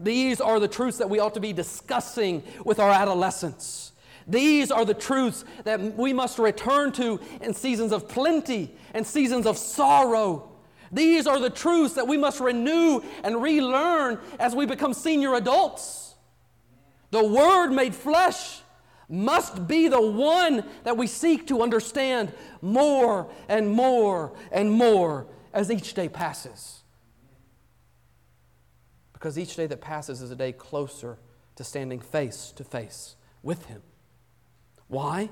These 0.00 0.40
are 0.40 0.60
the 0.60 0.68
truths 0.68 0.98
that 0.98 1.10
we 1.10 1.18
ought 1.18 1.34
to 1.34 1.40
be 1.40 1.52
discussing 1.52 2.42
with 2.64 2.78
our 2.78 2.90
adolescents. 2.90 3.92
These 4.28 4.70
are 4.70 4.84
the 4.84 4.94
truths 4.94 5.44
that 5.64 5.96
we 5.96 6.12
must 6.12 6.38
return 6.38 6.92
to 6.92 7.18
in 7.40 7.54
seasons 7.54 7.92
of 7.92 8.08
plenty 8.08 8.74
and 8.94 9.06
seasons 9.06 9.46
of 9.46 9.56
sorrow. 9.56 10.50
These 10.92 11.26
are 11.26 11.40
the 11.40 11.50
truths 11.50 11.94
that 11.94 12.06
we 12.06 12.16
must 12.16 12.38
renew 12.38 13.00
and 13.24 13.42
relearn 13.42 14.18
as 14.38 14.54
we 14.54 14.66
become 14.66 14.92
senior 14.92 15.34
adults. 15.34 16.14
The 17.10 17.24
Word 17.24 17.70
made 17.70 17.94
flesh 17.94 18.60
must 19.08 19.66
be 19.66 19.88
the 19.88 20.00
one 20.00 20.64
that 20.84 20.96
we 20.96 21.06
seek 21.06 21.46
to 21.46 21.62
understand 21.62 22.32
more 22.60 23.30
and 23.48 23.70
more 23.70 24.32
and 24.52 24.70
more 24.70 25.26
as 25.52 25.70
each 25.70 25.94
day 25.94 26.08
passes. 26.08 26.82
Because 29.12 29.38
each 29.38 29.56
day 29.56 29.66
that 29.66 29.80
passes 29.80 30.22
is 30.22 30.30
a 30.30 30.36
day 30.36 30.52
closer 30.52 31.18
to 31.56 31.64
standing 31.64 32.00
face 32.00 32.52
to 32.56 32.64
face 32.64 33.16
with 33.42 33.66
Him. 33.66 33.82
Why? 34.86 35.30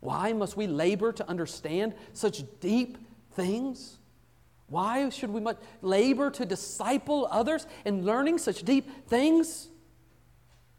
Why 0.00 0.32
must 0.32 0.56
we 0.56 0.66
labor 0.66 1.12
to 1.12 1.28
understand 1.28 1.94
such 2.12 2.44
deep 2.60 2.98
things? 3.32 3.98
Why 4.68 5.08
should 5.08 5.30
we 5.30 5.42
labor 5.82 6.30
to 6.30 6.44
disciple 6.44 7.26
others 7.30 7.66
in 7.84 8.04
learning 8.04 8.38
such 8.38 8.62
deep 8.62 9.08
things? 9.08 9.68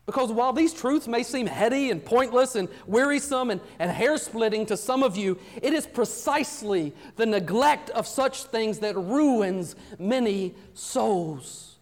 Because 0.05 0.31
while 0.31 0.53
these 0.53 0.71
truths 0.71 1.07
may 1.07 1.23
seem 1.23 1.47
heady 1.47 1.89
and 1.89 2.03
pointless 2.03 2.55
and 2.55 2.69
wearisome 2.85 3.49
and, 3.49 3.59
and 3.79 3.89
hair 3.89 4.17
splitting 4.17 4.65
to 4.67 4.77
some 4.77 5.01
of 5.01 5.17
you, 5.17 5.39
it 5.61 5.73
is 5.73 5.87
precisely 5.87 6.93
the 7.15 7.25
neglect 7.25 7.89
of 7.89 8.07
such 8.07 8.43
things 8.43 8.79
that 8.79 8.95
ruins 8.95 9.75
many 9.97 10.53
souls. 10.73 11.77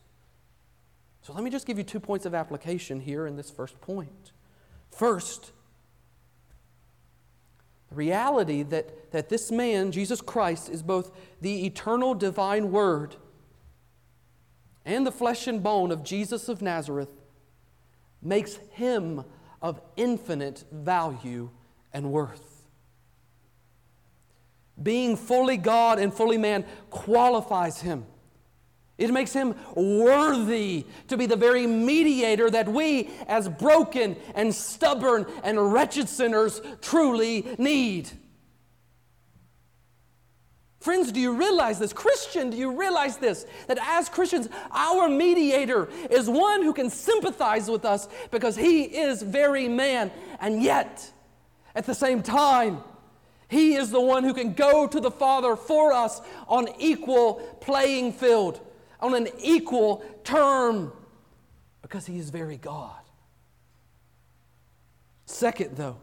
So 1.22 1.34
let 1.34 1.44
me 1.44 1.50
just 1.50 1.66
give 1.66 1.78
you 1.78 1.84
two 1.84 2.00
points 2.00 2.26
of 2.26 2.34
application 2.34 3.02
here 3.02 3.28
in 3.28 3.36
this 3.36 3.50
first 3.50 3.80
point. 3.82 4.32
First, 4.90 5.52
the 7.90 7.96
reality 7.96 8.64
that, 8.64 9.12
that 9.12 9.28
this 9.28 9.52
man, 9.52 9.92
Jesus 9.92 10.22
Christ, 10.22 10.70
is 10.70 10.82
both 10.82 11.12
the 11.42 11.66
eternal 11.66 12.14
divine 12.14 12.72
Word 12.72 13.18
and 14.86 15.06
the 15.06 15.12
flesh 15.12 15.46
and 15.46 15.62
bone 15.62 15.92
of 15.92 16.04
Jesus 16.04 16.48
of 16.48 16.62
Nazareth 16.62 17.23
makes 18.24 18.56
him 18.72 19.24
of 19.62 19.80
infinite 19.96 20.64
value 20.72 21.50
and 21.94 22.12
worth. 22.12 22.64
Being 24.82 25.16
fully 25.16 25.58
God 25.58 26.00
and 26.00 26.14
fully 26.14 26.38
man 26.38 26.66
qualifies 26.90 27.82
him. 27.82 28.06
It 28.98 29.12
makes 29.12 29.34
him 29.34 29.56
worthy 29.76 30.86
to 31.08 31.18
be 31.18 31.26
the 31.26 31.36
very 31.36 31.66
mediator 31.66 32.50
that 32.50 32.68
we, 32.68 33.10
as 33.28 33.50
broken 33.50 34.16
and 34.36 34.54
stubborn 34.54 35.26
and 35.44 35.74
wretched 35.74 36.08
sinners, 36.08 36.62
truly 36.82 37.56
need. 37.58 38.10
Friends, 40.84 41.14
do 41.14 41.22
you 41.22 41.32
realize 41.32 41.80
this? 41.80 41.94
Christian, 41.94 42.50
do 42.50 42.58
you 42.58 42.78
realize 42.78 43.16
this? 43.16 43.46
That 43.68 43.80
as 43.82 44.10
Christians, 44.10 44.50
our 44.70 45.08
mediator 45.08 45.88
is 46.10 46.30
one 46.30 46.62
who 46.62 46.74
can 46.74 46.90
sympathize 46.90 47.70
with 47.70 47.86
us 47.86 48.10
because 48.32 48.58
he 48.58 48.84
is 48.84 49.22
very 49.22 49.70
man. 49.70 50.12
And 50.42 50.62
yet, 50.62 51.10
at 51.74 51.86
the 51.86 51.96
same 51.96 52.22
time, 52.22 52.84
he 53.48 53.76
is 53.76 53.92
the 53.92 54.02
one 54.02 54.26
who 54.26 54.34
can 54.34 54.56
go 54.56 54.86
to 54.86 55.00
the 55.00 55.10
Father 55.10 55.56
for 55.56 55.94
us 55.94 56.20
on 56.50 56.68
equal 56.80 57.36
playing 57.62 58.12
field, 58.12 58.60
on 59.00 59.16
an 59.16 59.30
equal 59.40 60.04
term, 60.26 60.92
because 61.82 62.06
he 62.06 62.20
is 62.20 62.30
very 62.30 62.58
God. 62.58 63.00
Second, 65.28 65.78
though, 65.78 65.96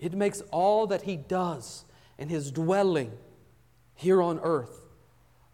it 0.00 0.14
makes 0.14 0.40
all 0.50 0.86
that 0.86 1.02
he 1.02 1.16
does 1.16 1.84
and 2.18 2.30
his 2.30 2.50
dwelling 2.50 3.12
here 3.94 4.22
on 4.22 4.40
earth 4.42 4.86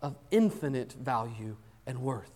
of 0.01 0.17
infinite 0.31 0.93
value 0.93 1.57
and 1.87 2.01
worth. 2.01 2.33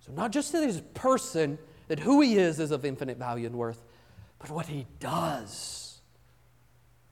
So, 0.00 0.12
not 0.12 0.32
just 0.32 0.52
that 0.52 0.64
his 0.64 0.80
person, 0.94 1.58
that 1.88 2.00
who 2.00 2.20
he 2.20 2.36
is 2.36 2.58
is 2.58 2.70
of 2.70 2.84
infinite 2.84 3.18
value 3.18 3.46
and 3.46 3.56
worth, 3.56 3.82
but 4.38 4.50
what 4.50 4.66
he 4.66 4.86
does. 4.98 6.00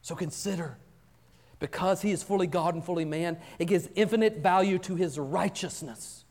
So, 0.02 0.14
consider 0.14 0.78
because 1.58 2.02
he 2.02 2.12
is 2.12 2.22
fully 2.22 2.46
God 2.46 2.74
and 2.74 2.84
fully 2.84 3.04
man, 3.04 3.38
it 3.58 3.66
gives 3.66 3.88
infinite 3.94 4.38
value 4.38 4.78
to 4.80 4.94
his 4.94 5.18
righteousness 5.18 6.24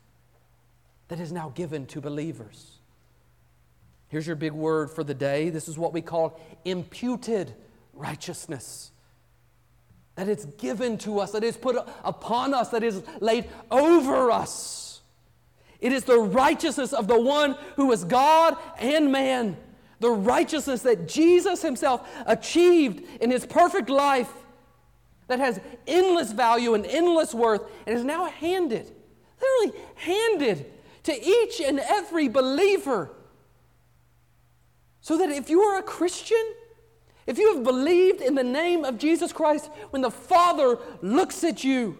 that 1.08 1.20
is 1.20 1.32
now 1.32 1.50
given 1.54 1.86
to 1.86 2.00
believers. 2.00 2.78
Here's 4.08 4.26
your 4.26 4.36
big 4.36 4.52
word 4.52 4.90
for 4.90 5.04
the 5.04 5.14
day. 5.14 5.50
This 5.50 5.68
is 5.68 5.78
what 5.78 5.92
we 5.92 6.00
call 6.00 6.40
imputed 6.64 7.54
righteousness 7.92 8.90
that 10.18 10.28
it's 10.28 10.46
given 10.46 10.98
to 10.98 11.20
us, 11.20 11.30
that 11.30 11.44
is 11.44 11.56
put 11.56 11.76
upon 12.02 12.52
us, 12.52 12.70
that 12.70 12.82
is 12.82 13.04
laid 13.20 13.48
over 13.70 14.32
us. 14.32 15.00
It 15.80 15.92
is 15.92 16.02
the 16.02 16.18
righteousness 16.18 16.92
of 16.92 17.06
the 17.06 17.20
one 17.20 17.56
who 17.76 17.92
is 17.92 18.02
God 18.02 18.56
and 18.80 19.12
man, 19.12 19.56
the 20.00 20.10
righteousness 20.10 20.82
that 20.82 21.06
Jesus 21.06 21.62
himself 21.62 22.10
achieved 22.26 23.06
in 23.20 23.30
his 23.30 23.46
perfect 23.46 23.88
life 23.88 24.32
that 25.28 25.38
has 25.38 25.60
endless 25.86 26.32
value 26.32 26.74
and 26.74 26.84
endless 26.84 27.32
worth 27.32 27.62
and 27.86 27.96
is 27.96 28.04
now 28.04 28.24
handed, 28.24 28.90
literally 29.40 29.80
handed 29.94 30.66
to 31.04 31.12
each 31.14 31.60
and 31.60 31.78
every 31.78 32.26
believer. 32.26 33.08
So 35.00 35.16
that 35.18 35.30
if 35.30 35.48
you 35.48 35.60
are 35.60 35.78
a 35.78 35.82
Christian, 35.84 36.42
if 37.28 37.36
you 37.36 37.54
have 37.54 37.62
believed 37.62 38.22
in 38.22 38.34
the 38.34 38.42
name 38.42 38.86
of 38.86 38.96
Jesus 38.96 39.34
Christ, 39.34 39.70
when 39.90 40.00
the 40.00 40.10
Father 40.10 40.78
looks 41.02 41.44
at 41.44 41.62
you, 41.62 41.98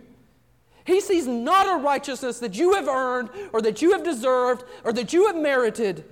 he 0.86 1.02
sees 1.02 1.26
not 1.26 1.68
a 1.68 1.82
righteousness 1.82 2.38
that 2.38 2.56
you 2.56 2.72
have 2.72 2.88
earned 2.88 3.28
or 3.52 3.60
that 3.60 3.82
you 3.82 3.92
have 3.92 4.02
deserved 4.02 4.64
or 4.84 4.92
that 4.94 5.12
you 5.12 5.26
have 5.26 5.36
merited, 5.36 6.06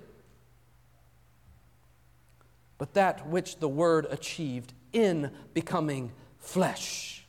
but 2.77 2.93
that 2.93 3.27
which 3.27 3.57
the 3.57 3.69
Word 3.69 4.07
achieved 4.11 4.75
in 4.93 5.31
becoming 5.55 6.13
flesh. 6.39 7.25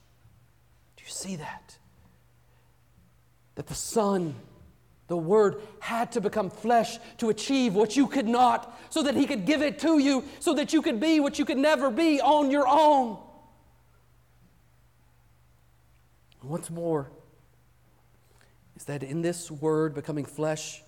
Do 0.98 1.06
you 1.06 1.10
see 1.10 1.38
that? 1.38 1.78
That 3.56 3.68
the 3.68 3.76
Son 3.76 4.36
the 5.08 5.18
Word 5.18 5.62
had 5.80 6.12
to 6.14 6.22
become 6.22 6.50
flesh 6.50 6.98
to 7.18 7.30
achieve 7.30 7.74
what 7.74 7.96
you 7.96 8.08
could 8.08 8.28
not, 8.28 8.78
so 8.90 9.02
that 9.04 9.16
He 9.16 9.26
could 9.26 9.46
give 9.46 9.62
it 9.62 9.80
to 9.80 10.00
you, 10.00 10.24
so 10.40 10.54
that 10.56 10.74
you 10.74 10.82
could 10.82 11.00
be 11.00 11.20
what 11.20 11.40
you 11.40 11.46
could 11.46 11.58
never 11.58 11.90
be 11.90 12.20
on 12.22 12.52
your 12.52 12.68
own. 12.68 13.18
What's 16.42 16.70
more 16.70 17.10
is 18.76 18.86
that 18.86 19.04
in 19.04 19.22
this 19.22 19.50
Word 19.50 19.94
becoming 19.94 20.26
flesh, 20.26 20.84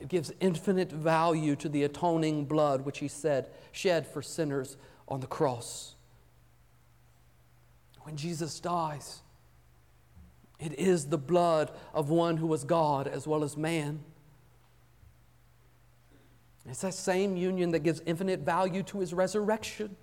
it 0.00 0.08
gives 0.08 0.32
infinite 0.40 0.90
value 0.90 1.54
to 1.56 1.68
the 1.68 1.84
atoning 1.84 2.44
blood 2.44 2.84
which 2.84 2.98
He 2.98 3.08
said, 3.08 3.50
shed 3.72 4.06
for 4.06 4.22
sinners 4.22 4.76
on 5.08 5.20
the 5.20 5.26
cross. 5.26 5.94
When 8.02 8.16
Jesus 8.16 8.58
dies, 8.58 9.21
it 10.62 10.78
is 10.78 11.06
the 11.06 11.18
blood 11.18 11.72
of 11.92 12.08
one 12.08 12.36
who 12.36 12.46
was 12.46 12.62
God 12.62 13.08
as 13.08 13.26
well 13.26 13.42
as 13.42 13.56
man. 13.56 14.00
It's 16.68 16.82
that 16.82 16.94
same 16.94 17.36
union 17.36 17.72
that 17.72 17.80
gives 17.80 18.00
infinite 18.06 18.40
value 18.40 18.84
to 18.84 19.00
his 19.00 19.12
resurrection. 19.12 19.96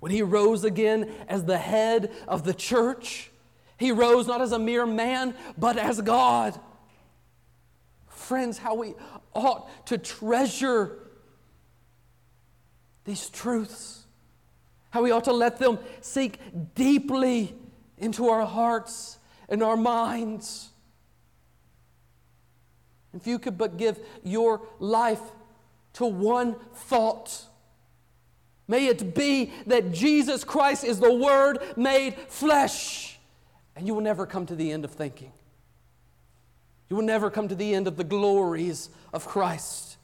When 0.00 0.10
he 0.10 0.22
rose 0.22 0.64
again 0.64 1.12
as 1.28 1.44
the 1.44 1.58
head 1.58 2.12
of 2.26 2.42
the 2.42 2.54
church, 2.54 3.30
he 3.78 3.92
rose 3.92 4.26
not 4.26 4.40
as 4.40 4.50
a 4.50 4.58
mere 4.58 4.84
man, 4.84 5.34
but 5.56 5.78
as 5.78 6.00
God. 6.00 6.58
Friends, 8.08 8.58
how 8.58 8.74
we 8.74 8.94
ought 9.32 9.86
to 9.86 9.98
treasure 9.98 10.98
these 13.04 13.28
truths, 13.30 14.04
how 14.90 15.04
we 15.04 15.12
ought 15.12 15.24
to 15.24 15.32
let 15.32 15.58
them 15.58 15.78
sink 16.00 16.40
deeply 16.74 17.54
into 17.96 18.28
our 18.28 18.44
hearts 18.44 19.15
and 19.48 19.62
our 19.62 19.76
minds. 19.76 20.70
If 23.14 23.26
you 23.26 23.38
could 23.38 23.56
but 23.56 23.76
give 23.76 23.98
your 24.22 24.60
life 24.78 25.20
to 25.94 26.06
one 26.06 26.56
thought, 26.74 27.44
may 28.68 28.86
it 28.86 29.14
be 29.14 29.52
that 29.66 29.92
Jesus 29.92 30.44
Christ 30.44 30.84
is 30.84 31.00
the 31.00 31.12
Word 31.12 31.58
made 31.76 32.14
flesh, 32.28 33.18
and 33.74 33.86
you 33.86 33.94
will 33.94 34.02
never 34.02 34.26
come 34.26 34.46
to 34.46 34.54
the 34.54 34.70
end 34.70 34.84
of 34.84 34.90
thinking. 34.90 35.32
You 36.88 36.96
will 36.96 37.04
never 37.04 37.30
come 37.30 37.48
to 37.48 37.54
the 37.54 37.74
end 37.74 37.88
of 37.88 37.96
the 37.96 38.04
glories 38.04 38.90
of 39.12 39.26
Christ. 39.26 39.96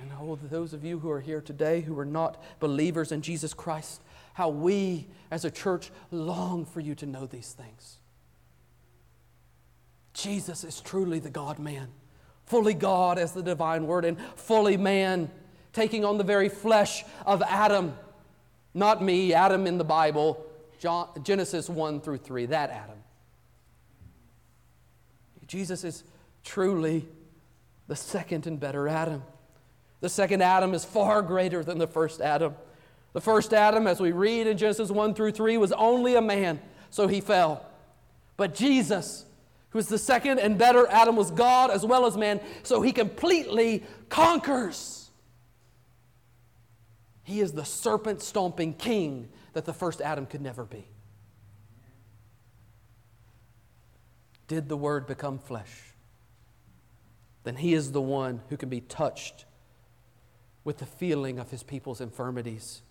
And 0.00 0.10
oh, 0.20 0.38
those 0.50 0.72
of 0.72 0.84
you 0.84 0.98
who 0.98 1.10
are 1.10 1.20
here 1.20 1.40
today 1.40 1.80
who 1.80 1.98
are 1.98 2.06
not 2.06 2.42
believers 2.58 3.12
in 3.12 3.22
Jesus 3.22 3.52
Christ, 3.52 4.00
how 4.34 4.48
we 4.48 5.08
as 5.30 5.44
a 5.44 5.50
church 5.50 5.90
long 6.10 6.64
for 6.64 6.80
you 6.80 6.94
to 6.96 7.06
know 7.06 7.26
these 7.26 7.52
things. 7.52 7.98
Jesus 10.12 10.64
is 10.64 10.80
truly 10.80 11.18
the 11.18 11.30
God 11.30 11.58
man, 11.58 11.88
fully 12.46 12.74
God 12.74 13.18
as 13.18 13.32
the 13.32 13.42
divine 13.42 13.86
word, 13.86 14.04
and 14.04 14.18
fully 14.36 14.76
man, 14.76 15.30
taking 15.72 16.04
on 16.04 16.18
the 16.18 16.24
very 16.24 16.48
flesh 16.48 17.04
of 17.24 17.42
Adam. 17.42 17.96
Not 18.74 19.02
me, 19.02 19.32
Adam 19.32 19.66
in 19.66 19.78
the 19.78 19.84
Bible, 19.84 20.44
John, 20.78 21.08
Genesis 21.22 21.68
1 21.68 22.00
through 22.00 22.18
3, 22.18 22.46
that 22.46 22.70
Adam. 22.70 22.98
Jesus 25.46 25.82
is 25.84 26.04
truly 26.44 27.08
the 27.88 27.96
second 27.96 28.46
and 28.46 28.58
better 28.60 28.88
Adam. 28.88 29.22
The 30.00 30.08
second 30.08 30.42
Adam 30.42 30.74
is 30.74 30.84
far 30.84 31.22
greater 31.22 31.64
than 31.64 31.78
the 31.78 31.86
first 31.86 32.20
Adam. 32.20 32.54
The 33.12 33.20
first 33.20 33.52
Adam, 33.52 33.86
as 33.86 34.00
we 34.00 34.12
read 34.12 34.46
in 34.46 34.56
Genesis 34.56 34.90
1 34.90 35.14
through 35.14 35.32
3, 35.32 35.56
was 35.56 35.72
only 35.72 36.14
a 36.14 36.20
man, 36.20 36.60
so 36.90 37.08
he 37.08 37.20
fell. 37.20 37.66
But 38.36 38.54
Jesus, 38.54 39.24
who 39.70 39.78
is 39.78 39.88
the 39.88 39.98
second 39.98 40.38
and 40.38 40.56
better 40.56 40.86
Adam, 40.88 41.16
was 41.16 41.30
God 41.30 41.70
as 41.70 41.84
well 41.84 42.06
as 42.06 42.16
man, 42.16 42.40
so 42.62 42.82
he 42.82 42.92
completely 42.92 43.82
conquers. 44.08 45.10
He 47.24 47.40
is 47.40 47.52
the 47.52 47.64
serpent 47.64 48.22
stomping 48.22 48.74
king 48.74 49.28
that 49.52 49.64
the 49.64 49.72
first 49.72 50.00
Adam 50.00 50.26
could 50.26 50.40
never 50.40 50.64
be. 50.64 50.86
did 54.50 54.68
the 54.68 54.76
Word 54.76 55.06
become 55.06 55.38
flesh, 55.38 55.94
then 57.44 57.54
He 57.54 57.72
is 57.72 57.92
the 57.92 58.00
one 58.00 58.42
who 58.48 58.56
can 58.56 58.68
be 58.68 58.80
touched 58.80 59.44
with 60.64 60.78
the 60.78 60.86
feeling 60.86 61.38
of 61.38 61.52
His 61.52 61.62
people's 61.62 62.00
infirmities 62.00 62.82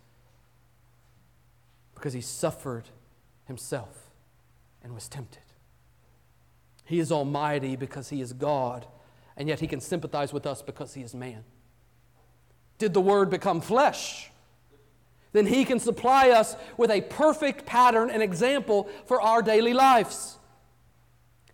because 1.99 2.13
He 2.13 2.21
suffered 2.21 2.85
Himself 3.45 4.09
and 4.81 4.93
was 4.93 5.07
tempted. 5.07 5.43
He 6.85 6.99
is 6.99 7.12
almighty 7.12 7.75
because 7.75 8.09
He 8.09 8.21
is 8.21 8.33
God, 8.33 8.88
and 9.38 9.47
yet 9.47 9.59
He 9.59 9.67
can 9.67 9.81
sympathize 9.81 10.33
with 10.33 10.47
us 10.47 10.62
because 10.62 10.93
He 10.93 11.01
is 11.01 11.13
man. 11.13 11.43
Did 12.77 12.93
the 12.93 13.01
Word 13.01 13.29
become 13.29 13.62
flesh? 13.62 14.31
Then 15.33 15.45
He 15.45 15.65
can 15.65 15.79
supply 15.79 16.29
us 16.29 16.55
with 16.77 16.89
a 16.89 17.01
perfect 17.01 17.65
pattern 17.65 18.09
and 18.09 18.23
example 18.23 18.89
for 19.05 19.21
our 19.21 19.41
daily 19.41 19.73
lives. 19.73 20.38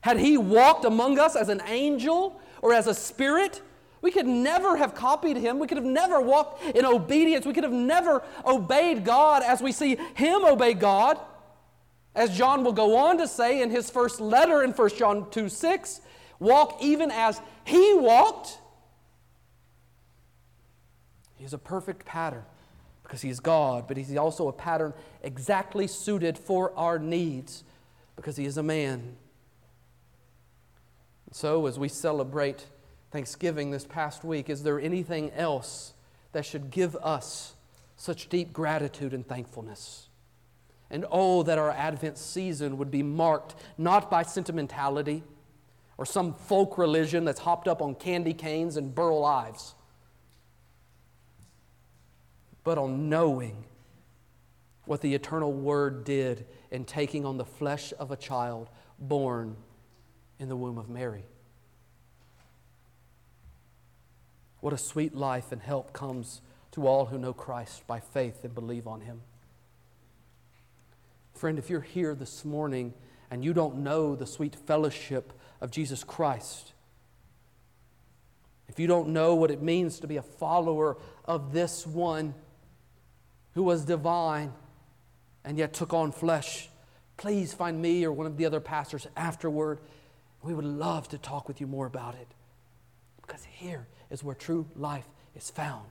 Had 0.06 0.20
he 0.20 0.38
walked 0.38 0.86
among 0.86 1.18
us 1.18 1.36
as 1.36 1.50
an 1.50 1.64
angel 1.66 2.40
or 2.62 2.74
as 2.74 2.86
a 2.86 2.94
spirit, 2.94 3.64
we 4.06 4.12
could 4.12 4.28
never 4.28 4.78
have 4.78 4.94
copied 4.94 5.36
him. 5.36 5.58
We 5.58 5.66
could 5.66 5.80
have 5.80 5.84
never 5.84 6.22
walked 6.22 6.64
in 6.64 6.86
obedience. 6.86 7.44
We 7.44 7.54
could 7.54 7.64
have 7.64 7.74
never 7.74 8.22
obeyed 8.46 9.04
God 9.04 9.42
as 9.42 9.64
we 9.64 9.72
see 9.72 9.96
him 10.14 10.46
obey 10.46 10.76
God. 10.76 11.20
As 12.14 12.38
John 12.38 12.64
will 12.64 12.72
go 12.72 12.98
on 12.98 13.18
to 13.18 13.28
say 13.28 13.64
in 13.64 13.72
his 13.72 13.90
first 13.90 14.22
letter 14.22 14.62
in 14.62 14.74
1 14.74 14.90
John 14.90 15.28
2 15.32 15.50
6, 15.50 16.02
walk 16.38 16.78
even 16.82 17.10
as 17.10 17.42
he 17.64 17.96
walked. 17.96 18.60
He 21.38 21.44
is 21.44 21.54
a 21.54 21.58
perfect 21.58 22.06
pattern 22.06 22.44
because 23.02 23.24
he 23.24 23.32
is 23.32 23.40
God, 23.40 23.88
but 23.88 23.98
he's 23.98 24.16
also 24.16 24.50
a 24.50 24.54
pattern 24.54 24.94
exactly 25.24 25.88
suited 25.88 26.38
for 26.38 26.72
our 26.78 27.00
needs 27.00 27.64
because 28.16 28.38
he 28.38 28.46
is 28.46 28.58
a 28.58 28.64
man. 28.64 29.16
So, 31.32 31.66
as 31.66 31.80
we 31.80 31.90
celebrate 31.90 32.68
Thanksgiving 33.16 33.72
this 33.72 33.86
past 33.86 34.26
week, 34.26 34.50
is 34.50 34.64
there 34.64 34.78
anything 34.78 35.32
else 35.32 35.94
that 36.34 36.46
should 36.46 36.70
give 36.70 36.98
us 36.98 37.54
such 37.96 38.28
deep 38.28 38.52
gratitude 38.52 39.14
and 39.14 39.26
thankfulness? 39.26 40.10
And 40.92 41.06
oh, 41.10 41.42
that 41.44 41.58
our 41.58 41.72
Advent 41.72 42.18
season 42.18 42.78
would 42.78 42.92
be 42.92 43.04
marked 43.04 43.56
not 43.78 44.12
by 44.12 44.24
sentimentality 44.24 45.24
or 45.98 46.06
some 46.06 46.34
folk 46.34 46.78
religion 46.78 47.24
that's 47.24 47.40
hopped 47.40 47.70
up 47.70 47.82
on 47.82 47.96
candy 47.96 48.34
canes 48.34 48.76
and 48.76 48.94
Burl 48.94 49.24
Ives, 49.24 49.76
but 52.66 52.78
on 52.78 53.08
knowing 53.08 53.64
what 54.84 55.00
the 55.00 55.16
eternal 55.16 55.54
Word 55.54 56.04
did 56.04 56.46
in 56.70 56.84
taking 56.84 57.26
on 57.26 57.38
the 57.38 57.46
flesh 57.46 57.94
of 57.98 58.12
a 58.12 58.18
child 58.18 58.68
born 59.00 59.56
in 60.38 60.50
the 60.50 60.58
womb 60.58 60.78
of 60.78 60.90
Mary. 60.90 61.24
What 64.66 64.74
a 64.74 64.80
sweet 64.80 65.14
life 65.14 65.52
and 65.52 65.62
help 65.62 65.94
comes 65.94 66.42
to 66.72 66.88
all 66.88 67.06
who 67.06 67.20
know 67.20 67.34
Christ 67.34 67.86
by 67.86 68.00
faith 68.00 68.44
and 68.44 68.56
believe 68.56 68.88
on 68.88 69.02
Him. 69.02 69.22
Friend, 71.36 71.60
if 71.60 71.70
you're 71.70 71.82
here 71.82 72.16
this 72.16 72.44
morning 72.44 72.96
and 73.30 73.46
you 73.46 73.54
don't 73.54 73.84
know 73.84 74.16
the 74.16 74.26
sweet 74.26 74.56
fellowship 74.56 75.34
of 75.62 75.70
Jesus 75.70 76.04
Christ, 76.04 76.74
if 78.68 78.80
you 78.80 78.88
don't 78.88 79.10
know 79.10 79.36
what 79.36 79.52
it 79.52 79.62
means 79.62 80.00
to 80.00 80.08
be 80.08 80.18
a 80.18 80.24
follower 80.24 80.98
of 81.26 81.54
this 81.54 81.86
one 81.86 82.34
who 83.54 83.62
was 83.62 83.86
divine 83.86 84.52
and 85.44 85.60
yet 85.60 85.74
took 85.74 85.94
on 85.94 86.12
flesh, 86.12 86.70
please 87.18 87.54
find 87.54 87.80
me 87.80 88.04
or 88.04 88.12
one 88.12 88.26
of 88.26 88.36
the 88.36 88.48
other 88.48 88.62
pastors 88.62 89.06
afterward 89.16 89.78
we 90.42 90.56
would 90.56 90.66
love 90.66 91.08
to 91.10 91.20
talk 91.20 91.48
with 91.48 91.62
you 91.62 91.68
more 91.68 91.86
about 91.86 92.16
it 92.16 92.28
because 93.22 93.44
here 93.44 93.86
is 94.10 94.24
where 94.24 94.36
true 94.36 94.68
life 94.76 95.08
is 95.36 95.50
found. 95.50 95.90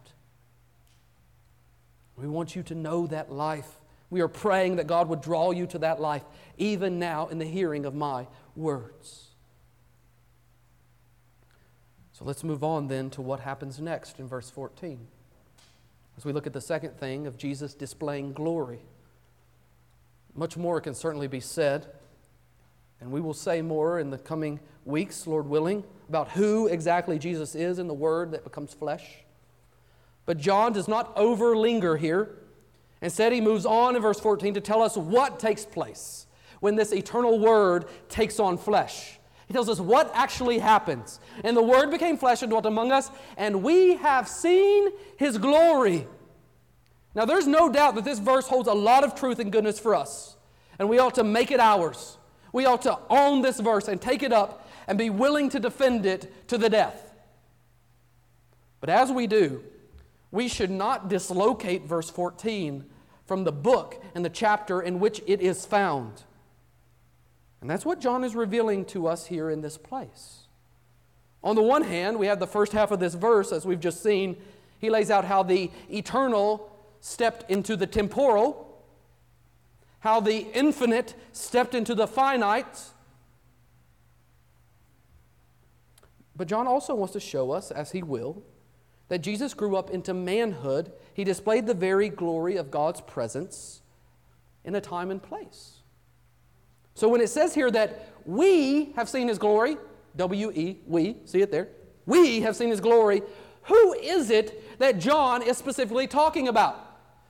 We 2.16 2.28
want 2.28 2.54
you 2.54 2.62
to 2.64 2.74
know 2.74 3.06
that 3.08 3.32
life. 3.32 3.68
We 4.10 4.20
are 4.20 4.28
praying 4.28 4.76
that 4.76 4.86
God 4.86 5.08
would 5.08 5.20
draw 5.20 5.50
you 5.50 5.66
to 5.68 5.78
that 5.80 6.00
life 6.00 6.22
even 6.56 6.98
now 6.98 7.26
in 7.26 7.38
the 7.38 7.44
hearing 7.44 7.84
of 7.84 7.94
my 7.94 8.26
words. 8.54 9.30
So 12.12 12.24
let's 12.24 12.44
move 12.44 12.62
on 12.62 12.86
then 12.86 13.10
to 13.10 13.22
what 13.22 13.40
happens 13.40 13.80
next 13.80 14.20
in 14.20 14.28
verse 14.28 14.48
14. 14.48 15.00
As 16.16 16.24
we 16.24 16.32
look 16.32 16.46
at 16.46 16.52
the 16.52 16.60
second 16.60 16.96
thing 16.96 17.26
of 17.26 17.36
Jesus 17.36 17.74
displaying 17.74 18.32
glory. 18.32 18.78
Much 20.36 20.56
more 20.56 20.80
can 20.80 20.94
certainly 20.94 21.26
be 21.26 21.40
said. 21.40 21.86
And 23.00 23.10
we 23.10 23.20
will 23.20 23.34
say 23.34 23.62
more 23.62 23.98
in 23.98 24.10
the 24.10 24.18
coming 24.18 24.60
weeks, 24.84 25.26
Lord 25.26 25.46
willing, 25.46 25.82
about 26.08 26.30
who 26.30 26.66
exactly 26.66 27.18
Jesus 27.18 27.54
is 27.54 27.78
in 27.78 27.86
the 27.86 27.94
Word 27.94 28.32
that 28.32 28.44
becomes 28.44 28.74
flesh. 28.74 29.04
But 30.26 30.38
John 30.38 30.72
does 30.72 30.88
not 30.88 31.14
overlinger 31.16 31.98
here. 31.98 32.30
Instead, 33.02 33.32
he 33.32 33.40
moves 33.40 33.66
on 33.66 33.96
in 33.96 34.02
verse 34.02 34.20
14 34.20 34.54
to 34.54 34.60
tell 34.60 34.82
us 34.82 34.96
what 34.96 35.38
takes 35.38 35.64
place 35.64 36.26
when 36.60 36.76
this 36.76 36.92
eternal 36.92 37.38
Word 37.38 37.86
takes 38.08 38.40
on 38.40 38.56
flesh. 38.56 39.18
He 39.46 39.52
tells 39.52 39.68
us 39.68 39.78
what 39.78 40.10
actually 40.14 40.58
happens. 40.58 41.20
And 41.42 41.56
the 41.56 41.62
Word 41.62 41.90
became 41.90 42.16
flesh 42.16 42.42
and 42.42 42.50
dwelt 42.50 42.66
among 42.66 42.92
us, 42.92 43.10
and 43.36 43.62
we 43.62 43.96
have 43.96 44.28
seen 44.28 44.90
His 45.18 45.36
glory. 45.38 46.06
Now, 47.14 47.24
there's 47.24 47.46
no 47.46 47.70
doubt 47.70 47.94
that 47.94 48.04
this 48.04 48.18
verse 48.18 48.46
holds 48.46 48.68
a 48.68 48.74
lot 48.74 49.04
of 49.04 49.14
truth 49.14 49.38
and 49.38 49.52
goodness 49.52 49.78
for 49.78 49.94
us, 49.94 50.36
and 50.78 50.88
we 50.88 50.98
ought 50.98 51.14
to 51.16 51.24
make 51.24 51.50
it 51.50 51.60
ours 51.60 52.16
we 52.54 52.66
ought 52.66 52.82
to 52.82 52.96
own 53.10 53.42
this 53.42 53.58
verse 53.58 53.88
and 53.88 54.00
take 54.00 54.22
it 54.22 54.32
up 54.32 54.63
and 54.86 54.98
be 54.98 55.10
willing 55.10 55.48
to 55.50 55.60
defend 55.60 56.06
it 56.06 56.48
to 56.48 56.58
the 56.58 56.68
death. 56.70 57.14
But 58.80 58.90
as 58.90 59.10
we 59.10 59.26
do, 59.26 59.62
we 60.30 60.48
should 60.48 60.70
not 60.70 61.08
dislocate 61.08 61.84
verse 61.84 62.10
14 62.10 62.84
from 63.24 63.44
the 63.44 63.52
book 63.52 64.02
and 64.14 64.24
the 64.24 64.30
chapter 64.30 64.82
in 64.82 65.00
which 65.00 65.22
it 65.26 65.40
is 65.40 65.64
found. 65.64 66.24
And 67.60 67.70
that's 67.70 67.86
what 67.86 68.00
John 68.00 68.24
is 68.24 68.34
revealing 68.34 68.84
to 68.86 69.06
us 69.06 69.26
here 69.26 69.48
in 69.48 69.62
this 69.62 69.78
place. 69.78 70.40
On 71.42 71.56
the 71.56 71.62
one 71.62 71.82
hand, 71.82 72.18
we 72.18 72.26
have 72.26 72.40
the 72.40 72.46
first 72.46 72.72
half 72.72 72.90
of 72.90 73.00
this 73.00 73.14
verse, 73.14 73.52
as 73.52 73.64
we've 73.64 73.80
just 73.80 74.02
seen. 74.02 74.36
He 74.80 74.90
lays 74.90 75.10
out 75.10 75.24
how 75.24 75.42
the 75.42 75.70
eternal 75.90 76.70
stepped 77.00 77.50
into 77.50 77.76
the 77.76 77.86
temporal, 77.86 78.82
how 80.00 80.20
the 80.20 80.46
infinite 80.54 81.14
stepped 81.32 81.74
into 81.74 81.94
the 81.94 82.06
finite. 82.06 82.80
But 86.36 86.48
John 86.48 86.66
also 86.66 86.94
wants 86.94 87.12
to 87.12 87.20
show 87.20 87.52
us, 87.52 87.70
as 87.70 87.92
he 87.92 88.02
will, 88.02 88.42
that 89.08 89.18
Jesus 89.18 89.54
grew 89.54 89.76
up 89.76 89.90
into 89.90 90.14
manhood. 90.14 90.92
He 91.12 91.24
displayed 91.24 91.66
the 91.66 91.74
very 91.74 92.08
glory 92.08 92.56
of 92.56 92.70
God's 92.70 93.00
presence 93.00 93.82
in 94.64 94.74
a 94.74 94.80
time 94.80 95.10
and 95.10 95.22
place. 95.22 95.82
So 96.94 97.08
when 97.08 97.20
it 97.20 97.28
says 97.28 97.54
here 97.54 97.70
that 97.70 98.08
we 98.24 98.92
have 98.96 99.08
seen 99.08 99.28
his 99.28 99.38
glory, 99.38 99.76
W 100.16 100.50
E, 100.52 100.78
we, 100.86 101.16
see 101.24 101.42
it 101.42 101.50
there, 101.50 101.68
we 102.06 102.40
have 102.40 102.56
seen 102.56 102.70
his 102.70 102.80
glory, 102.80 103.22
who 103.62 103.94
is 103.94 104.30
it 104.30 104.78
that 104.78 104.98
John 104.98 105.42
is 105.42 105.58
specifically 105.58 106.06
talking 106.06 106.48
about? 106.48 106.80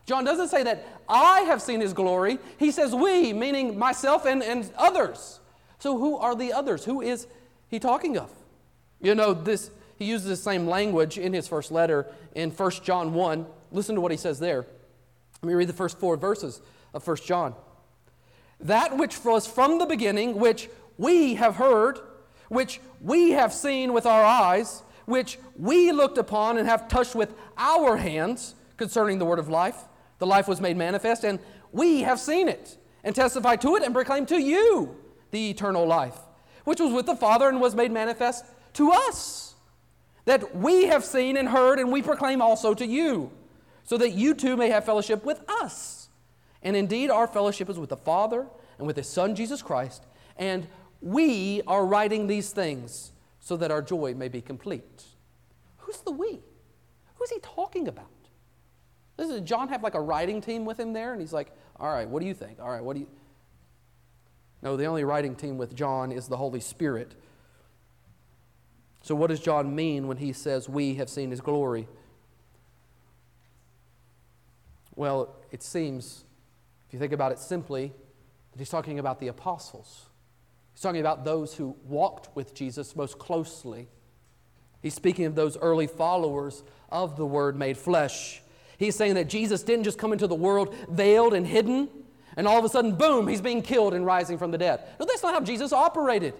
John 0.06 0.24
doesn't 0.24 0.48
say 0.48 0.62
that 0.64 0.86
I 1.08 1.40
have 1.40 1.62
seen 1.62 1.80
his 1.80 1.92
glory. 1.92 2.38
He 2.58 2.70
says 2.70 2.94
we, 2.94 3.32
meaning 3.32 3.78
myself 3.78 4.26
and, 4.26 4.42
and 4.42 4.70
others. 4.76 5.40
So 5.78 5.96
who 5.98 6.16
are 6.18 6.34
the 6.34 6.52
others? 6.52 6.84
Who 6.84 7.00
is 7.00 7.26
he 7.68 7.78
talking 7.78 8.18
of? 8.18 8.30
You 9.04 9.14
know, 9.14 9.34
this 9.34 9.70
he 9.96 10.06
uses 10.06 10.26
the 10.26 10.36
same 10.36 10.66
language 10.66 11.18
in 11.18 11.34
his 11.34 11.46
first 11.46 11.70
letter 11.70 12.06
in 12.34 12.50
1 12.50 12.70
John 12.82 13.12
1. 13.12 13.46
Listen 13.70 13.94
to 13.94 14.00
what 14.00 14.10
he 14.10 14.16
says 14.16 14.38
there. 14.38 14.66
Let 15.42 15.48
me 15.48 15.54
read 15.54 15.68
the 15.68 15.74
first 15.74 15.98
four 15.98 16.16
verses 16.16 16.62
of 16.94 17.06
1 17.06 17.18
John. 17.18 17.54
That 18.60 18.96
which 18.96 19.22
was 19.22 19.46
from 19.46 19.78
the 19.78 19.84
beginning, 19.84 20.36
which 20.36 20.70
we 20.96 21.34
have 21.34 21.56
heard, 21.56 22.00
which 22.48 22.80
we 23.02 23.32
have 23.32 23.52
seen 23.52 23.92
with 23.92 24.06
our 24.06 24.24
eyes, 24.24 24.82
which 25.04 25.38
we 25.58 25.92
looked 25.92 26.16
upon 26.16 26.56
and 26.56 26.66
have 26.66 26.88
touched 26.88 27.14
with 27.14 27.34
our 27.58 27.98
hands 27.98 28.54
concerning 28.78 29.18
the 29.18 29.26
word 29.26 29.38
of 29.38 29.48
life. 29.48 29.76
The 30.18 30.26
life 30.26 30.48
was 30.48 30.62
made 30.62 30.78
manifest, 30.78 31.24
and 31.24 31.40
we 31.72 32.00
have 32.00 32.18
seen 32.18 32.48
it, 32.48 32.78
and 33.02 33.14
testify 33.14 33.56
to 33.56 33.76
it, 33.76 33.82
and 33.82 33.92
proclaim 33.92 34.24
to 34.26 34.38
you 34.38 34.96
the 35.30 35.50
eternal 35.50 35.86
life, 35.86 36.16
which 36.64 36.80
was 36.80 36.92
with 36.92 37.04
the 37.04 37.16
Father 37.16 37.50
and 37.50 37.60
was 37.60 37.74
made 37.74 37.92
manifest 37.92 38.46
to 38.74 38.92
us. 38.92 39.54
That 40.26 40.56
we 40.56 40.86
have 40.86 41.04
seen 41.04 41.36
and 41.36 41.48
heard, 41.48 41.78
and 41.78 41.92
we 41.92 42.00
proclaim 42.00 42.40
also 42.40 42.72
to 42.74 42.86
you, 42.86 43.30
so 43.82 43.98
that 43.98 44.12
you 44.12 44.34
too 44.34 44.56
may 44.56 44.70
have 44.70 44.84
fellowship 44.84 45.24
with 45.24 45.42
us. 45.48 46.08
And 46.62 46.74
indeed, 46.74 47.10
our 47.10 47.26
fellowship 47.26 47.68
is 47.68 47.78
with 47.78 47.90
the 47.90 47.96
Father 47.96 48.46
and 48.78 48.86
with 48.86 48.96
His 48.96 49.08
Son, 49.08 49.34
Jesus 49.34 49.60
Christ, 49.60 50.06
and 50.38 50.66
we 51.02 51.60
are 51.66 51.84
writing 51.84 52.26
these 52.26 52.50
things 52.52 53.12
so 53.38 53.58
that 53.58 53.70
our 53.70 53.82
joy 53.82 54.14
may 54.14 54.28
be 54.28 54.40
complete. 54.40 55.04
Who's 55.76 55.98
the 55.98 56.12
we? 56.12 56.40
Who's 57.16 57.30
he 57.30 57.38
talking 57.40 57.88
about? 57.88 58.06
Does 59.18 59.40
John 59.42 59.68
have 59.68 59.82
like 59.82 59.94
a 59.94 60.00
writing 60.00 60.40
team 60.40 60.64
with 60.64 60.80
him 60.80 60.94
there? 60.94 61.12
And 61.12 61.20
he's 61.20 61.34
like, 61.34 61.52
all 61.78 61.92
right, 61.92 62.08
what 62.08 62.20
do 62.20 62.26
you 62.26 62.34
think? 62.34 62.58
All 62.58 62.70
right, 62.70 62.82
what 62.82 62.94
do 62.94 63.00
you. 63.00 63.08
No, 64.62 64.78
the 64.78 64.86
only 64.86 65.04
writing 65.04 65.36
team 65.36 65.58
with 65.58 65.74
John 65.74 66.10
is 66.10 66.26
the 66.26 66.38
Holy 66.38 66.60
Spirit. 66.60 67.14
So, 69.04 69.14
what 69.14 69.28
does 69.28 69.40
John 69.40 69.76
mean 69.76 70.06
when 70.06 70.16
he 70.16 70.32
says, 70.32 70.66
We 70.66 70.94
have 70.94 71.10
seen 71.10 71.30
his 71.30 71.42
glory? 71.42 71.86
Well, 74.96 75.36
it 75.50 75.62
seems, 75.62 76.24
if 76.88 76.94
you 76.94 76.98
think 76.98 77.12
about 77.12 77.30
it 77.30 77.38
simply, 77.38 77.92
that 78.52 78.58
he's 78.58 78.70
talking 78.70 78.98
about 78.98 79.20
the 79.20 79.28
apostles. 79.28 80.06
He's 80.72 80.80
talking 80.80 81.02
about 81.02 81.22
those 81.22 81.54
who 81.54 81.76
walked 81.86 82.34
with 82.34 82.54
Jesus 82.54 82.96
most 82.96 83.18
closely. 83.18 83.88
He's 84.80 84.94
speaking 84.94 85.26
of 85.26 85.34
those 85.34 85.58
early 85.58 85.86
followers 85.86 86.62
of 86.88 87.18
the 87.18 87.26
Word 87.26 87.58
made 87.58 87.76
flesh. 87.76 88.40
He's 88.78 88.96
saying 88.96 89.16
that 89.16 89.28
Jesus 89.28 89.62
didn't 89.62 89.84
just 89.84 89.98
come 89.98 90.14
into 90.14 90.26
the 90.26 90.34
world 90.34 90.74
veiled 90.88 91.34
and 91.34 91.46
hidden, 91.46 91.90
and 92.38 92.48
all 92.48 92.58
of 92.58 92.64
a 92.64 92.70
sudden, 92.70 92.96
boom, 92.96 93.28
he's 93.28 93.42
being 93.42 93.60
killed 93.60 93.92
and 93.92 94.06
rising 94.06 94.38
from 94.38 94.50
the 94.50 94.58
dead. 94.58 94.80
No, 94.98 95.04
that's 95.04 95.22
not 95.22 95.34
how 95.34 95.40
Jesus 95.40 95.74
operated. 95.74 96.32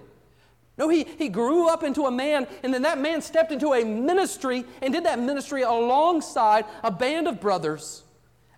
No, 0.77 0.89
he, 0.89 1.05
he 1.05 1.29
grew 1.29 1.69
up 1.69 1.85
into 1.85 2.03
a 2.07 2.11
man, 2.11 2.49
and 2.63 2.75
then 2.75 2.83
that 2.83 2.99
man 2.99 3.23
stepped 3.23 3.53
into 3.53 3.75
a 3.75 3.85
ministry 3.85 4.65
and 4.83 4.93
did 4.93 5.05
that 5.05 5.21
ministry 5.21 5.63
alongside 5.63 6.65
a 6.83 6.91
band 6.91 7.29
of 7.29 7.41
brothers. 7.41 8.03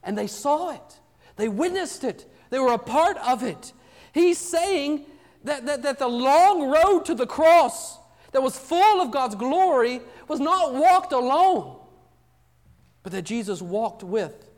And 0.03 0.17
they 0.17 0.27
saw 0.27 0.71
it, 0.75 1.01
they 1.37 1.49
witnessed 1.49 2.05
it, 2.05 2.31
they 2.51 2.59
were 2.59 2.73
a 2.73 2.79
part 2.79 3.19
of 3.19 3.43
it. 3.43 3.73
He's 4.13 4.39
saying 4.39 5.05
that, 5.45 5.67
that, 5.67 5.83
that 5.83 5.99
the 5.99 6.09
long 6.09 6.71
road 6.71 7.05
to 7.07 7.15
the 7.15 7.27
cross 7.27 7.99
that 8.33 8.43
was 8.43 8.59
full 8.59 9.01
of 9.01 9.11
God's 9.11 9.35
glory 9.35 10.01
was 10.27 10.41
not 10.41 10.75
walked 10.75 11.13
alone, 11.13 11.79
but 13.03 13.13
that 13.13 13.23
Jesus 13.23 13.61
walked 13.61 14.03
with 14.03 14.49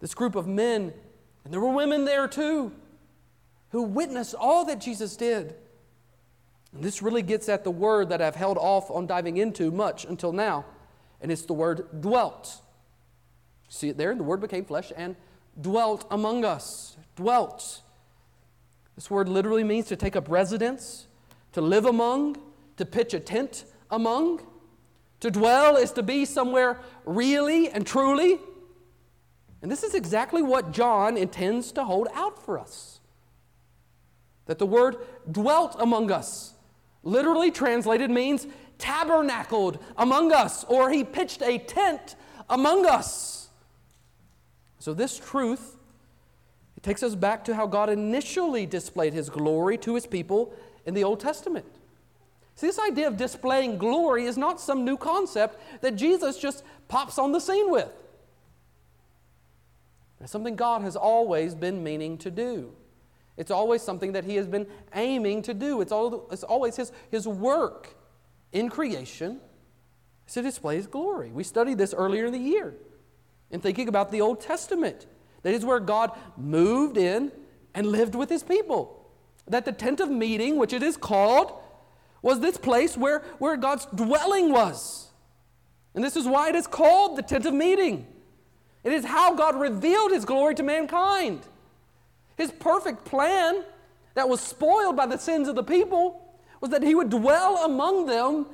this 0.00 0.14
group 0.14 0.34
of 0.34 0.48
men, 0.48 0.92
and 1.44 1.52
there 1.52 1.60
were 1.60 1.72
women 1.72 2.04
there 2.04 2.26
too, 2.26 2.72
who 3.70 3.82
witnessed 3.82 4.34
all 4.34 4.64
that 4.64 4.80
Jesus 4.80 5.16
did. 5.16 5.54
And 6.74 6.82
this 6.82 7.02
really 7.02 7.22
gets 7.22 7.48
at 7.48 7.64
the 7.64 7.70
word 7.70 8.08
that 8.08 8.22
I've 8.22 8.36
held 8.36 8.56
off 8.58 8.90
on 8.90 9.06
diving 9.06 9.36
into 9.36 9.70
much 9.70 10.04
until 10.04 10.32
now, 10.32 10.64
and 11.20 11.30
it's 11.30 11.42
the 11.42 11.52
word 11.52 12.00
dwelt. 12.00 12.60
See 13.68 13.88
it 13.88 13.96
there? 13.96 14.14
The 14.14 14.22
word 14.22 14.40
became 14.40 14.64
flesh 14.64 14.92
and 14.96 15.16
dwelt 15.60 16.06
among 16.10 16.44
us. 16.44 16.96
Dwelt. 17.16 17.82
This 18.94 19.10
word 19.10 19.28
literally 19.28 19.64
means 19.64 19.86
to 19.86 19.96
take 19.96 20.16
up 20.16 20.28
residence, 20.28 21.06
to 21.52 21.60
live 21.60 21.86
among, 21.86 22.36
to 22.76 22.84
pitch 22.84 23.14
a 23.14 23.20
tent 23.20 23.64
among. 23.90 24.40
To 25.20 25.30
dwell 25.30 25.76
is 25.76 25.92
to 25.92 26.02
be 26.02 26.24
somewhere 26.24 26.80
really 27.04 27.70
and 27.70 27.86
truly. 27.86 28.38
And 29.62 29.70
this 29.70 29.82
is 29.82 29.94
exactly 29.94 30.42
what 30.42 30.72
John 30.72 31.16
intends 31.16 31.70
to 31.72 31.84
hold 31.84 32.08
out 32.12 32.44
for 32.44 32.58
us. 32.58 33.00
That 34.46 34.58
the 34.58 34.66
word 34.66 34.96
dwelt 35.30 35.76
among 35.78 36.10
us, 36.10 36.54
literally 37.02 37.50
translated, 37.50 38.10
means 38.10 38.46
tabernacled 38.78 39.78
among 39.96 40.32
us, 40.32 40.64
or 40.64 40.90
he 40.90 41.04
pitched 41.04 41.42
a 41.42 41.58
tent 41.58 42.16
among 42.48 42.86
us. 42.86 43.48
So, 44.78 44.92
this 44.94 45.18
truth 45.18 45.76
it 46.82 46.82
takes 46.82 47.04
us 47.04 47.14
back 47.14 47.44
to 47.44 47.54
how 47.54 47.68
God 47.68 47.90
initially 47.90 48.66
displayed 48.66 49.12
his 49.12 49.30
glory 49.30 49.78
to 49.78 49.94
his 49.94 50.04
people 50.04 50.52
in 50.84 50.94
the 50.94 51.04
Old 51.04 51.20
Testament. 51.20 51.66
See, 52.56 52.66
this 52.66 52.78
idea 52.78 53.06
of 53.06 53.16
displaying 53.16 53.78
glory 53.78 54.24
is 54.24 54.36
not 54.36 54.60
some 54.60 54.84
new 54.84 54.96
concept 54.96 55.60
that 55.80 55.94
Jesus 55.94 56.38
just 56.38 56.64
pops 56.88 57.18
on 57.18 57.30
the 57.30 57.40
scene 57.40 57.70
with. 57.70 57.88
It's 60.20 60.32
something 60.32 60.56
God 60.56 60.82
has 60.82 60.96
always 60.96 61.54
been 61.54 61.84
meaning 61.84 62.18
to 62.18 62.30
do. 62.30 62.72
It's 63.36 63.50
always 63.50 63.82
something 63.82 64.12
that 64.12 64.24
He 64.24 64.36
has 64.36 64.46
been 64.46 64.66
aiming 64.94 65.42
to 65.42 65.54
do. 65.54 65.80
It's, 65.80 65.92
all, 65.92 66.28
it's 66.30 66.44
always 66.44 66.76
his, 66.76 66.92
his 67.10 67.26
work 67.26 67.96
in 68.52 68.68
creation 68.68 69.40
to 70.32 70.42
display 70.42 70.76
His 70.76 70.86
glory. 70.86 71.30
We 71.30 71.44
studied 71.44 71.78
this 71.78 71.94
earlier 71.94 72.26
in 72.26 72.32
the 72.32 72.38
year 72.38 72.74
in 73.50 73.60
thinking 73.60 73.88
about 73.88 74.10
the 74.10 74.20
Old 74.20 74.40
Testament. 74.40 75.06
That 75.42 75.54
is 75.54 75.64
where 75.64 75.80
God 75.80 76.12
moved 76.36 76.96
in 76.96 77.30
and 77.74 77.86
lived 77.86 78.14
with 78.14 78.30
his 78.30 78.42
people. 78.42 79.06
That 79.46 79.64
the 79.64 79.72
tent 79.72 80.00
of 80.00 80.10
meeting, 80.10 80.56
which 80.56 80.72
it 80.72 80.82
is 80.82 80.96
called, 80.96 81.52
was 82.22 82.40
this 82.40 82.56
place 82.56 82.96
where, 82.96 83.20
where 83.38 83.56
God's 83.56 83.86
dwelling 83.86 84.52
was. 84.52 85.10
And 85.94 86.02
this 86.02 86.16
is 86.16 86.26
why 86.26 86.48
it 86.48 86.54
is 86.54 86.66
called 86.66 87.16
the 87.16 87.22
tent 87.22 87.44
of 87.44 87.52
meeting. 87.52 88.06
It 88.84 88.92
is 88.92 89.04
how 89.04 89.34
God 89.34 89.60
revealed 89.60 90.12
his 90.12 90.24
glory 90.24 90.54
to 90.54 90.62
mankind. 90.62 91.46
His 92.36 92.50
perfect 92.50 93.04
plan 93.04 93.64
that 94.14 94.28
was 94.28 94.40
spoiled 94.40 94.96
by 94.96 95.06
the 95.06 95.18
sins 95.18 95.48
of 95.48 95.54
the 95.54 95.64
people 95.64 96.38
was 96.60 96.70
that 96.70 96.82
he 96.82 96.94
would 96.94 97.10
dwell 97.10 97.64
among 97.64 98.06
them 98.06 98.46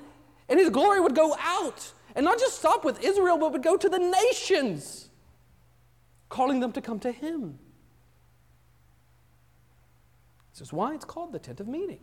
and 0.49 0.59
his 0.59 0.71
glory 0.71 1.01
would 1.01 1.15
go 1.15 1.37
out 1.39 1.93
and 2.15 2.25
not 2.25 2.39
just 2.39 2.59
stop 2.59 2.85
with 2.85 3.03
Israel, 3.05 3.39
but 3.39 3.53
would 3.53 3.63
go 3.63 3.77
to 3.77 3.89
the 3.89 3.99
nations 3.99 5.11
calling 6.29 6.61
them 6.61 6.73
to 6.73 6.81
come 6.81 6.99
to 7.01 7.13
him. 7.13 7.59
This 10.53 10.63
is 10.63 10.73
why 10.73 10.95
it's 10.95 11.05
called 11.05 11.33
the 11.33 11.39
tent 11.39 11.61
of 11.61 11.69
meeting. 11.69 12.01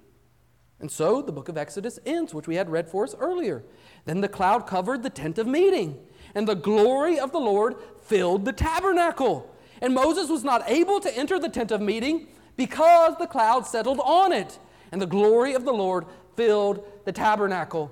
And 0.79 0.91
so 0.91 1.21
the 1.21 1.31
book 1.31 1.49
of 1.49 1.57
Exodus 1.57 1.99
ends, 2.05 2.33
which 2.33 2.47
we 2.47 2.55
had 2.55 2.69
read 2.69 2.89
for 2.89 3.03
us 3.03 3.15
earlier. 3.19 3.63
Then 4.05 4.21
the 4.21 4.27
cloud 4.27 4.67
covered 4.67 5.03
the 5.03 5.09
tent 5.09 5.37
of 5.37 5.47
meeting, 5.47 5.97
and 6.33 6.47
the 6.47 6.55
glory 6.55 7.19
of 7.19 7.31
the 7.31 7.39
Lord 7.39 7.75
filled 8.01 8.45
the 8.45 8.53
tabernacle. 8.53 9.49
And 9.81 9.93
Moses 9.93 10.29
was 10.29 10.43
not 10.43 10.69
able 10.69 10.99
to 10.99 11.17
enter 11.17 11.39
the 11.39 11.49
tent 11.49 11.71
of 11.71 11.81
meeting 11.81 12.27
because 12.55 13.17
the 13.17 13.27
cloud 13.27 13.67
settled 13.67 13.99
on 14.03 14.31
it, 14.31 14.59
and 14.91 15.01
the 15.01 15.05
glory 15.05 15.53
of 15.53 15.65
the 15.65 15.73
Lord 15.73 16.05
filled 16.35 16.85
the 17.05 17.11
tabernacle. 17.11 17.91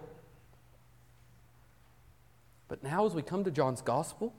But 2.68 2.84
now, 2.84 3.06
as 3.06 3.14
we 3.14 3.22
come 3.22 3.44
to 3.44 3.52
John's 3.52 3.82
gospel, 3.82 4.34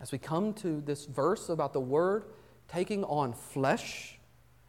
as 0.00 0.12
we 0.12 0.18
come 0.18 0.52
to 0.54 0.80
this 0.80 1.06
verse 1.06 1.48
about 1.48 1.72
the 1.72 1.80
Word 1.80 2.24
taking 2.68 3.02
on 3.04 3.32
flesh 3.32 4.18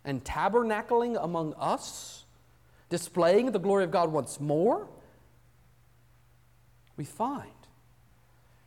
and 0.06 0.24
tabernacling 0.24 1.22
among 1.22 1.54
us, 1.56 2.26
displaying 2.90 3.52
the 3.52 3.60
glory 3.60 3.84
of 3.84 3.92
God 3.92 4.12
once 4.12 4.40
more, 4.40 4.88
we 6.98 7.06
find 7.06 7.52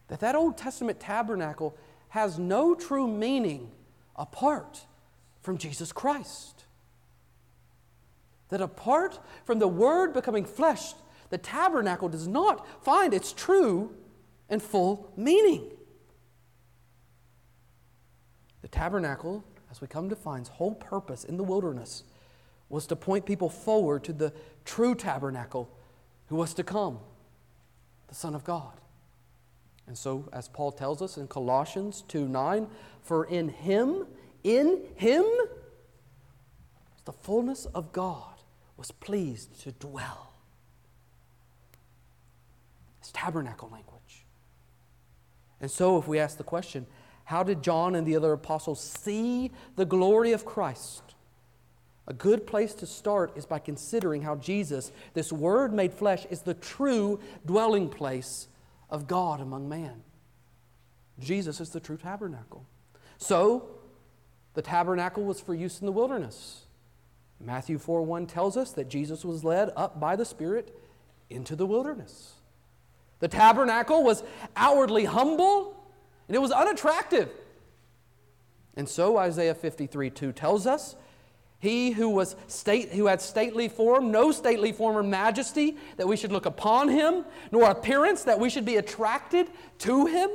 that 0.08 0.20
that 0.20 0.34
Old 0.34 0.56
Testament 0.56 1.00
tabernacle 1.00 1.76
has 2.12 2.38
no 2.38 2.74
true 2.74 3.08
meaning 3.08 3.70
apart 4.16 4.84
from 5.40 5.56
Jesus 5.56 5.92
Christ. 5.92 6.64
That 8.50 8.60
apart 8.60 9.18
from 9.46 9.60
the 9.60 9.66
Word 9.66 10.12
becoming 10.12 10.44
flesh, 10.44 10.92
the 11.30 11.38
tabernacle 11.38 12.10
does 12.10 12.28
not 12.28 12.84
find 12.84 13.14
its 13.14 13.32
true 13.32 13.94
and 14.50 14.62
full 14.62 15.10
meaning. 15.16 15.70
The 18.60 18.68
tabernacle, 18.68 19.42
as 19.70 19.80
we 19.80 19.86
come 19.86 20.10
to 20.10 20.16
find, 20.16 20.42
its 20.42 20.50
whole 20.50 20.74
purpose 20.74 21.24
in 21.24 21.38
the 21.38 21.44
wilderness 21.44 22.04
was 22.68 22.86
to 22.88 22.96
point 22.96 23.24
people 23.24 23.48
forward 23.48 24.04
to 24.04 24.12
the 24.12 24.34
true 24.66 24.94
tabernacle 24.94 25.70
who 26.26 26.36
was 26.36 26.52
to 26.54 26.62
come, 26.62 26.98
the 28.08 28.14
Son 28.14 28.34
of 28.34 28.44
God. 28.44 28.81
And 29.86 29.98
so, 29.98 30.28
as 30.32 30.48
Paul 30.48 30.72
tells 30.72 31.02
us 31.02 31.16
in 31.16 31.26
Colossians 31.28 32.02
2 32.08 32.28
9, 32.28 32.68
for 33.02 33.24
in 33.24 33.48
him, 33.48 34.06
in 34.44 34.82
him, 34.96 35.24
the 37.04 37.12
fullness 37.12 37.66
of 37.66 37.92
God 37.92 38.34
was 38.76 38.90
pleased 38.90 39.60
to 39.62 39.72
dwell. 39.72 40.32
It's 43.00 43.10
tabernacle 43.12 43.68
language. 43.70 44.24
And 45.60 45.70
so, 45.70 45.98
if 45.98 46.06
we 46.06 46.18
ask 46.18 46.38
the 46.38 46.44
question, 46.44 46.86
how 47.24 47.42
did 47.42 47.62
John 47.62 47.94
and 47.94 48.06
the 48.06 48.16
other 48.16 48.32
apostles 48.32 48.80
see 48.80 49.50
the 49.76 49.84
glory 49.84 50.32
of 50.32 50.44
Christ? 50.44 51.02
A 52.06 52.12
good 52.12 52.46
place 52.46 52.74
to 52.74 52.86
start 52.86 53.36
is 53.36 53.46
by 53.46 53.60
considering 53.60 54.22
how 54.22 54.36
Jesus, 54.36 54.90
this 55.14 55.32
Word 55.32 55.72
made 55.72 55.94
flesh, 55.94 56.26
is 56.30 56.42
the 56.42 56.54
true 56.54 57.20
dwelling 57.46 57.88
place 57.88 58.48
of 58.92 59.08
God 59.08 59.40
among 59.40 59.68
man. 59.68 60.04
Jesus 61.18 61.60
is 61.60 61.70
the 61.70 61.80
true 61.80 61.96
tabernacle. 61.96 62.66
So, 63.18 63.68
the 64.54 64.62
tabernacle 64.62 65.24
was 65.24 65.40
for 65.40 65.54
use 65.54 65.80
in 65.80 65.86
the 65.86 65.92
wilderness. 65.92 66.66
Matthew 67.40 67.78
4 67.78 68.02
1 68.02 68.26
tells 68.26 68.56
us 68.56 68.72
that 68.72 68.88
Jesus 68.88 69.24
was 69.24 69.42
led 69.42 69.70
up 69.76 69.98
by 69.98 70.14
the 70.14 70.24
Spirit 70.24 70.76
into 71.30 71.56
the 71.56 71.66
wilderness. 71.66 72.34
The 73.20 73.28
tabernacle 73.28 74.04
was 74.04 74.22
outwardly 74.56 75.06
humble 75.06 75.82
and 76.28 76.36
it 76.36 76.40
was 76.40 76.52
unattractive. 76.52 77.30
And 78.76 78.88
so 78.88 79.16
Isaiah 79.16 79.54
53 79.54 80.10
2 80.10 80.32
tells 80.32 80.66
us 80.66 80.96
he 81.62 81.92
who 81.92 82.08
was 82.08 82.34
state 82.48 82.88
who 82.88 83.06
had 83.06 83.22
stately 83.22 83.68
form, 83.68 84.10
no 84.10 84.32
stately 84.32 84.72
form 84.72 84.96
or 84.96 85.02
majesty, 85.04 85.76
that 85.96 86.08
we 86.08 86.16
should 86.16 86.32
look 86.32 86.44
upon 86.44 86.88
him, 86.88 87.24
nor 87.52 87.70
appearance 87.70 88.24
that 88.24 88.40
we 88.40 88.50
should 88.50 88.64
be 88.64 88.78
attracted 88.78 89.46
to 89.78 90.06
him. 90.06 90.28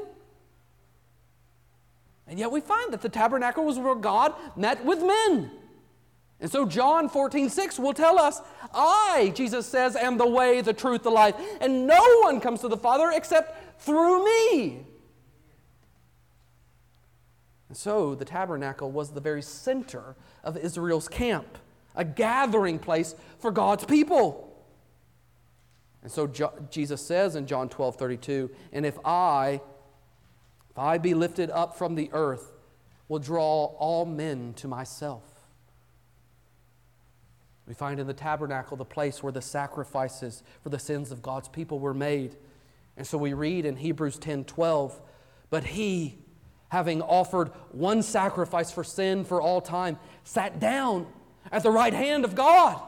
And 2.28 2.40
yet 2.40 2.50
we 2.50 2.62
find 2.62 2.94
that 2.94 3.02
the 3.02 3.10
tabernacle 3.10 3.66
was 3.66 3.78
where 3.78 3.94
God 3.94 4.36
met 4.56 4.86
with 4.86 5.00
men. 5.00 5.52
And 6.40 6.50
so 6.50 6.66
John 6.66 7.10
14, 7.10 7.50
6 7.50 7.78
will 7.78 7.94
tell 7.94 8.18
us, 8.18 8.40
I, 8.74 9.34
Jesus 9.36 9.66
says, 9.66 9.98
am 9.98 10.18
the 10.18 10.28
way, 10.28 10.62
the 10.62 10.72
truth, 10.72 11.04
the 11.04 11.10
life, 11.10 11.36
and 11.60 11.86
no 11.86 12.20
one 12.22 12.40
comes 12.40 12.62
to 12.62 12.70
the 12.70 12.78
Father 12.78 13.12
except 13.14 13.82
through 13.82 14.24
me. 14.24 14.86
And 17.70 17.78
so 17.78 18.16
the 18.16 18.26
tabernacle 18.26 18.92
was 18.92 19.12
the 19.12 19.22
very 19.22 19.42
center 19.42 20.16
of 20.44 20.58
Israel's 20.58 21.08
camp, 21.08 21.58
a 21.96 22.06
gathering 22.06 22.80
place 22.80 23.16
for 23.40 23.52
God's 23.52 23.86
people. 23.86 24.44
And 26.02 26.12
so 26.12 26.28
Jesus 26.70 27.06
says 27.06 27.36
in 27.36 27.48
John 27.48 27.68
12 27.68 27.98
32, 27.98 28.50
and 28.72 28.86
if 28.86 28.98
I, 29.04 29.60
if 30.70 30.80
I 30.80 30.98
be 30.98 31.14
lifted 31.14 31.50
up 31.50 31.78
from 31.78 31.96
the 31.96 32.10
earth, 32.14 32.54
will 33.08 33.20
draw 33.20 33.66
all 33.78 34.06
men 34.06 34.54
to 34.56 34.68
myself. 34.68 35.24
We 37.68 37.74
find 37.74 38.00
in 38.00 38.08
the 38.08 38.14
tabernacle 38.14 38.78
the 38.78 38.86
place 38.86 39.22
where 39.22 39.34
the 39.34 39.42
sacrifices 39.42 40.42
for 40.62 40.70
the 40.70 40.80
sins 40.80 41.12
of 41.12 41.22
God's 41.22 41.50
people 41.50 41.80
were 41.80 41.94
made. 41.94 42.38
And 42.96 43.06
so 43.06 43.18
we 43.18 43.34
read 43.34 43.66
in 43.66 43.76
Hebrews 43.76 44.18
10 44.18 44.46
12, 44.46 45.02
but 45.50 45.66
he, 45.66 46.18
having 46.70 47.02
offered 47.02 47.50
one 47.72 48.02
sacrifice 48.02 48.72
for 48.72 48.84
sin 48.84 49.24
for 49.24 49.42
all 49.42 49.62
time, 49.62 49.98
sat 50.24 50.60
down 50.60 51.08
at 51.52 51.64
the 51.64 51.72
right 51.72 51.94
hand 51.94 52.26
of 52.26 52.36
God. 52.36 52.82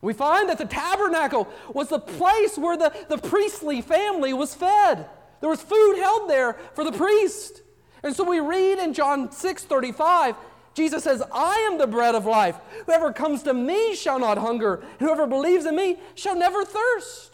We 0.00 0.12
find 0.12 0.48
that 0.48 0.58
the 0.58 0.64
tabernacle 0.64 1.48
was 1.72 1.88
the 1.88 2.00
place 2.00 2.58
where 2.58 2.76
the, 2.76 2.92
the 3.08 3.18
priestly 3.18 3.80
family 3.80 4.32
was 4.32 4.54
fed. 4.54 5.06
There 5.40 5.50
was 5.50 5.62
food 5.62 5.96
held 5.96 6.28
there 6.28 6.54
for 6.74 6.82
the 6.82 6.92
priest. 6.92 7.62
And 8.02 8.14
so 8.14 8.24
we 8.24 8.40
read 8.40 8.78
in 8.80 8.94
John 8.94 9.30
6 9.30 9.64
35, 9.64 10.34
Jesus 10.74 11.04
says, 11.04 11.22
I 11.32 11.68
am 11.70 11.78
the 11.78 11.86
bread 11.86 12.16
of 12.16 12.26
life. 12.26 12.56
Whoever 12.86 13.12
comes 13.12 13.44
to 13.44 13.54
me 13.54 13.94
shall 13.94 14.18
not 14.18 14.38
hunger. 14.38 14.82
Whoever 14.98 15.26
believes 15.26 15.66
in 15.66 15.76
me 15.76 15.98
shall 16.16 16.34
never 16.34 16.64
thirst 16.64 17.32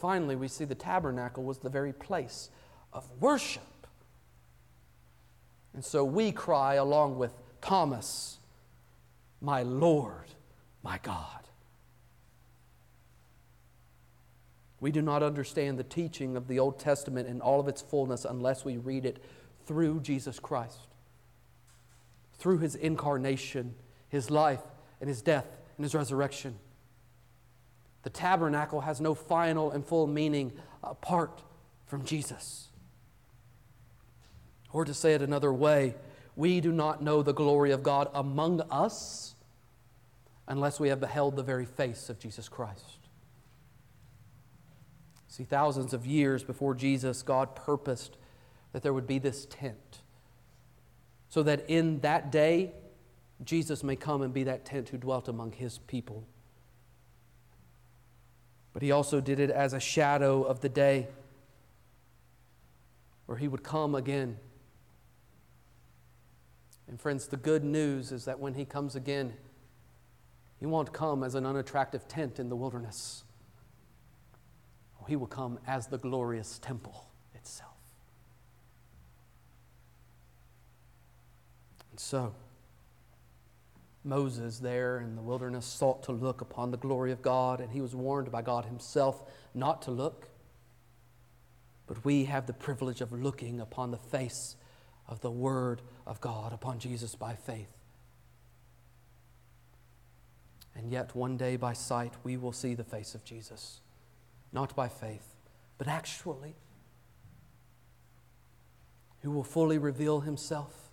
finally, 0.00 0.36
we 0.36 0.48
see 0.48 0.64
the 0.64 0.74
tabernacle 0.74 1.44
was 1.44 1.58
the 1.58 1.68
very 1.68 1.92
place 1.92 2.50
of 2.92 3.08
worship. 3.20 3.62
And 5.74 5.84
so 5.84 6.04
we 6.04 6.32
cry 6.32 6.74
along 6.74 7.18
with 7.18 7.32
Thomas, 7.60 8.38
My 9.40 9.62
Lord, 9.62 10.26
my 10.82 10.98
God. 11.02 11.38
We 14.80 14.92
do 14.92 15.02
not 15.02 15.22
understand 15.22 15.78
the 15.78 15.84
teaching 15.84 16.36
of 16.36 16.46
the 16.46 16.58
Old 16.58 16.78
Testament 16.78 17.28
in 17.28 17.40
all 17.40 17.58
of 17.58 17.68
its 17.68 17.82
fullness 17.82 18.24
unless 18.24 18.64
we 18.64 18.76
read 18.76 19.04
it 19.04 19.22
through 19.66 20.00
Jesus 20.00 20.38
Christ, 20.38 20.88
through 22.38 22.58
his 22.58 22.74
incarnation, 22.74 23.74
his 24.08 24.30
life, 24.30 24.62
and 25.00 25.08
his 25.08 25.20
death, 25.20 25.46
and 25.76 25.84
his 25.84 25.94
resurrection. 25.94 26.56
The 28.02 28.10
tabernacle 28.10 28.82
has 28.82 29.00
no 29.00 29.14
final 29.14 29.70
and 29.70 29.84
full 29.84 30.06
meaning 30.06 30.52
apart 30.82 31.42
from 31.86 32.04
Jesus. 32.04 32.68
Or 34.72 34.84
to 34.84 34.94
say 34.94 35.14
it 35.14 35.22
another 35.22 35.52
way, 35.52 35.94
we 36.36 36.60
do 36.60 36.72
not 36.72 37.02
know 37.02 37.22
the 37.22 37.32
glory 37.32 37.72
of 37.72 37.82
God 37.82 38.08
among 38.14 38.60
us 38.70 39.34
unless 40.46 40.78
we 40.78 40.88
have 40.88 41.00
beheld 41.00 41.36
the 41.36 41.42
very 41.42 41.66
face 41.66 42.08
of 42.08 42.18
Jesus 42.18 42.48
Christ. 42.48 42.98
See, 45.26 45.44
thousands 45.44 45.92
of 45.92 46.06
years 46.06 46.42
before 46.42 46.74
Jesus, 46.74 47.22
God 47.22 47.54
purposed 47.54 48.16
that 48.72 48.82
there 48.82 48.92
would 48.92 49.06
be 49.06 49.18
this 49.18 49.46
tent 49.46 50.00
so 51.28 51.42
that 51.42 51.68
in 51.68 52.00
that 52.00 52.32
day, 52.32 52.72
Jesus 53.44 53.84
may 53.84 53.96
come 53.96 54.22
and 54.22 54.32
be 54.32 54.44
that 54.44 54.64
tent 54.64 54.88
who 54.88 54.96
dwelt 54.96 55.28
among 55.28 55.52
his 55.52 55.78
people 55.78 56.26
but 58.78 58.84
he 58.84 58.92
also 58.92 59.20
did 59.20 59.40
it 59.40 59.50
as 59.50 59.72
a 59.72 59.80
shadow 59.80 60.44
of 60.44 60.60
the 60.60 60.68
day 60.68 61.08
where 63.26 63.36
he 63.36 63.48
would 63.48 63.64
come 63.64 63.96
again. 63.96 64.36
And, 66.86 67.00
friends, 67.00 67.26
the 67.26 67.36
good 67.36 67.64
news 67.64 68.12
is 68.12 68.24
that 68.26 68.38
when 68.38 68.54
he 68.54 68.64
comes 68.64 68.94
again, 68.94 69.32
he 70.60 70.66
won't 70.66 70.92
come 70.92 71.24
as 71.24 71.34
an 71.34 71.44
unattractive 71.44 72.06
tent 72.06 72.38
in 72.38 72.50
the 72.50 72.54
wilderness. 72.54 73.24
He 75.08 75.16
will 75.16 75.26
come 75.26 75.58
as 75.66 75.88
the 75.88 75.98
glorious 75.98 76.60
temple 76.60 77.08
itself. 77.34 77.74
And 81.90 81.98
so, 81.98 82.32
Moses 84.04 84.58
there 84.58 85.00
in 85.00 85.16
the 85.16 85.22
wilderness 85.22 85.66
sought 85.66 86.02
to 86.04 86.12
look 86.12 86.40
upon 86.40 86.70
the 86.70 86.76
glory 86.76 87.12
of 87.12 87.22
God, 87.22 87.60
and 87.60 87.70
he 87.72 87.80
was 87.80 87.94
warned 87.94 88.30
by 88.30 88.42
God 88.42 88.64
himself 88.64 89.22
not 89.54 89.82
to 89.82 89.90
look. 89.90 90.28
But 91.86 92.04
we 92.04 92.26
have 92.26 92.46
the 92.46 92.52
privilege 92.52 93.00
of 93.00 93.12
looking 93.12 93.60
upon 93.60 93.90
the 93.90 93.98
face 93.98 94.56
of 95.08 95.20
the 95.20 95.30
Word 95.30 95.82
of 96.06 96.20
God, 96.20 96.52
upon 96.52 96.78
Jesus 96.78 97.14
by 97.14 97.34
faith. 97.34 97.72
And 100.74 100.92
yet, 100.92 101.16
one 101.16 101.36
day 101.36 101.56
by 101.56 101.72
sight, 101.72 102.12
we 102.22 102.36
will 102.36 102.52
see 102.52 102.74
the 102.74 102.84
face 102.84 103.14
of 103.14 103.24
Jesus, 103.24 103.80
not 104.52 104.76
by 104.76 104.88
faith, 104.88 105.34
but 105.76 105.88
actually, 105.88 106.54
who 109.22 109.32
will 109.32 109.44
fully 109.44 109.76
reveal 109.76 110.20
himself 110.20 110.87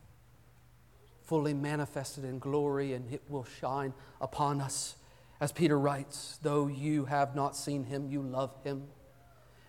fully 1.26 1.54
manifested 1.54 2.24
in 2.24 2.40
glory, 2.40 2.94
and 2.94 3.12
it 3.12 3.22
will 3.28 3.46
shine 3.60 3.94
upon 4.22 4.62
us. 4.62 4.96
As 5.40 5.52
Peter 5.52 5.78
writes, 5.78 6.40
though 6.42 6.68
you 6.68 7.06
have 7.06 7.36
not 7.36 7.56
seen 7.56 7.84
him, 7.84 8.10
you 8.10 8.22
love 8.22 8.56
him. 8.64 8.84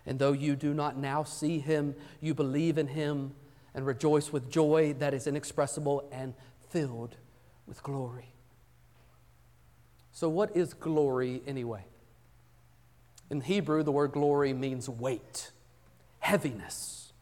And 0.05 0.19
though 0.19 0.33
you 0.33 0.55
do 0.55 0.73
not 0.73 0.97
now 0.97 1.25
see 1.25 1.59
him, 1.59 1.97
you 2.21 2.35
believe 2.35 2.79
in 2.79 2.87
him 2.87 3.35
and 3.75 3.85
rejoice 3.85 4.33
with 4.33 4.51
joy 4.51 4.95
that 4.99 5.13
is 5.13 5.27
inexpressible 5.27 6.09
and 6.13 6.35
filled 6.71 7.17
with 7.67 7.83
glory. 7.83 8.33
So, 10.13 10.29
what 10.29 10.57
is 10.57 10.73
glory 10.73 11.43
anyway? 11.47 11.85
In 13.29 13.41
Hebrew, 13.41 13.83
the 13.83 13.93
word 13.93 14.13
glory 14.13 14.53
means 14.53 14.89
weight, 14.89 15.51
heaviness. 16.21 17.13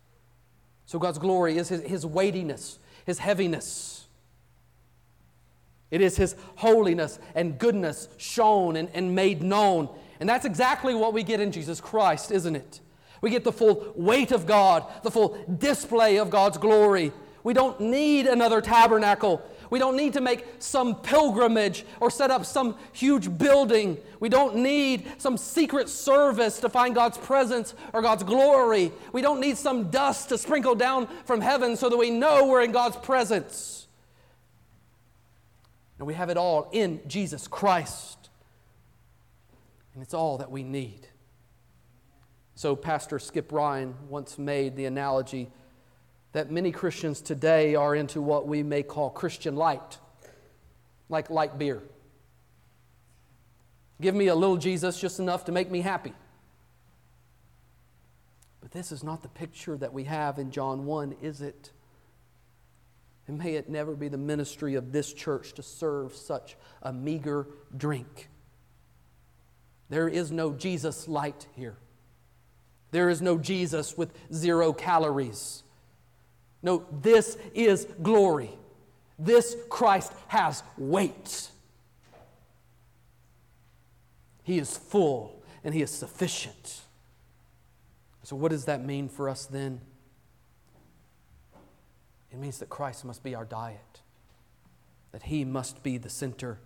So, 0.87 0.99
God's 0.99 1.19
glory 1.19 1.57
is 1.57 1.71
his, 1.71 1.83
his 1.83 2.07
weightiness, 2.07 2.79
his 3.07 3.19
heaviness. 3.19 4.04
It 5.91 6.01
is 6.01 6.17
His 6.17 6.35
holiness 6.57 7.19
and 7.35 7.59
goodness 7.59 8.09
shown 8.17 8.77
and, 8.77 8.89
and 8.95 9.15
made 9.15 9.43
known. 9.43 9.89
And 10.21 10.29
that's 10.29 10.45
exactly 10.45 10.95
what 10.95 11.13
we 11.13 11.23
get 11.23 11.41
in 11.41 11.53
Jesus 11.53 11.81
Christ, 11.81 12.31
isn't 12.31 12.57
it? 12.57 12.81
We 13.21 13.31
get 13.31 13.45
the 13.45 13.53
full 13.53 13.93
weight 13.97 14.33
of 14.33 14.47
God, 14.47 14.85
the 15.03 15.11
full 15.11 15.39
display 15.59 16.19
of 16.19 16.31
God's 16.31 16.59
glory. 16.59 17.13
We 17.43 17.53
don't 17.53 17.79
need 17.81 18.27
another 18.27 18.61
tabernacle. 18.61 19.43
We 19.71 19.79
don't 19.79 19.97
need 19.97 20.13
to 20.15 20.21
make 20.21 20.47
some 20.59 20.95
pilgrimage 20.97 21.85
or 22.01 22.11
set 22.11 22.31
up 22.31 22.45
some 22.45 22.77
huge 22.93 23.37
building. 23.37 23.99
We 24.21 24.29
don't 24.29 24.57
need 24.57 25.11
some 25.19 25.37
secret 25.37 25.89
service 25.89 26.61
to 26.61 26.69
find 26.69 26.95
God's 26.95 27.19
presence 27.19 27.75
or 27.93 28.03
God's 28.03 28.23
glory. 28.23 28.93
We 29.13 29.21
don't 29.21 29.41
need 29.41 29.59
some 29.59 29.91
dust 29.91 30.29
to 30.31 30.39
sprinkle 30.39 30.75
down 30.75 31.09
from 31.25 31.41
heaven 31.41 31.77
so 31.77 31.89
that 31.89 31.97
we 31.97 32.11
know 32.11 32.47
we're 32.47 32.63
in 32.63 32.73
God's 32.73 32.97
presence. 32.97 33.84
And 35.99 36.07
we 36.07 36.15
have 36.15 36.31
it 36.31 36.37
all 36.37 36.69
in 36.73 37.01
Jesus 37.07 37.47
Christ. 37.47 38.31
And 39.95 40.03
it's 40.03 40.15
all 40.15 40.39
that 40.39 40.51
we 40.51 40.63
need. 40.63 41.09
So, 42.57 42.77
Pastor 42.77 43.19
Skip 43.19 43.53
Ryan 43.53 43.95
once 44.09 44.39
made 44.39 44.77
the 44.77 44.85
analogy 44.85 45.51
that 46.33 46.51
many 46.51 46.73
Christians 46.73 47.21
today 47.21 47.75
are 47.75 47.95
into 47.95 48.21
what 48.21 48.47
we 48.47 48.63
may 48.63 48.83
call 48.83 49.11
Christian 49.11 49.55
light, 49.55 49.99
like 51.09 51.31
light 51.31 51.59
beer. 51.59 51.83
Give 54.01 54.15
me 54.15 54.27
a 54.27 54.35
little 54.35 54.57
Jesus 54.57 55.01
just 55.01 55.21
enough 55.21 55.45
to 55.45 55.53
make 55.53 55.71
me 55.71 55.81
happy. 55.81 56.13
But 58.61 58.73
this 58.73 58.91
is 58.91 59.05
not 59.05 59.23
the 59.23 59.29
picture 59.29 59.77
that 59.77 59.93
we 59.93 60.05
have 60.05 60.39
in 60.39 60.51
John 60.51 60.87
1, 60.87 61.17
is 61.23 61.41
it? 61.41 61.71
And 63.27 63.39
may 63.39 63.55
it 63.55 63.69
never 63.69 63.95
be 63.95 64.09
the 64.09 64.19
ministry 64.19 64.75
of 64.75 64.93
this 64.93 65.13
church 65.13 65.55
to 65.55 65.63
serve 65.63 66.15
such 66.15 66.57
a 66.83 66.93
meager 66.93 67.47
drink. 67.77 68.29
There 69.89 70.09
is 70.09 70.31
no 70.31 70.53
Jesus 70.53 71.09
light 71.09 71.47
here. 71.57 71.77
There 72.91 73.09
is 73.09 73.23
no 73.23 73.39
Jesus 73.39 73.97
with 73.97 74.13
zero 74.33 74.73
calories. 74.73 75.63
No, 76.63 76.87
this 77.03 77.37
is 77.55 77.87
glory. 78.03 78.51
This 79.19 79.57
Christ 79.69 80.13
has 80.29 80.63
weight. 80.77 81.49
He 84.43 84.59
is 84.59 84.77
full 84.77 85.43
and 85.63 85.75
He 85.75 85.83
is 85.83 85.91
sufficient. 85.91 86.83
So, 88.23 88.37
what 88.37 88.51
does 88.51 88.67
that 88.67 88.85
mean 88.85 89.09
for 89.09 89.29
us 89.29 89.47
then? 89.47 89.81
It 92.35 92.41
means 92.41 92.59
that 92.59 92.69
Christ 92.69 93.05
must 93.05 93.23
be 93.23 93.37
our 93.37 93.45
diet, 93.45 94.01
that 95.13 95.23
He 95.23 95.45
must 95.45 95.85
be 95.85 95.99
the 95.99 96.09
center. 96.09 96.59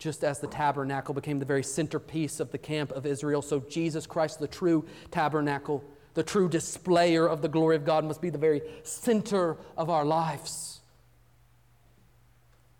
Just 0.00 0.24
as 0.24 0.40
the 0.40 0.48
tabernacle 0.48 1.14
became 1.14 1.38
the 1.38 1.44
very 1.44 1.62
centerpiece 1.62 2.40
of 2.40 2.50
the 2.50 2.58
camp 2.58 2.90
of 2.90 3.06
Israel, 3.06 3.40
so 3.40 3.60
Jesus 3.60 4.04
Christ, 4.04 4.40
the 4.40 4.48
true 4.48 4.84
tabernacle, 5.12 5.84
the 6.14 6.24
true 6.24 6.48
displayer 6.48 7.24
of 7.24 7.40
the 7.40 7.48
glory 7.48 7.76
of 7.76 7.84
God 7.84 8.04
must 8.04 8.20
be 8.20 8.30
the 8.30 8.38
very 8.38 8.62
center 8.82 9.56
of 9.76 9.90
our 9.90 10.04
lives. 10.04 10.80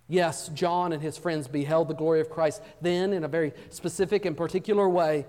Yes, 0.09 0.49
John 0.49 0.93
and 0.93 1.01
his 1.01 1.17
friends 1.17 1.47
beheld 1.47 1.87
the 1.87 1.95
glory 1.95 2.21
of 2.21 2.29
Christ 2.29 2.61
then 2.83 3.13
in 3.13 3.23
a 3.23 3.29
very 3.29 3.53
specific 3.71 4.25
and 4.25 4.37
particular 4.37 4.89
way. 4.89 5.27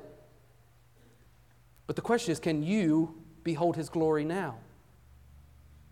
But 1.86 1.95
the 1.95 2.01
question 2.01 2.32
is 2.32 2.39
can 2.39 2.63
you 2.63 3.22
behold 3.43 3.76
his 3.76 3.88
glory 3.88 4.26
now? 4.26 4.55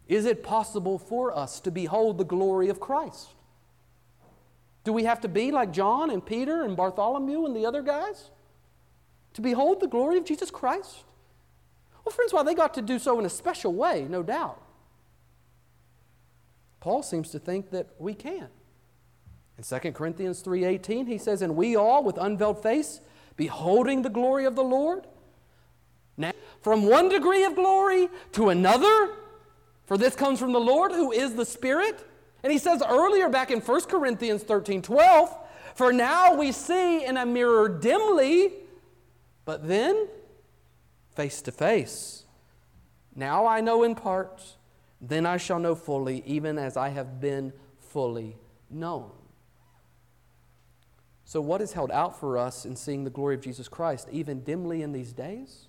Is 0.07 0.25
it 0.25 0.43
possible 0.43 0.97
for 0.97 1.35
us 1.35 1.59
to 1.61 1.71
behold 1.71 2.17
the 2.17 2.25
glory 2.25 2.69
of 2.69 2.79
Christ? 2.79 3.29
Do 4.83 4.91
we 4.91 5.05
have 5.05 5.21
to 5.21 5.27
be 5.27 5.51
like 5.51 5.71
John 5.71 6.09
and 6.09 6.25
Peter 6.25 6.63
and 6.63 6.75
Bartholomew 6.75 7.45
and 7.45 7.55
the 7.55 7.65
other 7.65 7.81
guys 7.81 8.31
to 9.33 9.41
behold 9.41 9.79
the 9.79 9.87
glory 9.87 10.17
of 10.17 10.25
Jesus 10.25 10.51
Christ? 10.51 11.03
Well, 12.03 12.13
friends, 12.13 12.33
while 12.33 12.43
they 12.43 12.53
got 12.53 12.73
to 12.73 12.81
do 12.81 12.99
so 12.99 13.17
in 13.17 13.25
a 13.25 13.29
special 13.29 13.73
way, 13.73 14.05
no 14.09 14.23
doubt, 14.23 14.61
Paul 16.81 17.01
seems 17.01 17.29
to 17.31 17.39
think 17.39 17.69
that 17.71 17.87
we 17.97 18.13
can. 18.13 18.49
In 19.57 19.63
2 19.63 19.93
Corinthians 19.93 20.41
3:18, 20.41 21.05
he 21.05 21.17
says, 21.17 21.41
"And 21.41 21.55
we 21.55 21.77
all 21.77 22.03
with 22.03 22.17
unveiled 22.17 22.61
face, 22.61 22.99
beholding 23.37 24.01
the 24.01 24.09
glory 24.09 24.43
of 24.43 24.55
the 24.55 24.63
Lord, 24.63 25.07
now 26.17 26.33
from 26.61 26.85
one 26.85 27.07
degree 27.07 27.45
of 27.45 27.55
glory 27.55 28.09
to 28.33 28.49
another, 28.49 29.15
for 29.85 29.97
this 29.97 30.15
comes 30.15 30.39
from 30.39 30.53
the 30.53 30.59
Lord 30.59 30.91
who 30.91 31.11
is 31.11 31.35
the 31.35 31.45
Spirit." 31.45 32.05
And 32.43 32.51
he 32.51 32.57
says 32.57 32.83
earlier 32.87 33.29
back 33.29 33.51
in 33.51 33.61
1 33.61 33.89
Corinthians 33.89 34.43
13, 34.43 34.81
12, 34.81 35.37
"For 35.75 35.93
now 35.93 36.33
we 36.35 36.51
see 36.51 37.05
in 37.05 37.17
a 37.17 37.25
mirror 37.25 37.69
dimly, 37.69 38.53
but 39.45 39.67
then 39.67 40.07
face 41.15 41.41
to 41.43 41.51
face. 41.51 42.23
Now 43.15 43.45
I 43.45 43.61
know 43.61 43.83
in 43.83 43.95
part, 43.95 44.55
then 44.99 45.25
I 45.25 45.37
shall 45.37 45.59
know 45.59 45.75
fully, 45.75 46.23
even 46.25 46.57
as 46.57 46.77
I 46.77 46.89
have 46.89 47.19
been 47.19 47.53
fully 47.79 48.37
known. 48.69 49.11
So, 51.25 51.41
what 51.41 51.61
is 51.61 51.73
held 51.73 51.91
out 51.91 52.19
for 52.19 52.37
us 52.37 52.65
in 52.65 52.75
seeing 52.75 53.03
the 53.03 53.09
glory 53.09 53.35
of 53.35 53.41
Jesus 53.41 53.67
Christ, 53.67 54.07
even 54.11 54.43
dimly 54.43 54.81
in 54.81 54.91
these 54.91 55.13
days? 55.13 55.67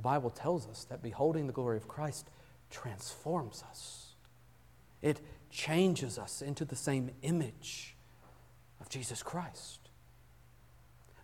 The 0.00 0.04
Bible 0.04 0.30
tells 0.30 0.66
us 0.66 0.84
that 0.84 1.02
beholding 1.02 1.46
the 1.46 1.52
glory 1.52 1.76
of 1.76 1.86
Christ 1.86 2.30
transforms 2.70 3.62
us, 3.68 4.14
it 5.02 5.20
changes 5.50 6.18
us 6.18 6.40
into 6.40 6.64
the 6.64 6.74
same 6.74 7.10
image 7.20 7.94
of 8.80 8.88
Jesus 8.88 9.22
Christ. 9.22 9.90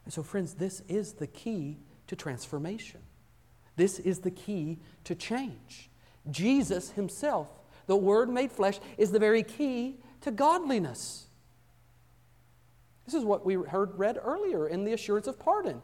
And 0.04 0.12
so, 0.12 0.22
friends, 0.22 0.52
this 0.52 0.82
is 0.90 1.14
the 1.14 1.26
key 1.26 1.78
to 2.08 2.16
transformation. 2.16 3.00
This 3.76 3.98
is 3.98 4.18
the 4.18 4.30
key 4.30 4.78
to 5.04 5.14
change. 5.14 5.88
Jesus 6.30 6.90
himself, 6.90 7.48
the 7.86 7.96
Word 7.96 8.28
made 8.28 8.52
flesh, 8.52 8.78
is 8.98 9.10
the 9.10 9.18
very 9.18 9.42
key 9.42 9.96
to 10.20 10.30
godliness. 10.30 11.28
This 13.06 13.14
is 13.14 13.24
what 13.24 13.46
we 13.46 13.54
heard 13.54 13.98
read 13.98 14.18
earlier 14.22 14.68
in 14.68 14.84
the 14.84 14.92
assurance 14.92 15.26
of 15.26 15.38
pardon. 15.38 15.80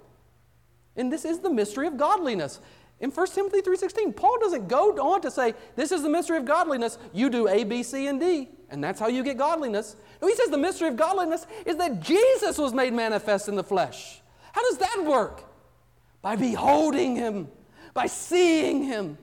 And 0.95 1.11
this 1.11 1.25
is 1.25 1.39
the 1.39 1.51
mystery 1.51 1.87
of 1.87 1.97
godliness. 1.97 2.61
In 3.03 3.11
1 3.11 3.35
Timothy 3.35 3.61
3:16, 3.61 4.13
Paul 4.13 4.39
doesn't 4.39 4.69
go 4.69 4.93
on 4.93 5.21
to 5.23 5.31
say, 5.31 5.55
"This 5.75 5.91
is 5.91 6.03
the 6.03 6.09
mystery 6.09 6.39
of 6.39 6.45
godliness. 6.45 6.99
You 7.13 7.29
do 7.29 7.49
A, 7.49 7.65
B, 7.65 7.83
C, 7.83 8.07
and 8.07 8.21
D, 8.21 8.49
and 8.71 8.83
that's 8.83 9.01
how 9.01 9.09
you 9.09 9.25
get 9.25 9.37
godliness." 9.37 9.97
No, 10.23 10.29
he 10.29 10.37
says 10.37 10.51
the 10.51 10.57
mystery 10.57 10.87
of 10.87 10.97
godliness 10.97 11.45
is 11.67 11.77
that 11.77 12.01
Jesus 12.01 12.59
was 12.59 12.73
made 12.73 12.95
manifest 12.95 13.49
in 13.49 13.57
the 13.57 13.65
flesh. 13.65 14.23
How 14.53 14.63
does 14.63 14.79
that 14.79 15.05
work? 15.05 15.43
By 16.23 16.37
beholding 16.37 17.17
him, 17.17 17.51
by 17.93 18.07
seeing 18.07 18.85
him, 18.85 19.19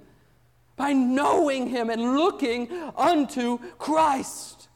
by 0.75 0.91
knowing 0.91 1.67
him 1.67 1.89
and 1.89 2.17
looking 2.17 2.69
unto 2.97 3.59
Christ. 3.77 4.67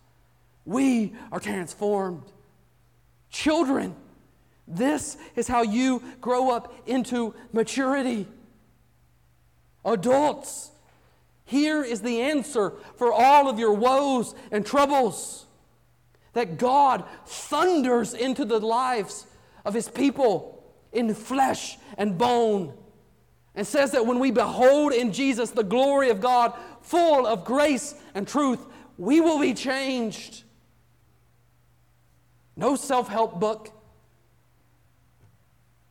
We 0.66 1.14
are 1.30 1.42
transformed. 1.42 2.32
Children, 3.30 3.98
this 4.66 5.18
is 5.36 5.50
how 5.50 5.62
you 5.62 6.02
grow 6.22 6.52
up 6.52 6.74
into 6.86 7.34
maturity. 7.52 8.28
Adults, 9.86 10.72
here 11.46 11.84
is 11.84 12.02
the 12.02 12.22
answer 12.22 12.74
for 12.96 13.12
all 13.12 13.50
of 13.50 13.60
your 13.60 13.74
woes 13.74 14.34
and 14.52 14.66
troubles 14.66 15.46
that 16.34 16.58
God 16.58 17.06
thunders 17.26 18.14
into 18.14 18.46
the 18.46 18.60
lives 18.60 19.28
of 19.66 19.74
his 19.74 19.88
people 19.88 20.64
in 20.92 21.14
flesh 21.14 21.78
and 21.98 22.18
bone. 22.18 22.74
And 23.56 23.68
says 23.68 23.92
that 23.92 24.08
when 24.08 24.18
we 24.18 24.32
behold 24.32 24.94
in 24.94 25.14
Jesus 25.14 25.52
the 25.52 25.64
glory 25.64 26.10
of 26.10 26.20
God, 26.20 26.54
full 26.82 27.28
of 27.28 27.46
grace 27.46 27.94
and 28.16 28.28
truth, 28.28 28.66
we 28.98 29.22
will 29.22 29.40
be 29.40 29.54
changed. 29.54 30.44
No 32.56 32.76
self 32.76 33.10
help 33.10 33.40
book, 33.40 33.70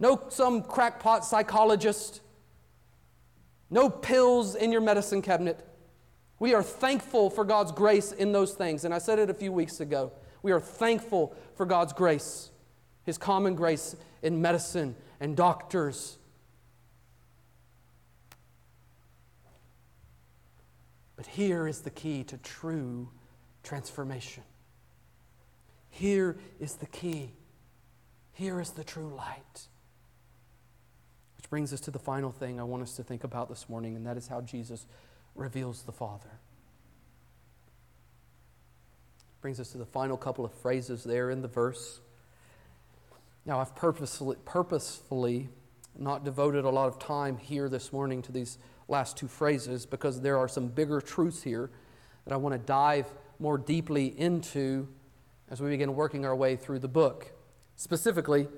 no 0.01 0.25
some 0.29 0.63
crackpot 0.63 1.25
psychologist, 1.25 2.21
no 3.73 3.89
pills 3.89 4.55
in 4.55 4.71
your 4.71 4.83
medicine 4.83 5.23
cabinet. 5.23 5.67
We 6.39 6.53
are 6.55 6.63
thankful 6.63 7.31
for 7.31 7.43
God's 7.43 7.73
grace 7.73 8.13
in 8.13 8.31
those 8.31 8.53
things. 8.53 8.85
And 8.85 8.93
I 8.93 8.99
said 8.99 9.19
it 9.19 9.31
a 9.31 9.35
few 9.35 9.51
weeks 9.51 9.81
ago. 9.81 10.13
We 10.43 10.53
are 10.53 10.61
thankful 10.61 11.35
for 11.55 11.65
God's 11.65 11.95
grace. 11.95 12.51
His 13.05 13.17
common 13.17 13.55
grace 13.55 13.97
in 14.23 14.43
medicine 14.43 14.95
and 15.21 15.35
doctors. 15.35 16.19
But 21.17 21.27
here 21.27 21.67
is 21.67 21.81
the 21.81 21.91
key 21.91 22.25
to 22.25 22.37
true 22.37 23.09
transformation. 23.63 24.43
Here 25.89 26.37
is 26.61 26.75
the 26.75 26.87
key. 26.87 27.31
Here 28.35 28.61
is 28.61 28.71
the 28.73 28.85
true 28.85 29.15
light. 29.17 29.69
Brings 31.53 31.75
us 31.75 31.81
to 31.83 31.91
the 31.91 31.99
final 31.99 32.33
thing 32.33 32.59
I 32.59 32.63
want 32.63 32.83
us 32.83 32.97
to 32.97 33.03
think 33.03 33.25
about 33.25 33.51
this 33.51 33.69
morning, 33.69 33.95
and 33.95 34.07
that 34.07 34.17
is 34.17 34.27
how 34.27 34.41
Jesus 34.41 34.87
reveals 35.35 35.83
the 35.83 35.93
Father. 35.93 36.31
Brings 39.43 39.61
us 39.61 39.71
to 39.73 39.77
the 39.77 39.85
final 39.85 40.17
couple 40.17 40.47
of 40.47 40.55
phrases 40.55 41.05
there 41.05 41.29
in 41.29 41.43
the 41.43 41.49
verse. 41.49 42.01
Now, 43.45 43.61
I've 43.61 43.77
purposefully, 43.77 44.39
purposefully 44.47 45.51
not 45.99 46.25
devoted 46.25 46.65
a 46.65 46.71
lot 46.71 46.89
of 46.89 46.99
time 46.99 47.37
here 47.37 47.69
this 47.69 47.93
morning 47.93 48.23
to 48.23 48.33
these 48.33 48.57
last 48.89 49.19
two 49.19 49.29
phrases 49.29 49.85
because 49.85 50.23
there 50.23 50.39
are 50.39 50.49
some 50.49 50.69
bigger 50.69 51.03
truths 51.03 51.43
here 51.43 51.69
that 52.25 52.33
I 52.33 52.39
want 52.39 52.55
to 52.55 52.59
dive 52.61 53.13
more 53.39 53.59
deeply 53.59 54.19
into 54.19 54.89
as 55.51 55.61
we 55.61 55.69
begin 55.69 55.95
working 55.97 56.25
our 56.25 56.35
way 56.35 56.57
through 56.57 56.79
the 56.79 56.89
book. 56.89 57.31
Specifically, 57.77 58.49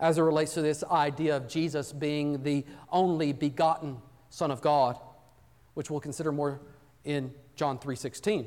as 0.00 0.18
it 0.18 0.22
relates 0.22 0.54
to 0.54 0.62
this 0.62 0.82
idea 0.84 1.36
of 1.36 1.48
Jesus 1.48 1.92
being 1.92 2.42
the 2.42 2.64
only 2.90 3.32
begotten 3.32 3.98
Son 4.30 4.50
of 4.50 4.60
God, 4.60 4.98
which 5.74 5.90
we'll 5.90 6.00
consider 6.00 6.32
more 6.32 6.60
in 7.04 7.32
John 7.54 7.78
3:16. 7.78 8.46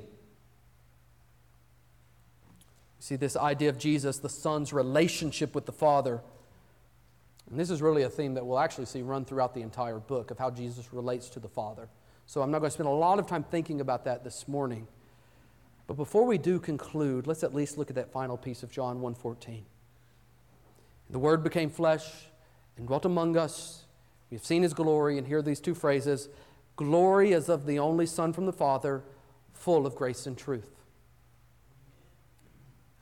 See 3.00 3.16
this 3.16 3.38
idea 3.38 3.70
of 3.70 3.78
Jesus, 3.78 4.18
the 4.18 4.30
Son's 4.30 4.74
relationship 4.74 5.54
with 5.54 5.66
the 5.66 5.72
Father. 5.72 6.22
And 7.50 7.60
this 7.60 7.70
is 7.70 7.82
really 7.82 8.02
a 8.02 8.10
theme 8.10 8.34
that 8.34 8.46
we'll 8.46 8.58
actually 8.58 8.86
see 8.86 9.04
run 9.04 9.26
throughout 9.26 9.54
the 9.54 9.62
entire 9.62 10.00
book 10.00 10.32
of 10.32 10.40
how 10.40 10.50
Jesus 10.50 10.92
relates 10.92 11.30
to 11.30 11.40
the 11.40 11.48
Father. 11.48 11.88
So 12.26 12.42
I'm 12.42 12.50
not 12.50 12.60
going 12.60 12.70
to 12.70 12.74
spend 12.74 12.90
a 12.90 12.92
lot 12.92 13.20
of 13.20 13.28
time 13.28 13.44
thinking 13.44 13.80
about 13.82 14.06
that 14.06 14.24
this 14.24 14.48
morning. 14.48 14.88
But 15.86 15.98
before 15.98 16.26
we 16.26 16.40
do 16.40 16.60
conclude, 16.60 17.28
let's 17.28 17.44
at 17.44 17.54
least 17.54 17.78
look 17.78 17.92
at 17.92 17.96
that 17.96 18.12
final 18.12 18.38
piece 18.38 18.64
of 18.64 18.72
John 18.72 19.02
1:14. 19.02 19.66
The 21.10 21.20
word 21.20 21.44
became 21.44 21.70
flesh 21.70 22.08
and 22.78 22.88
dwelt 22.88 23.06
among 23.06 23.38
us. 23.38 23.86
We 24.30 24.36
have 24.36 24.46
seen 24.46 24.64
his 24.64 24.74
glory 24.74 25.18
and 25.18 25.28
hear 25.28 25.42
these 25.42 25.60
two 25.60 25.76
phrases, 25.76 26.30
glory 26.76 27.34
as 27.34 27.48
of 27.48 27.66
the 27.66 27.80
only 27.80 28.06
son 28.06 28.34
from 28.34 28.46
the 28.46 28.54
Father, 28.54 29.04
full 29.54 29.86
of 29.86 29.96
grace 29.96 30.26
and 30.26 30.38
truth. 30.38 30.72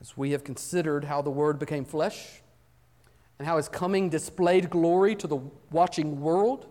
As 0.01 0.17
we 0.17 0.31
have 0.31 0.43
considered 0.43 1.05
how 1.05 1.21
the 1.21 1.31
word 1.31 1.59
became 1.59 1.85
flesh 1.85 2.41
and 3.39 3.47
how 3.47 3.57
his 3.57 3.69
coming 3.69 4.09
displayed 4.09 4.69
glory 4.69 5.15
to 5.15 5.27
the 5.27 5.39
watching 5.71 6.19
world 6.19 6.67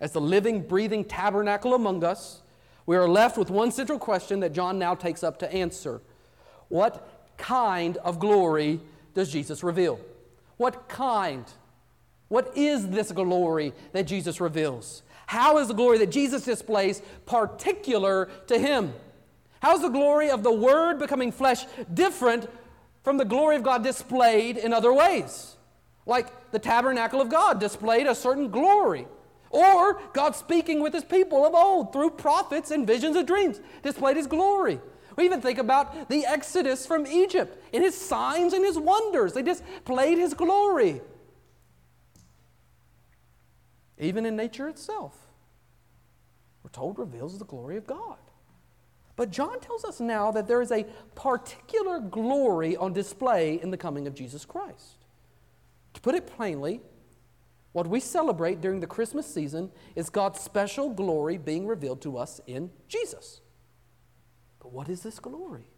as 0.00 0.12
the 0.12 0.20
living, 0.20 0.60
breathing 0.60 1.04
tabernacle 1.04 1.74
among 1.74 2.04
us, 2.04 2.42
we 2.86 2.96
are 2.96 3.08
left 3.08 3.38
with 3.38 3.48
one 3.50 3.72
central 3.72 3.98
question 3.98 4.40
that 4.40 4.52
John 4.52 4.78
now 4.78 4.94
takes 4.94 5.24
up 5.24 5.38
to 5.38 5.52
answer 5.52 6.02
What 6.68 7.36
kind 7.38 7.96
of 7.98 8.18
glory 8.18 8.80
does 9.14 9.32
Jesus 9.32 9.62
reveal? 9.62 9.98
What 10.56 10.88
kind? 10.88 11.44
What 12.28 12.56
is 12.56 12.88
this 12.88 13.12
glory 13.12 13.72
that 13.92 14.04
Jesus 14.04 14.40
reveals? 14.40 15.02
How 15.26 15.58
is 15.58 15.68
the 15.68 15.74
glory 15.74 15.98
that 15.98 16.10
Jesus 16.10 16.44
displays 16.44 17.02
particular 17.26 18.28
to 18.46 18.58
him? 18.58 18.94
How 19.60 19.74
is 19.74 19.82
the 19.82 19.88
glory 19.88 20.30
of 20.30 20.42
the 20.42 20.52
Word 20.52 20.98
becoming 20.98 21.32
flesh 21.32 21.64
different 21.92 22.48
from 23.02 23.16
the 23.16 23.24
glory 23.24 23.56
of 23.56 23.62
God 23.62 23.82
displayed 23.82 24.56
in 24.56 24.72
other 24.72 24.92
ways? 24.92 25.56
Like 26.06 26.50
the 26.50 26.58
tabernacle 26.58 27.20
of 27.20 27.30
God 27.30 27.60
displayed 27.60 28.06
a 28.06 28.14
certain 28.14 28.50
glory. 28.50 29.06
Or 29.50 30.00
God 30.12 30.34
speaking 30.34 30.80
with 30.80 30.92
his 30.92 31.04
people 31.04 31.46
of 31.46 31.54
old 31.54 31.92
through 31.92 32.10
prophets 32.10 32.70
and 32.70 32.86
visions 32.86 33.16
of 33.16 33.24
dreams 33.24 33.60
displayed 33.82 34.16
his 34.16 34.26
glory. 34.26 34.80
We 35.16 35.24
even 35.24 35.40
think 35.40 35.58
about 35.58 36.08
the 36.08 36.26
exodus 36.26 36.86
from 36.86 37.06
Egypt 37.06 37.62
in 37.72 37.82
his 37.82 37.96
signs 37.96 38.52
and 38.52 38.64
his 38.64 38.78
wonders. 38.78 39.32
They 39.32 39.42
displayed 39.42 40.18
his 40.18 40.34
glory. 40.34 41.00
Even 43.98 44.26
in 44.26 44.36
nature 44.36 44.68
itself, 44.68 45.16
we're 46.62 46.70
told 46.70 46.98
reveals 46.98 47.38
the 47.38 47.44
glory 47.44 47.76
of 47.76 47.86
God. 47.86 48.18
But 49.16 49.30
John 49.30 49.60
tells 49.60 49.84
us 49.84 50.00
now 50.00 50.32
that 50.32 50.48
there 50.48 50.60
is 50.60 50.72
a 50.72 50.86
particular 51.14 52.00
glory 52.00 52.76
on 52.76 52.92
display 52.92 53.60
in 53.62 53.70
the 53.70 53.76
coming 53.76 54.08
of 54.08 54.14
Jesus 54.14 54.44
Christ. 54.44 55.04
To 55.92 56.00
put 56.00 56.16
it 56.16 56.26
plainly, 56.26 56.80
what 57.70 57.86
we 57.86 58.00
celebrate 58.00 58.60
during 58.60 58.80
the 58.80 58.86
Christmas 58.86 59.26
season 59.32 59.70
is 59.94 60.10
God's 60.10 60.40
special 60.40 60.90
glory 60.90 61.38
being 61.38 61.66
revealed 61.66 62.00
to 62.02 62.18
us 62.18 62.40
in 62.46 62.70
Jesus. 62.88 63.40
But 64.64 64.72
what 64.72 64.88
is 64.88 65.02
this 65.02 65.20
glory? 65.20 65.68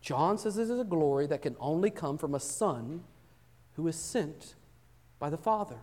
John 0.00 0.38
says 0.38 0.56
this 0.56 0.68
is 0.68 0.80
a 0.80 0.84
glory 0.84 1.28
that 1.28 1.40
can 1.40 1.54
only 1.60 1.88
come 1.88 2.18
from 2.18 2.34
a 2.34 2.40
son 2.40 3.04
who 3.74 3.86
is 3.86 3.94
sent 3.94 4.56
by 5.20 5.30
the 5.30 5.36
Father. 5.36 5.76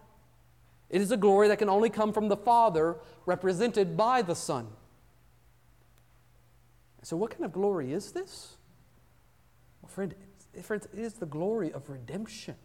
It 0.90 1.00
is 1.00 1.12
a 1.12 1.18
glory 1.18 1.48
that 1.48 1.60
can 1.60 1.70
only 1.70 1.90
come 1.90 2.12
from 2.12 2.28
the 2.28 2.36
Father, 2.36 2.98
represented 3.26 3.96
by 3.96 4.22
the 4.22 4.36
Son. 4.36 4.68
So, 7.04 7.16
what 7.16 7.32
kind 7.32 7.46
of 7.46 7.54
glory 7.54 7.94
is 7.94 8.12
this? 8.12 8.58
Well, 9.82 9.90
friend, 9.90 10.14
it 10.54 10.90
is 10.94 11.14
the 11.14 11.26
glory 11.26 11.72
of 11.72 11.90
redemption. 11.90 12.56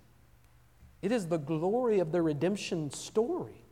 It 1.00 1.12
is 1.12 1.28
the 1.28 1.38
glory 1.38 2.00
of 2.00 2.10
the 2.10 2.22
redemption 2.22 2.90
story. 2.90 3.64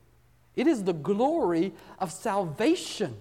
It 0.55 0.69
is 0.69 0.85
the 0.85 0.93
glory 0.95 1.75
of 1.99 2.13
salvation. 2.13 3.17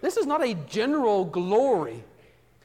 This 0.00 0.16
is 0.16 0.26
not 0.26 0.42
a 0.42 0.54
general 0.54 1.24
glory. 1.24 2.04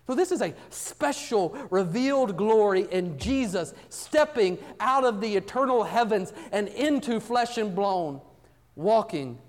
So, 0.08 0.14
this 0.14 0.32
is 0.32 0.42
a 0.42 0.54
special 0.70 1.58
revealed 1.72 2.38
glory 2.38 2.88
in 2.92 3.18
Jesus 3.18 3.74
stepping 3.90 4.60
out 4.80 5.04
of 5.04 5.20
the 5.20 5.36
eternal 5.36 5.84
heavens 5.84 6.32
and 6.52 6.68
into 6.68 7.20
flesh 7.20 7.58
and 7.58 7.76
bone, 7.76 8.22
walking 8.76 9.40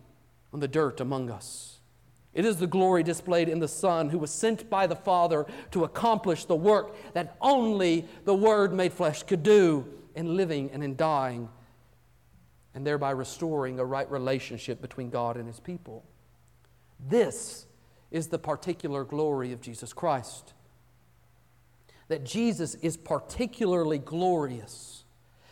on 0.55 0.61
the 0.61 0.69
dirt 0.69 1.01
among 1.01 1.31
us. 1.31 1.77
It 2.33 2.45
is 2.47 2.57
the 2.57 2.67
glory 2.67 3.03
displayed 3.03 3.49
in 3.49 3.61
the 3.61 3.69
Son 3.69 4.09
who 4.09 4.19
was 4.19 4.31
sent 4.31 4.69
by 4.71 4.87
the 4.87 4.97
Father 4.97 5.47
to 5.73 5.85
accomplish 5.85 6.47
the 6.47 6.57
work 6.57 6.95
that 7.13 7.37
only 7.41 8.07
the 8.25 8.35
Word 8.35 8.73
made 8.73 8.93
flesh 8.93 9.23
could 9.23 9.43
do 9.43 9.87
in 10.15 10.37
living 10.37 10.71
and 10.71 10.83
in 10.83 10.97
dying, 10.97 11.51
and 12.75 12.87
thereby 12.87 13.11
restoring 13.11 13.79
a 13.79 13.85
right 13.85 14.11
relationship 14.11 14.81
between 14.81 15.11
God 15.11 15.37
and 15.37 15.47
His 15.47 15.61
people. 15.61 16.05
This 16.99 17.66
is 18.11 18.29
the 18.29 18.39
particular 18.39 19.05
glory 19.05 19.53
of 19.53 19.61
Jesus 19.61 19.93
Christ. 19.93 20.53
That 22.09 22.25
Jesus 22.25 22.75
is 22.77 22.97
particularly 22.97 23.99
glorious 23.99 25.05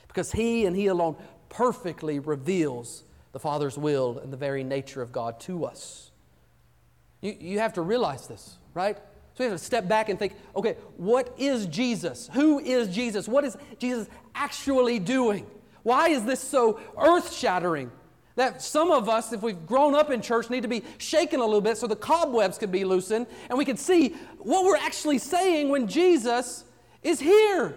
because 0.06 0.32
He 0.32 0.66
and 0.66 0.76
He 0.76 0.86
alone 0.86 1.16
perfectly 1.48 2.18
reveals 2.18 3.04
the 3.32 3.40
Father's 3.40 3.76
will 3.76 4.18
and 4.18 4.32
the 4.32 4.36
very 4.36 4.62
nature 4.62 5.02
of 5.02 5.10
God 5.10 5.40
to 5.40 5.64
us. 5.64 6.12
You, 7.20 7.36
you 7.40 7.58
have 7.58 7.72
to 7.74 7.82
realize 7.82 8.28
this, 8.28 8.58
right? 8.74 8.96
So 8.96 9.42
we 9.42 9.50
have 9.50 9.58
to 9.58 9.64
step 9.64 9.88
back 9.88 10.08
and 10.08 10.18
think 10.18 10.34
okay, 10.54 10.76
what 10.96 11.34
is 11.36 11.66
Jesus? 11.66 12.30
Who 12.34 12.60
is 12.60 12.94
Jesus? 12.94 13.26
What 13.26 13.44
is 13.44 13.56
Jesus 13.78 14.08
actually 14.34 15.00
doing? 15.00 15.46
Why 15.82 16.08
is 16.10 16.24
this 16.24 16.40
so 16.40 16.80
earth 16.96 17.32
shattering? 17.32 17.90
That 18.36 18.62
some 18.62 18.90
of 18.90 19.08
us, 19.08 19.32
if 19.32 19.42
we've 19.42 19.64
grown 19.66 19.94
up 19.94 20.10
in 20.10 20.20
church, 20.20 20.50
need 20.50 20.62
to 20.62 20.68
be 20.68 20.82
shaken 20.98 21.40
a 21.40 21.44
little 21.44 21.60
bit 21.60 21.78
so 21.78 21.86
the 21.86 21.94
cobwebs 21.94 22.58
could 22.58 22.72
be 22.72 22.84
loosened 22.84 23.26
and 23.48 23.56
we 23.56 23.64
could 23.64 23.78
see 23.78 24.16
what 24.38 24.64
we're 24.64 24.76
actually 24.76 25.18
saying 25.18 25.68
when 25.68 25.86
Jesus 25.86 26.64
is 27.02 27.20
here. 27.20 27.76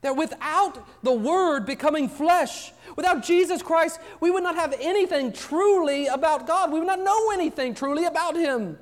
That 0.00 0.16
without 0.16 0.82
the 1.02 1.12
Word 1.12 1.66
becoming 1.66 2.08
flesh, 2.08 2.72
without 2.96 3.22
Jesus 3.22 3.60
Christ, 3.60 4.00
we 4.18 4.30
would 4.30 4.42
not 4.42 4.54
have 4.54 4.74
anything 4.80 5.30
truly 5.30 6.06
about 6.06 6.46
God. 6.46 6.72
We 6.72 6.78
would 6.78 6.86
not 6.86 7.00
know 7.00 7.32
anything 7.32 7.74
truly 7.74 8.06
about 8.06 8.34
Him. 8.34 8.78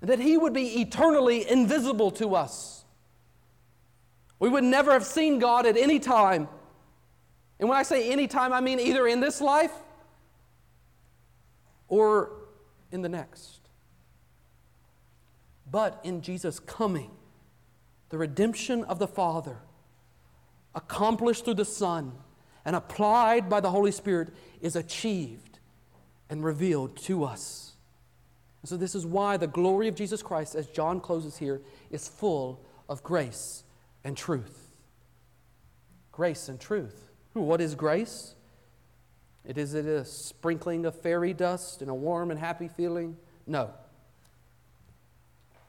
That 0.00 0.20
He 0.20 0.38
would 0.38 0.52
be 0.52 0.80
eternally 0.80 1.48
invisible 1.50 2.12
to 2.12 2.36
us. 2.36 2.84
We 4.38 4.48
would 4.48 4.62
never 4.62 4.92
have 4.92 5.04
seen 5.04 5.40
God 5.40 5.66
at 5.66 5.76
any 5.76 5.98
time 5.98 6.48
and 7.58 7.68
when 7.68 7.78
I 7.78 7.82
say 7.82 8.10
anytime, 8.10 8.52
I 8.52 8.60
mean 8.60 8.78
either 8.78 9.06
in 9.06 9.20
this 9.20 9.40
life 9.40 9.72
or 11.88 12.30
in 12.92 13.02
the 13.02 13.08
next. 13.08 13.60
But 15.70 16.00
in 16.04 16.20
Jesus' 16.20 16.60
coming, 16.60 17.10
the 18.10 18.18
redemption 18.18 18.84
of 18.84 18.98
the 18.98 19.08
Father, 19.08 19.58
accomplished 20.74 21.44
through 21.44 21.54
the 21.54 21.64
Son 21.64 22.12
and 22.64 22.76
applied 22.76 23.48
by 23.48 23.60
the 23.60 23.70
Holy 23.70 23.90
Spirit, 23.90 24.32
is 24.60 24.76
achieved 24.76 25.58
and 26.28 26.44
revealed 26.44 26.96
to 26.96 27.24
us. 27.24 27.72
And 28.62 28.68
so, 28.68 28.76
this 28.76 28.94
is 28.94 29.06
why 29.06 29.36
the 29.36 29.46
glory 29.46 29.88
of 29.88 29.94
Jesus 29.94 30.22
Christ, 30.22 30.54
as 30.54 30.66
John 30.66 31.00
closes 31.00 31.38
here, 31.38 31.62
is 31.90 32.08
full 32.08 32.64
of 32.88 33.02
grace 33.02 33.62
and 34.04 34.16
truth. 34.16 34.74
Grace 36.12 36.48
and 36.48 36.60
truth. 36.60 37.05
What 37.42 37.60
is 37.60 37.74
grace? 37.74 38.34
It 39.44 39.58
is 39.58 39.74
it 39.74 39.86
a 39.86 40.04
sprinkling 40.04 40.86
of 40.86 40.94
fairy 40.94 41.32
dust 41.32 41.82
and 41.82 41.90
a 41.90 41.94
warm 41.94 42.30
and 42.30 42.40
happy 42.40 42.68
feeling? 42.68 43.16
No. 43.46 43.70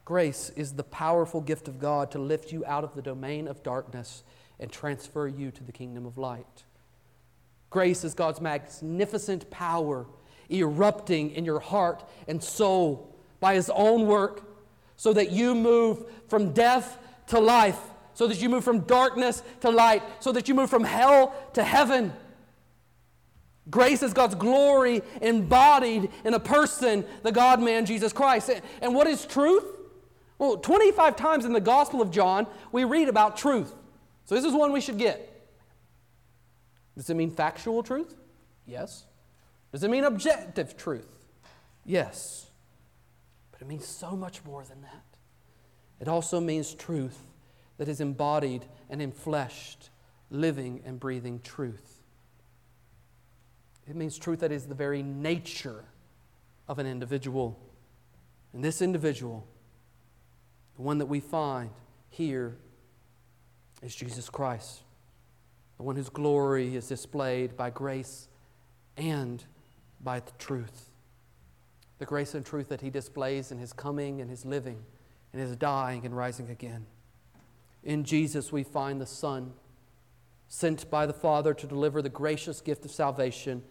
Grace 0.04 0.50
is 0.56 0.72
the 0.72 0.84
powerful 0.84 1.40
gift 1.40 1.68
of 1.68 1.78
God 1.78 2.10
to 2.12 2.18
lift 2.18 2.50
you 2.50 2.64
out 2.66 2.82
of 2.82 2.94
the 2.94 3.02
domain 3.02 3.46
of 3.46 3.62
darkness 3.62 4.22
and 4.58 4.72
transfer 4.72 5.28
you 5.28 5.50
to 5.50 5.62
the 5.62 5.70
kingdom 5.70 6.06
of 6.06 6.16
light. 6.16 6.64
Grace 7.70 8.02
is 8.04 8.14
God's 8.14 8.40
magnificent 8.40 9.50
power 9.50 10.06
erupting 10.50 11.30
in 11.32 11.44
your 11.44 11.60
heart 11.60 12.02
and 12.26 12.42
soul 12.42 13.14
by 13.40 13.54
His 13.54 13.70
own 13.74 14.06
work 14.06 14.42
so 14.96 15.12
that 15.12 15.30
you 15.30 15.54
move 15.54 16.04
from 16.28 16.52
death 16.52 16.98
to 17.28 17.38
life, 17.38 17.78
so 18.18 18.26
that 18.26 18.42
you 18.42 18.48
move 18.48 18.64
from 18.64 18.80
darkness 18.80 19.44
to 19.60 19.70
light, 19.70 20.02
so 20.18 20.32
that 20.32 20.48
you 20.48 20.54
move 20.56 20.68
from 20.68 20.82
hell 20.82 21.32
to 21.52 21.62
heaven. 21.62 22.12
Grace 23.70 24.02
is 24.02 24.12
God's 24.12 24.34
glory 24.34 25.02
embodied 25.22 26.10
in 26.24 26.34
a 26.34 26.40
person, 26.40 27.04
the 27.22 27.30
God 27.30 27.62
man, 27.62 27.86
Jesus 27.86 28.12
Christ. 28.12 28.50
And 28.82 28.92
what 28.92 29.06
is 29.06 29.24
truth? 29.24 29.62
Well, 30.36 30.56
25 30.56 31.14
times 31.14 31.44
in 31.44 31.52
the 31.52 31.60
Gospel 31.60 32.02
of 32.02 32.10
John, 32.10 32.48
we 32.72 32.82
read 32.82 33.08
about 33.08 33.36
truth. 33.36 33.72
So 34.24 34.34
this 34.34 34.44
is 34.44 34.52
one 34.52 34.72
we 34.72 34.80
should 34.80 34.98
get. 34.98 35.48
Does 36.96 37.08
it 37.08 37.14
mean 37.14 37.30
factual 37.30 37.84
truth? 37.84 38.16
Yes. 38.66 39.06
Does 39.70 39.84
it 39.84 39.90
mean 39.90 40.02
objective 40.02 40.76
truth? 40.76 41.06
Yes. 41.84 42.50
But 43.52 43.60
it 43.60 43.68
means 43.68 43.86
so 43.86 44.16
much 44.16 44.44
more 44.44 44.64
than 44.64 44.82
that. 44.82 45.04
It 46.00 46.08
also 46.08 46.40
means 46.40 46.74
truth 46.74 47.27
that 47.78 47.88
is 47.88 48.00
embodied 48.00 48.66
and 48.90 49.00
enfleshed, 49.00 49.88
living 50.30 50.82
and 50.84 51.00
breathing 51.00 51.40
truth. 51.42 52.02
It 53.88 53.96
means 53.96 54.18
truth 54.18 54.40
that 54.40 54.52
is 54.52 54.66
the 54.66 54.74
very 54.74 55.02
nature 55.02 55.84
of 56.68 56.78
an 56.78 56.86
individual. 56.86 57.58
And 58.52 58.62
this 58.62 58.82
individual, 58.82 59.46
the 60.76 60.82
one 60.82 60.98
that 60.98 61.06
we 61.06 61.20
find 61.20 61.70
here, 62.10 62.56
is 63.82 63.94
Jesus 63.94 64.28
Christ, 64.28 64.82
the 65.76 65.84
one 65.84 65.96
whose 65.96 66.08
glory 66.08 66.76
is 66.76 66.88
displayed 66.88 67.56
by 67.56 67.70
grace 67.70 68.28
and 68.96 69.42
by 70.02 70.20
the 70.20 70.32
truth. 70.38 70.90
The 71.98 72.06
grace 72.06 72.34
and 72.34 72.44
truth 72.44 72.68
that 72.68 72.80
he 72.80 72.90
displays 72.90 73.50
in 73.52 73.58
his 73.58 73.72
coming 73.72 74.20
and 74.20 74.28
his 74.28 74.44
living, 74.44 74.84
and 75.32 75.40
his 75.40 75.56
dying 75.56 76.04
and 76.04 76.16
rising 76.16 76.50
again. 76.50 76.86
In 77.82 78.04
Jesus, 78.04 78.52
we 78.52 78.62
find 78.62 79.00
the 79.00 79.06
Son, 79.06 79.52
sent 80.48 80.90
by 80.90 81.06
the 81.06 81.12
Father 81.12 81.54
to 81.54 81.66
deliver 81.66 82.02
the 82.02 82.08
gracious 82.08 82.60
gift 82.60 82.84
of 82.84 82.90
salvation 82.90 83.62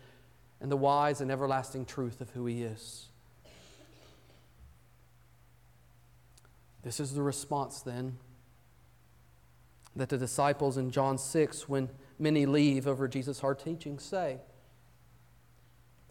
and 0.61 0.71
the 0.71 0.77
wise 0.77 1.21
and 1.21 1.31
everlasting 1.31 1.85
truth 1.85 2.21
of 2.21 2.29
who 2.31 2.45
he 2.45 2.63
is. 2.63 3.09
This 6.83 6.99
is 6.99 7.13
the 7.13 7.21
response 7.21 7.81
then 7.81 8.17
that 9.95 10.09
the 10.09 10.17
disciples 10.17 10.77
in 10.77 10.91
John 10.91 11.17
6, 11.17 11.67
when 11.67 11.89
many 12.19 12.45
leave 12.45 12.87
over 12.87 13.07
Jesus' 13.07 13.39
hard 13.39 13.59
teaching, 13.59 13.99
say. 13.99 14.37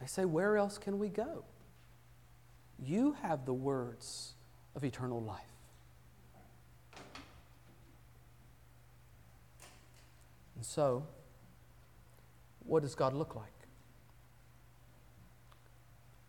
They 0.01 0.07
say, 0.07 0.25
Where 0.25 0.57
else 0.57 0.77
can 0.77 0.99
we 0.99 1.09
go? 1.09 1.45
You 2.79 3.17
have 3.23 3.47
the 3.47 3.55
words 3.55 4.35
of 4.75 4.85
eternal 4.85 5.23
life. 5.23 5.56
And 10.57 10.65
so, 10.65 11.07
what 12.65 12.83
does 12.83 12.95
God 12.95 13.13
look 13.13 13.37
like? 13.37 13.53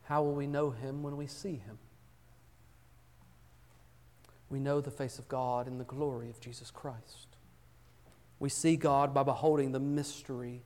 How 0.03 0.21
will 0.21 0.35
we 0.35 0.47
know 0.47 0.69
Him 0.69 1.01
when 1.01 1.17
we 1.17 1.27
see 1.27 1.55
Him? 1.55 1.79
We 4.49 4.59
know 4.59 4.79
the 4.79 4.91
face 4.91 5.19
of 5.19 5.27
God 5.27 5.67
in 5.67 5.77
the 5.77 5.83
glory 5.83 6.29
of 6.29 6.39
Jesus 6.39 6.71
Christ. 6.71 7.27
We 8.39 8.49
see 8.49 8.75
God 8.77 9.13
by 9.13 9.23
beholding 9.23 9.71
the 9.71 9.79
mystery 9.79 10.61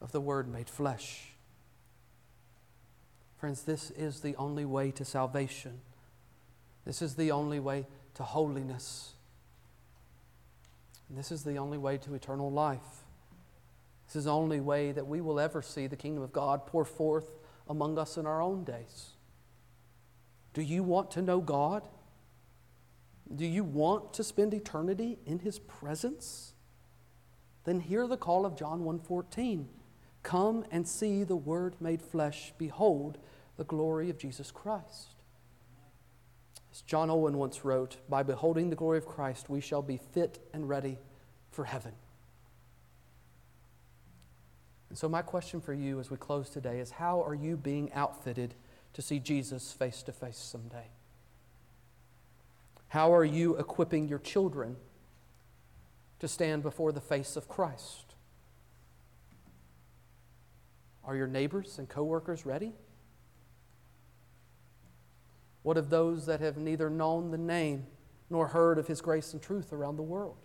of 0.00 0.12
the 0.12 0.20
Word 0.20 0.48
made 0.48 0.68
flesh. 0.68 1.32
Friends, 3.38 3.62
this 3.62 3.90
is 3.90 4.20
the 4.20 4.36
only 4.36 4.64
way 4.64 4.90
to 4.92 5.04
salvation. 5.04 5.80
This 6.84 7.02
is 7.02 7.16
the 7.16 7.32
only 7.32 7.58
way 7.58 7.86
to 8.14 8.22
holiness. 8.22 9.15
And 11.08 11.16
this 11.16 11.30
is 11.30 11.44
the 11.44 11.56
only 11.56 11.78
way 11.78 11.98
to 11.98 12.14
eternal 12.14 12.50
life. 12.50 13.04
This 14.06 14.16
is 14.16 14.24
the 14.24 14.32
only 14.34 14.60
way 14.60 14.92
that 14.92 15.06
we 15.06 15.20
will 15.20 15.40
ever 15.40 15.62
see 15.62 15.86
the 15.86 15.96
kingdom 15.96 16.22
of 16.22 16.32
God 16.32 16.66
pour 16.66 16.84
forth 16.84 17.38
among 17.68 17.98
us 17.98 18.16
in 18.16 18.26
our 18.26 18.40
own 18.40 18.64
days. 18.64 19.10
Do 20.54 20.62
you 20.62 20.82
want 20.82 21.10
to 21.12 21.22
know 21.22 21.40
God? 21.40 21.86
Do 23.34 23.44
you 23.44 23.64
want 23.64 24.14
to 24.14 24.24
spend 24.24 24.54
eternity 24.54 25.18
in 25.26 25.40
his 25.40 25.58
presence? 25.58 26.54
Then 27.64 27.80
hear 27.80 28.06
the 28.06 28.16
call 28.16 28.46
of 28.46 28.56
John 28.56 28.84
1:14. 28.84 29.68
Come 30.22 30.64
and 30.70 30.86
see 30.86 31.24
the 31.24 31.36
word 31.36 31.80
made 31.80 32.00
flesh. 32.00 32.54
Behold 32.56 33.18
the 33.56 33.64
glory 33.64 34.08
of 34.08 34.18
Jesus 34.18 34.50
Christ. 34.52 35.15
As 36.76 36.82
John 36.82 37.08
Owen 37.08 37.38
once 37.38 37.64
wrote, 37.64 37.96
by 38.06 38.22
beholding 38.22 38.68
the 38.68 38.76
glory 38.76 38.98
of 38.98 39.06
Christ, 39.06 39.48
we 39.48 39.62
shall 39.62 39.80
be 39.80 39.96
fit 39.96 40.38
and 40.52 40.68
ready 40.68 40.98
for 41.50 41.64
heaven. 41.64 41.92
And 44.90 44.98
so, 44.98 45.08
my 45.08 45.22
question 45.22 45.62
for 45.62 45.72
you 45.72 45.98
as 46.00 46.10
we 46.10 46.18
close 46.18 46.50
today 46.50 46.78
is 46.78 46.90
how 46.90 47.22
are 47.22 47.34
you 47.34 47.56
being 47.56 47.90
outfitted 47.94 48.52
to 48.92 49.00
see 49.00 49.18
Jesus 49.18 49.72
face 49.72 50.02
to 50.02 50.12
face 50.12 50.36
someday? 50.36 50.88
How 52.88 53.14
are 53.14 53.24
you 53.24 53.56
equipping 53.56 54.06
your 54.06 54.18
children 54.18 54.76
to 56.18 56.28
stand 56.28 56.62
before 56.62 56.92
the 56.92 57.00
face 57.00 57.36
of 57.36 57.48
Christ? 57.48 58.16
Are 61.06 61.16
your 61.16 61.26
neighbors 61.26 61.78
and 61.78 61.88
coworkers 61.88 62.44
ready? 62.44 62.74
What 65.66 65.76
of 65.76 65.90
those 65.90 66.26
that 66.26 66.38
have 66.38 66.58
neither 66.58 66.88
known 66.88 67.32
the 67.32 67.38
name 67.38 67.88
nor 68.30 68.46
heard 68.46 68.78
of 68.78 68.86
his 68.86 69.00
grace 69.00 69.32
and 69.32 69.42
truth 69.42 69.72
around 69.72 69.96
the 69.96 70.02
world? 70.04 70.36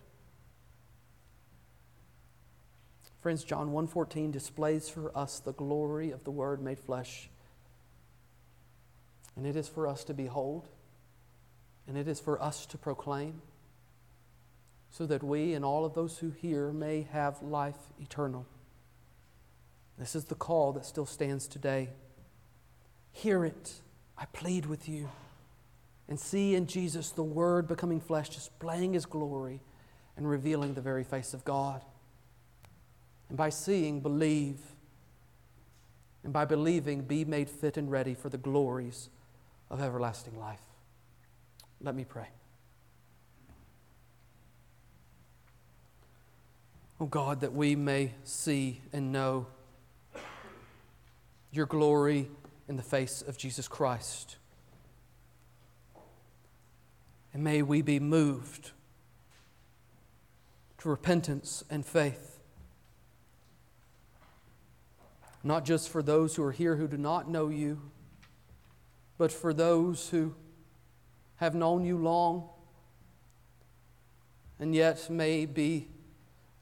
Friends, 3.20 3.44
John 3.44 3.70
1:14 3.70 4.32
displays 4.32 4.88
for 4.88 5.16
us 5.16 5.38
the 5.38 5.52
glory 5.52 6.10
of 6.10 6.24
the 6.24 6.32
word 6.32 6.60
made 6.60 6.80
flesh. 6.80 7.30
And 9.36 9.46
it 9.46 9.54
is 9.54 9.68
for 9.68 9.86
us 9.86 10.02
to 10.06 10.12
behold, 10.12 10.68
and 11.86 11.96
it 11.96 12.08
is 12.08 12.18
for 12.18 12.42
us 12.42 12.66
to 12.66 12.76
proclaim, 12.76 13.42
so 14.90 15.06
that 15.06 15.22
we 15.22 15.54
and 15.54 15.64
all 15.64 15.84
of 15.84 15.94
those 15.94 16.18
who 16.18 16.30
hear 16.30 16.72
may 16.72 17.02
have 17.02 17.40
life 17.44 17.92
eternal. 18.00 18.44
This 19.98 20.16
is 20.16 20.24
the 20.24 20.34
call 20.34 20.72
that 20.72 20.84
still 20.84 21.06
stands 21.06 21.46
today. 21.46 21.90
Hear 23.12 23.44
it, 23.44 23.82
I 24.22 24.26
plead 24.26 24.66
with 24.66 24.88
you. 24.88 25.08
And 26.08 26.18
see 26.18 26.54
in 26.54 26.66
Jesus 26.66 27.10
the 27.10 27.24
Word 27.24 27.66
becoming 27.66 28.00
flesh, 28.00 28.28
displaying 28.28 28.92
His 28.92 29.04
glory 29.04 29.60
and 30.16 30.28
revealing 30.28 30.74
the 30.74 30.80
very 30.80 31.02
face 31.02 31.34
of 31.34 31.44
God. 31.44 31.82
And 33.28 33.36
by 33.36 33.48
seeing, 33.48 34.00
believe. 34.00 34.60
And 36.22 36.32
by 36.32 36.44
believing, 36.44 37.02
be 37.02 37.24
made 37.24 37.50
fit 37.50 37.76
and 37.76 37.90
ready 37.90 38.14
for 38.14 38.28
the 38.28 38.38
glories 38.38 39.08
of 39.70 39.80
everlasting 39.80 40.38
life. 40.38 40.60
Let 41.80 41.96
me 41.96 42.04
pray. 42.04 42.28
Oh 47.00 47.06
God, 47.06 47.40
that 47.40 47.52
we 47.52 47.74
may 47.74 48.12
see 48.22 48.82
and 48.92 49.10
know 49.10 49.46
your 51.50 51.66
glory 51.66 52.28
in 52.68 52.76
the 52.76 52.82
face 52.82 53.22
of 53.22 53.36
Jesus 53.36 53.68
Christ. 53.68 54.36
And 57.34 57.42
may 57.42 57.62
we 57.62 57.82
be 57.82 57.98
moved 57.98 58.72
to 60.78 60.88
repentance 60.88 61.64
and 61.70 61.84
faith 61.84 62.32
not 65.44 65.64
just 65.64 65.88
for 65.88 66.02
those 66.02 66.36
who 66.36 66.42
are 66.44 66.52
here 66.52 66.76
who 66.76 66.86
do 66.86 66.96
not 66.96 67.28
know 67.28 67.48
you, 67.48 67.80
but 69.18 69.32
for 69.32 69.52
those 69.52 70.08
who 70.10 70.34
have 71.36 71.54
known 71.54 71.84
you 71.84 71.98
long 71.98 72.48
and 74.60 74.74
yet 74.74 75.10
may 75.10 75.44
be 75.44 75.88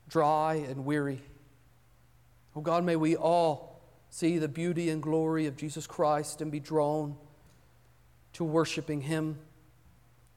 dry 0.08 0.54
and 0.54 0.84
weary. 0.84 1.20
Oh 2.56 2.60
God, 2.60 2.84
may 2.84 2.96
we 2.96 3.16
all 3.16 3.69
see 4.10 4.38
the 4.38 4.48
beauty 4.48 4.90
and 4.90 5.00
glory 5.00 5.46
of 5.46 5.56
Jesus 5.56 5.86
Christ 5.86 6.42
and 6.42 6.50
be 6.50 6.60
drawn 6.60 7.16
to 8.34 8.44
worshiping 8.44 9.02
Him, 9.02 9.38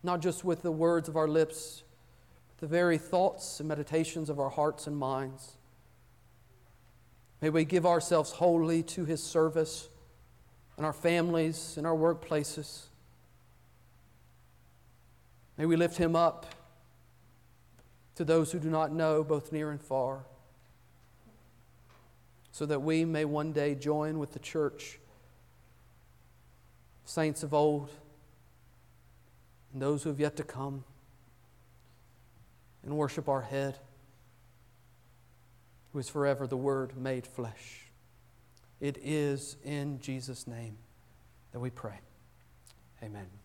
not 0.03 0.21
just 0.21 0.45
with 0.45 0.61
the 0.61 0.71
words 0.71 1.09
of 1.09 1.17
our 1.17 1.27
lips, 1.27 1.83
but 2.47 2.57
the 2.59 2.67
very 2.67 2.97
thoughts 2.97 3.59
and 3.59 3.67
meditations 3.67 4.29
of 4.29 4.39
our 4.39 4.49
hearts 4.49 4.87
and 4.87 4.95
minds. 4.95 5.57
May 7.41 7.49
we 7.49 7.65
give 7.65 7.85
ourselves 7.85 8.31
wholly 8.31 8.83
to 8.83 9.05
His 9.05 9.21
service 9.21 9.89
in 10.77 10.85
our 10.85 10.93
families, 10.93 11.75
in 11.77 11.85
our 11.85 11.95
workplaces. 11.95 12.83
May 15.57 15.65
we 15.65 15.75
lift 15.75 15.97
Him 15.97 16.15
up 16.15 16.45
to 18.15 18.23
those 18.23 18.51
who 18.51 18.59
do 18.59 18.69
not 18.69 18.91
know, 18.91 19.23
both 19.23 19.51
near 19.51 19.71
and 19.71 19.81
far, 19.81 20.25
so 22.53 22.67
that 22.67 22.83
we 22.83 23.03
may 23.03 23.25
one 23.25 23.51
day 23.51 23.73
join 23.73 24.19
with 24.19 24.31
the 24.31 24.39
church, 24.39 24.99
saints 27.03 27.41
of 27.41 27.51
old, 27.51 27.89
and 29.73 29.81
those 29.81 30.03
who 30.03 30.09
have 30.09 30.19
yet 30.19 30.35
to 30.37 30.43
come 30.43 30.83
and 32.83 32.95
worship 32.95 33.27
our 33.27 33.41
head, 33.41 33.79
who 35.91 35.99
is 35.99 36.07
forever 36.07 36.45
the 36.45 36.55
Word 36.55 36.95
made 36.95 37.25
flesh. 37.25 37.87
It 38.79 38.99
is 39.01 39.57
in 39.63 39.99
Jesus' 39.99 40.45
name 40.45 40.77
that 41.53 41.59
we 41.59 41.71
pray. 41.71 41.99
Amen. 43.01 43.42